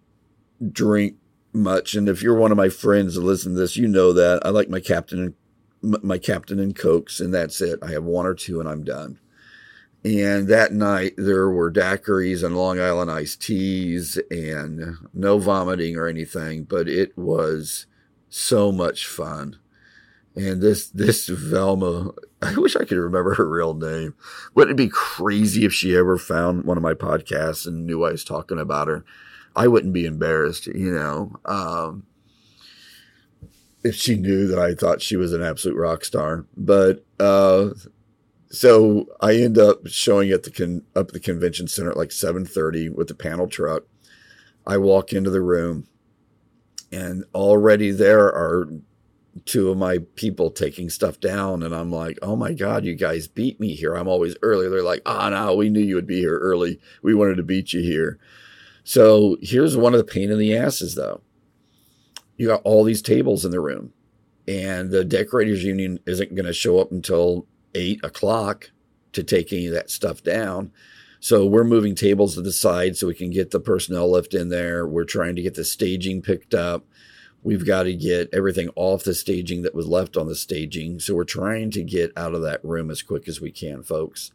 drink 0.71 1.17
much. 1.53 1.93
And 1.93 2.09
if 2.09 2.23
you're 2.23 2.33
one 2.33 2.49
of 2.49 2.57
my 2.57 2.69
friends 2.69 3.13
that 3.13 3.21
listen 3.21 3.53
to 3.53 3.59
this, 3.59 3.77
you 3.77 3.87
know 3.87 4.13
that. 4.13 4.43
I 4.43 4.49
like 4.49 4.67
my 4.67 4.79
captain 4.79 5.35
and 5.83 6.03
my 6.03 6.17
captain 6.17 6.59
and 6.59 6.75
cokes, 6.75 7.19
and 7.19 7.31
that's 7.31 7.61
it. 7.61 7.77
I 7.83 7.91
have 7.91 8.03
one 8.03 8.25
or 8.25 8.33
two 8.33 8.59
and 8.59 8.67
I'm 8.67 8.83
done. 8.83 9.19
And 10.03 10.47
that 10.47 10.71
night 10.71 11.13
there 11.17 11.49
were 11.49 11.71
daiquiris 11.71 12.43
and 12.43 12.55
Long 12.55 12.79
Island 12.79 13.11
iced 13.11 13.41
teas 13.41 14.19
and 14.31 14.97
no 15.13 15.37
vomiting 15.37 15.97
or 15.97 16.07
anything, 16.07 16.63
but 16.63 16.87
it 16.87 17.17
was 17.17 17.87
so 18.29 18.71
much 18.71 19.05
fun. 19.05 19.57
And 20.35 20.61
this 20.61 20.87
this 20.89 21.27
Velma, 21.27 22.11
I 22.41 22.53
wish 22.55 22.75
I 22.75 22.85
could 22.85 22.97
remember 22.97 23.33
her 23.35 23.49
real 23.49 23.73
name. 23.73 24.13
Wouldn't 24.53 24.79
it 24.79 24.83
be 24.83 24.89
crazy 24.89 25.65
if 25.65 25.73
she 25.73 25.97
ever 25.97 26.17
found 26.17 26.63
one 26.63 26.77
of 26.77 26.83
my 26.83 26.93
podcasts 26.93 27.65
and 27.65 27.85
knew 27.85 28.03
I 28.03 28.11
was 28.11 28.23
talking 28.23 28.59
about 28.59 28.87
her? 28.87 29.03
I 29.55 29.67
wouldn't 29.67 29.93
be 29.93 30.05
embarrassed, 30.05 30.67
you 30.67 30.91
know. 30.91 31.35
Um, 31.45 32.03
if 33.83 33.95
she 33.95 34.15
knew 34.15 34.47
that 34.47 34.59
I 34.59 34.75
thought 34.75 35.01
she 35.01 35.15
was 35.15 35.33
an 35.33 35.41
absolute 35.41 35.77
rock 35.77 36.05
star. 36.05 36.45
But 36.55 37.03
uh, 37.19 37.69
so 38.49 39.05
I 39.19 39.35
end 39.35 39.57
up 39.57 39.87
showing 39.87 40.31
at 40.31 40.43
the 40.43 40.51
con- 40.51 40.83
up 40.95 41.07
at 41.09 41.13
the 41.13 41.19
convention 41.19 41.67
center 41.67 41.91
at 41.91 41.97
like 41.97 42.11
7:30 42.11 42.89
with 42.89 43.07
the 43.07 43.15
panel 43.15 43.47
truck. 43.47 43.83
I 44.65 44.77
walk 44.77 45.13
into 45.13 45.29
the 45.29 45.41
room 45.41 45.87
and 46.91 47.25
already 47.33 47.91
there 47.91 48.25
are 48.25 48.69
two 49.45 49.69
of 49.69 49.77
my 49.77 49.99
people 50.15 50.49
taking 50.49 50.89
stuff 50.89 51.19
down 51.19 51.61
and 51.61 51.75
I'm 51.75 51.91
like, 51.91 52.17
"Oh 52.21 52.35
my 52.35 52.53
god, 52.53 52.85
you 52.85 52.95
guys 52.95 53.27
beat 53.27 53.59
me 53.59 53.75
here. 53.75 53.95
I'm 53.95 54.07
always 54.07 54.35
early." 54.41 54.67
They're 54.69 54.81
like, 54.81 55.01
"Ah, 55.05 55.27
oh, 55.27 55.29
no, 55.29 55.55
we 55.55 55.69
knew 55.69 55.81
you 55.81 55.95
would 55.95 56.07
be 56.07 56.19
here 56.19 56.37
early. 56.39 56.79
We 57.01 57.13
wanted 57.13 57.35
to 57.37 57.43
beat 57.43 57.73
you 57.73 57.81
here." 57.81 58.17
So, 58.83 59.37
here's 59.41 59.75
one 59.75 59.93
of 59.93 59.97
the 59.97 60.11
pain 60.11 60.31
in 60.31 60.39
the 60.39 60.55
asses 60.55 60.95
though. 60.95 61.21
You 62.37 62.47
got 62.47 62.61
all 62.63 62.83
these 62.83 63.01
tables 63.01 63.43
in 63.45 63.51
the 63.51 63.59
room 63.59 63.93
and 64.47 64.91
the 64.91 65.03
decorators 65.03 65.63
union 65.63 65.99
isn't 66.05 66.35
going 66.35 66.45
to 66.45 66.53
show 66.53 66.79
up 66.79 66.91
until 66.91 67.45
eight 67.77 68.03
o'clock 68.03 68.71
to 69.13 69.23
take 69.23 69.53
any 69.53 69.67
of 69.67 69.73
that 69.73 69.89
stuff 69.89 70.23
down. 70.23 70.71
So 71.19 71.45
we're 71.45 71.63
moving 71.63 71.95
tables 71.95 72.35
to 72.35 72.41
the 72.41 72.51
side 72.51 72.95
so 72.95 73.07
we 73.07 73.15
can 73.15 73.31
get 73.31 73.51
the 73.51 73.59
personnel 73.59 74.11
lift 74.11 74.33
in 74.33 74.49
there. 74.49 74.87
We're 74.87 75.03
trying 75.03 75.35
to 75.35 75.41
get 75.41 75.55
the 75.55 75.65
staging 75.65 76.21
picked 76.21 76.53
up. 76.53 76.85
We've 77.43 77.65
got 77.65 77.83
to 77.83 77.93
get 77.93 78.29
everything 78.33 78.69
off 78.75 79.03
the 79.03 79.13
staging 79.13 79.61
that 79.63 79.75
was 79.75 79.87
left 79.87 80.17
on 80.17 80.27
the 80.27 80.35
staging. 80.35 80.99
So 80.99 81.15
we're 81.15 81.23
trying 81.23 81.71
to 81.71 81.83
get 81.83 82.11
out 82.17 82.35
of 82.35 82.41
that 82.43 82.63
room 82.63 82.91
as 82.91 83.01
quick 83.01 83.27
as 83.27 83.41
we 83.41 83.51
can, 83.51 83.83
folks. 83.83 84.31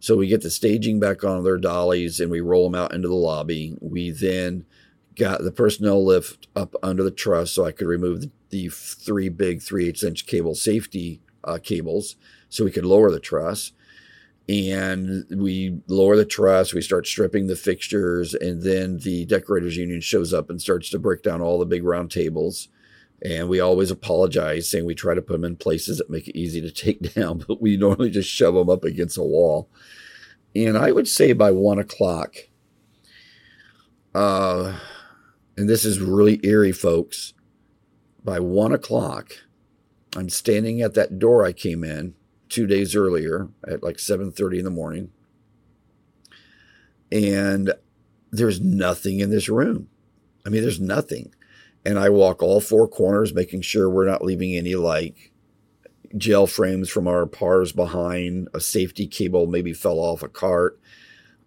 So 0.00 0.16
we 0.16 0.26
get 0.26 0.42
the 0.42 0.50
staging 0.50 0.98
back 1.00 1.22
on 1.22 1.44
their 1.44 1.58
dollies 1.58 2.18
and 2.18 2.30
we 2.30 2.40
roll 2.40 2.68
them 2.68 2.80
out 2.80 2.94
into 2.94 3.08
the 3.08 3.14
lobby. 3.14 3.76
We 3.80 4.10
then 4.10 4.64
got 5.16 5.42
the 5.42 5.52
personnel 5.52 6.04
lift 6.04 6.48
up 6.56 6.74
under 6.82 7.02
the 7.02 7.10
truss 7.10 7.52
so 7.52 7.64
I 7.64 7.72
could 7.72 7.86
remove 7.86 8.24
the, 8.50 8.68
three 8.68 9.28
big 9.28 9.62
3 9.62 9.88
8 9.88 10.02
inch 10.02 10.26
cable 10.26 10.54
safety 10.54 11.20
uh, 11.44 11.58
cables 11.62 12.16
so 12.52 12.64
we 12.64 12.70
could 12.70 12.84
lower 12.84 13.10
the 13.10 13.18
truss. 13.18 13.72
And 14.48 15.24
we 15.30 15.80
lower 15.86 16.16
the 16.16 16.26
truss, 16.26 16.74
we 16.74 16.82
start 16.82 17.06
stripping 17.06 17.46
the 17.46 17.56
fixtures, 17.56 18.34
and 18.34 18.62
then 18.62 18.98
the 18.98 19.24
decorators 19.24 19.76
union 19.76 20.00
shows 20.00 20.34
up 20.34 20.50
and 20.50 20.60
starts 20.60 20.90
to 20.90 20.98
break 20.98 21.22
down 21.22 21.40
all 21.40 21.58
the 21.58 21.64
big 21.64 21.84
round 21.84 22.10
tables. 22.10 22.68
And 23.24 23.48
we 23.48 23.60
always 23.60 23.90
apologize, 23.90 24.68
saying 24.68 24.84
we 24.84 24.96
try 24.96 25.14
to 25.14 25.22
put 25.22 25.34
them 25.34 25.44
in 25.44 25.56
places 25.56 25.98
that 25.98 26.10
make 26.10 26.28
it 26.28 26.38
easy 26.38 26.60
to 26.60 26.70
take 26.72 27.14
down, 27.14 27.44
but 27.48 27.62
we 27.62 27.76
normally 27.76 28.10
just 28.10 28.28
shove 28.28 28.54
them 28.54 28.68
up 28.68 28.84
against 28.84 29.16
a 29.16 29.22
wall. 29.22 29.70
And 30.54 30.76
I 30.76 30.92
would 30.92 31.08
say 31.08 31.32
by 31.32 31.52
one 31.52 31.78
o'clock, 31.78 32.34
uh, 34.14 34.76
and 35.56 35.68
this 35.68 35.84
is 35.86 36.00
really 36.00 36.40
eerie, 36.42 36.72
folks. 36.72 37.32
By 38.24 38.40
one 38.40 38.72
o'clock, 38.72 39.32
I'm 40.14 40.28
standing 40.28 40.82
at 40.82 40.94
that 40.94 41.18
door 41.18 41.44
I 41.46 41.52
came 41.52 41.84
in 41.84 42.14
two 42.52 42.66
days 42.66 42.94
earlier 42.94 43.48
at 43.66 43.82
like 43.82 43.96
7:30 43.96 44.58
in 44.58 44.64
the 44.64 44.70
morning, 44.70 45.10
and 47.10 47.74
there's 48.30 48.60
nothing 48.60 49.20
in 49.20 49.30
this 49.30 49.48
room. 49.48 49.88
I 50.46 50.50
mean, 50.50 50.62
there's 50.62 50.80
nothing. 50.80 51.34
And 51.84 51.98
I 51.98 52.10
walk 52.10 52.42
all 52.42 52.60
four 52.60 52.86
corners, 52.86 53.34
making 53.34 53.62
sure 53.62 53.90
we're 53.90 54.06
not 54.06 54.24
leaving 54.24 54.56
any 54.56 54.76
like 54.76 55.32
gel 56.16 56.46
frames 56.46 56.88
from 56.88 57.08
our 57.08 57.26
pars 57.26 57.72
behind. 57.72 58.48
A 58.54 58.60
safety 58.60 59.06
cable 59.06 59.46
maybe 59.46 59.72
fell 59.72 59.98
off 59.98 60.22
a 60.22 60.28
cart. 60.28 60.78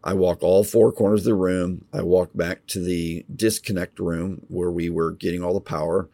I 0.04 0.14
walk 0.14 0.44
all 0.44 0.64
four 0.64 0.92
corners 0.92 1.22
of 1.22 1.26
the 1.26 1.36
room. 1.36 1.86
I 1.94 2.04
walk 2.04 2.32
back 2.36 2.68
to 2.68 2.80
the 2.80 3.26
disconnect 3.34 4.00
room 4.00 4.46
where 4.50 4.72
we 4.72 4.90
were 4.90 5.12
getting 5.12 5.44
all 5.44 5.54
the 5.54 5.62
power. 5.62 6.10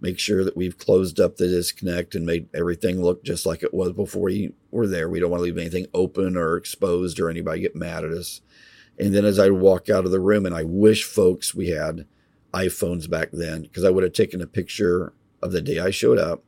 Make 0.00 0.18
sure 0.18 0.44
that 0.44 0.56
we've 0.56 0.76
closed 0.76 1.18
up 1.20 1.36
the 1.36 1.48
disconnect 1.48 2.14
and 2.14 2.26
made 2.26 2.48
everything 2.54 3.02
look 3.02 3.24
just 3.24 3.46
like 3.46 3.62
it 3.62 3.72
was 3.72 3.92
before 3.92 4.24
we 4.24 4.52
were 4.70 4.86
there. 4.86 5.08
We 5.08 5.20
don't 5.20 5.30
want 5.30 5.40
to 5.40 5.44
leave 5.44 5.58
anything 5.58 5.86
open 5.94 6.36
or 6.36 6.56
exposed 6.56 7.18
or 7.18 7.30
anybody 7.30 7.60
get 7.62 7.74
mad 7.74 8.04
at 8.04 8.12
us. 8.12 8.42
And 8.98 9.14
then 9.14 9.24
as 9.24 9.38
I 9.38 9.50
walk 9.50 9.88
out 9.88 10.04
of 10.04 10.10
the 10.10 10.20
room, 10.20 10.46
and 10.46 10.54
I 10.54 10.64
wish 10.64 11.04
folks 11.04 11.54
we 11.54 11.68
had 11.68 12.06
iPhones 12.52 13.08
back 13.08 13.30
then 13.32 13.62
because 13.62 13.84
I 13.84 13.90
would 13.90 14.04
have 14.04 14.12
taken 14.12 14.40
a 14.40 14.46
picture 14.46 15.12
of 15.42 15.52
the 15.52 15.60
day 15.60 15.78
I 15.78 15.90
showed 15.90 16.18
up, 16.18 16.44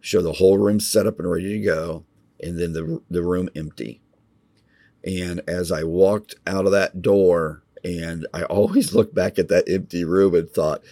show 0.00 0.22
the 0.22 0.34
whole 0.34 0.58
room 0.58 0.80
set 0.80 1.06
up 1.06 1.18
and 1.18 1.30
ready 1.30 1.58
to 1.58 1.64
go, 1.64 2.04
and 2.40 2.58
then 2.58 2.72
the 2.72 3.02
the 3.10 3.22
room 3.22 3.48
empty. 3.54 4.00
And 5.04 5.42
as 5.46 5.70
I 5.70 5.84
walked 5.84 6.36
out 6.46 6.66
of 6.66 6.72
that 6.72 7.02
door, 7.02 7.62
and 7.82 8.26
I 8.32 8.42
always 8.44 8.94
look 8.94 9.14
back 9.14 9.38
at 9.38 9.48
that 9.48 9.68
empty 9.68 10.04
room 10.04 10.34
and 10.34 10.48
thought, 10.48 10.82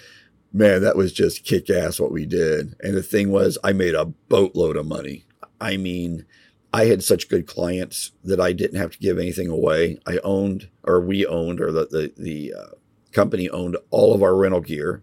man, 0.52 0.82
that 0.82 0.96
was 0.96 1.12
just 1.12 1.44
kick 1.44 1.70
ass 1.70 1.98
what 1.98 2.12
we 2.12 2.26
did. 2.26 2.74
And 2.80 2.94
the 2.94 3.02
thing 3.02 3.30
was, 3.30 3.58
I 3.64 3.72
made 3.72 3.94
a 3.94 4.06
boatload 4.06 4.76
of 4.76 4.86
money. 4.86 5.24
I 5.60 5.76
mean, 5.76 6.26
I 6.72 6.86
had 6.86 7.02
such 7.02 7.28
good 7.28 7.46
clients 7.46 8.12
that 8.24 8.40
I 8.40 8.52
didn't 8.52 8.78
have 8.78 8.92
to 8.92 8.98
give 8.98 9.18
anything 9.18 9.48
away. 9.48 9.98
I 10.06 10.18
owned, 10.24 10.68
or 10.82 11.00
we 11.00 11.26
owned, 11.26 11.60
or 11.60 11.70
the 11.70 11.86
the, 11.86 12.12
the 12.16 12.54
uh, 12.54 12.74
company 13.12 13.48
owned 13.50 13.76
all 13.90 14.14
of 14.14 14.22
our 14.22 14.34
rental 14.34 14.60
gear. 14.60 15.02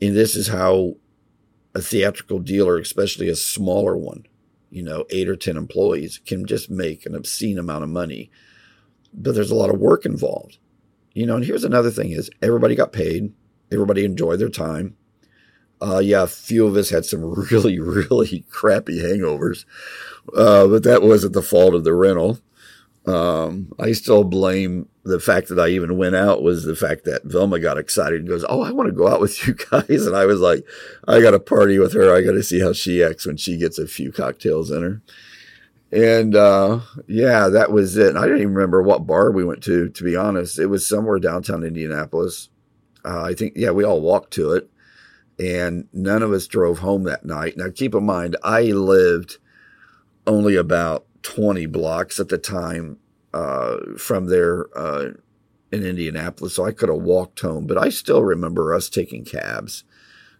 And 0.00 0.14
this 0.14 0.36
is 0.36 0.48
how 0.48 0.96
a 1.74 1.80
theatrical 1.80 2.38
dealer, 2.38 2.78
especially 2.78 3.28
a 3.28 3.36
smaller 3.36 3.96
one, 3.96 4.26
you 4.70 4.82
know, 4.82 5.04
eight 5.10 5.28
or 5.28 5.36
10 5.36 5.56
employees, 5.56 6.20
can 6.24 6.46
just 6.46 6.70
make 6.70 7.04
an 7.04 7.14
obscene 7.14 7.58
amount 7.58 7.84
of 7.84 7.90
money. 7.90 8.30
But 9.12 9.34
there's 9.34 9.50
a 9.50 9.56
lot 9.56 9.70
of 9.70 9.80
work 9.80 10.04
involved. 10.04 10.58
You 11.14 11.26
know, 11.26 11.36
and 11.36 11.44
here's 11.44 11.64
another 11.64 11.90
thing 11.90 12.10
is 12.10 12.30
everybody 12.42 12.74
got 12.74 12.92
paid. 12.92 13.32
Everybody 13.72 14.04
enjoyed 14.04 14.38
their 14.40 14.48
time. 14.48 14.96
Uh, 15.80 15.98
yeah, 15.98 16.24
a 16.24 16.26
few 16.26 16.66
of 16.66 16.76
us 16.76 16.90
had 16.90 17.04
some 17.04 17.22
really, 17.50 17.78
really 17.78 18.44
crappy 18.50 19.00
hangovers, 19.00 19.64
uh, 20.36 20.66
but 20.66 20.82
that 20.82 21.02
wasn't 21.02 21.32
the 21.32 21.42
fault 21.42 21.74
of 21.74 21.84
the 21.84 21.94
rental. 21.94 22.38
Um, 23.06 23.72
I 23.78 23.92
still 23.92 24.22
blame 24.24 24.88
the 25.04 25.20
fact 25.20 25.48
that 25.48 25.58
I 25.58 25.68
even 25.68 25.96
went 25.96 26.14
out 26.14 26.42
was 26.42 26.64
the 26.64 26.76
fact 26.76 27.04
that 27.04 27.24
Velma 27.24 27.58
got 27.58 27.78
excited 27.78 28.20
and 28.20 28.28
goes, 28.28 28.44
"Oh, 28.48 28.62
I 28.62 28.72
want 28.72 28.88
to 28.88 28.94
go 28.94 29.08
out 29.08 29.20
with 29.20 29.46
you 29.46 29.54
guys," 29.54 30.06
and 30.06 30.14
I 30.14 30.26
was 30.26 30.40
like, 30.40 30.64
"I 31.06 31.20
got 31.20 31.30
to 31.30 31.40
party 31.40 31.78
with 31.78 31.94
her. 31.94 32.14
I 32.14 32.22
got 32.22 32.32
to 32.32 32.42
see 32.42 32.60
how 32.60 32.72
she 32.72 33.02
acts 33.02 33.26
when 33.26 33.36
she 33.36 33.56
gets 33.56 33.78
a 33.78 33.86
few 33.86 34.12
cocktails 34.12 34.70
in 34.70 34.82
her." 34.82 35.02
And 35.90 36.36
uh, 36.36 36.80
yeah, 37.06 37.48
that 37.48 37.72
was 37.72 37.96
it. 37.96 38.08
And 38.08 38.18
I 38.18 38.22
didn't 38.22 38.42
even 38.42 38.54
remember 38.54 38.82
what 38.82 39.06
bar 39.06 39.30
we 39.30 39.44
went 39.44 39.62
to. 39.64 39.88
To 39.88 40.04
be 40.04 40.16
honest, 40.16 40.58
it 40.58 40.66
was 40.66 40.86
somewhere 40.86 41.18
downtown 41.18 41.64
Indianapolis. 41.64 42.50
Uh, 43.08 43.22
I 43.22 43.32
think 43.32 43.54
yeah, 43.56 43.70
we 43.70 43.84
all 43.84 44.02
walked 44.02 44.32
to 44.34 44.52
it, 44.52 44.68
and 45.38 45.88
none 45.94 46.22
of 46.22 46.32
us 46.32 46.46
drove 46.46 46.80
home 46.80 47.04
that 47.04 47.24
night. 47.24 47.56
Now, 47.56 47.70
keep 47.74 47.94
in 47.94 48.04
mind, 48.04 48.36
I 48.44 48.64
lived 48.64 49.38
only 50.26 50.56
about 50.56 51.06
20 51.22 51.64
blocks 51.66 52.20
at 52.20 52.28
the 52.28 52.36
time 52.36 52.98
uh, 53.32 53.78
from 53.96 54.26
there 54.26 54.66
uh, 54.76 55.12
in 55.72 55.86
Indianapolis, 55.86 56.56
so 56.56 56.66
I 56.66 56.72
could 56.72 56.90
have 56.90 57.00
walked 57.00 57.40
home. 57.40 57.66
But 57.66 57.78
I 57.78 57.88
still 57.88 58.22
remember 58.22 58.74
us 58.74 58.90
taking 58.90 59.24
cabs 59.24 59.84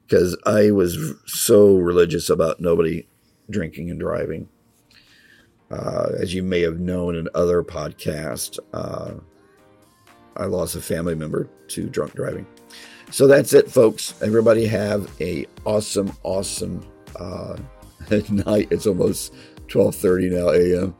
because 0.06 0.36
I 0.44 0.70
was 0.70 1.14
so 1.24 1.76
religious 1.76 2.28
about 2.28 2.60
nobody 2.60 3.06
drinking 3.48 3.90
and 3.90 3.98
driving. 3.98 4.48
Uh, 5.70 6.08
as 6.18 6.34
you 6.34 6.42
may 6.42 6.60
have 6.60 6.80
known 6.80 7.14
in 7.14 7.28
other 7.34 7.62
podcasts, 7.62 8.58
uh, 8.74 9.14
I 10.36 10.44
lost 10.44 10.76
a 10.76 10.80
family 10.80 11.14
member 11.14 11.48
to 11.68 11.88
drunk 11.88 12.14
driving. 12.14 12.46
So 13.10 13.26
that's 13.26 13.54
it, 13.54 13.70
folks. 13.70 14.20
Everybody 14.22 14.66
have 14.66 15.10
a 15.20 15.46
awesome, 15.64 16.12
awesome 16.22 16.86
uh, 17.16 17.56
night. 18.28 18.68
It's 18.70 18.86
almost 18.86 19.34
12:30 19.68 20.32
now 20.32 20.50
a.m. 20.50 20.94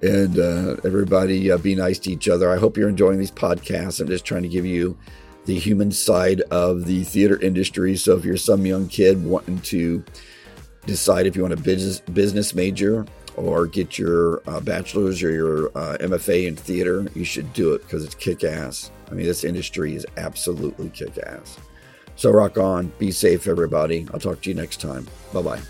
And 0.00 0.38
uh, 0.38 0.76
everybody 0.84 1.50
uh, 1.50 1.58
be 1.58 1.74
nice 1.74 1.98
to 2.00 2.12
each 2.12 2.28
other. 2.28 2.50
I 2.50 2.56
hope 2.56 2.76
you're 2.76 2.88
enjoying 2.88 3.18
these 3.18 3.32
podcasts. 3.32 4.00
I'm 4.00 4.06
just 4.06 4.24
trying 4.24 4.44
to 4.44 4.48
give 4.48 4.64
you 4.64 4.96
the 5.46 5.58
human 5.58 5.90
side 5.90 6.42
of 6.52 6.84
the 6.84 7.02
theater 7.02 7.40
industry. 7.40 7.96
So 7.96 8.16
if 8.16 8.24
you're 8.24 8.36
some 8.36 8.64
young 8.64 8.86
kid 8.86 9.24
wanting 9.24 9.60
to 9.62 10.04
decide 10.86 11.26
if 11.26 11.34
you 11.34 11.42
want 11.42 11.54
a 11.54 11.56
business 11.56 12.00
business 12.00 12.54
major 12.54 13.04
or 13.34 13.66
get 13.66 13.98
your 13.98 14.42
uh, 14.48 14.60
bachelor's 14.60 15.22
or 15.22 15.32
your 15.32 15.68
uh, 15.76 15.96
MFA 15.98 16.46
in 16.46 16.54
theater, 16.54 17.08
you 17.14 17.24
should 17.24 17.52
do 17.52 17.72
it 17.72 17.82
because 17.82 18.04
it's 18.04 18.14
kick 18.14 18.44
ass. 18.44 18.92
I 19.10 19.14
mean, 19.14 19.26
this 19.26 19.44
industry 19.44 19.94
is 19.94 20.06
absolutely 20.16 20.90
kick 20.90 21.18
ass. 21.18 21.58
So 22.16 22.30
rock 22.30 22.58
on. 22.58 22.92
Be 22.98 23.12
safe, 23.12 23.46
everybody. 23.46 24.06
I'll 24.12 24.20
talk 24.20 24.40
to 24.42 24.48
you 24.50 24.54
next 24.54 24.80
time. 24.80 25.06
Bye 25.32 25.42
bye. 25.42 25.60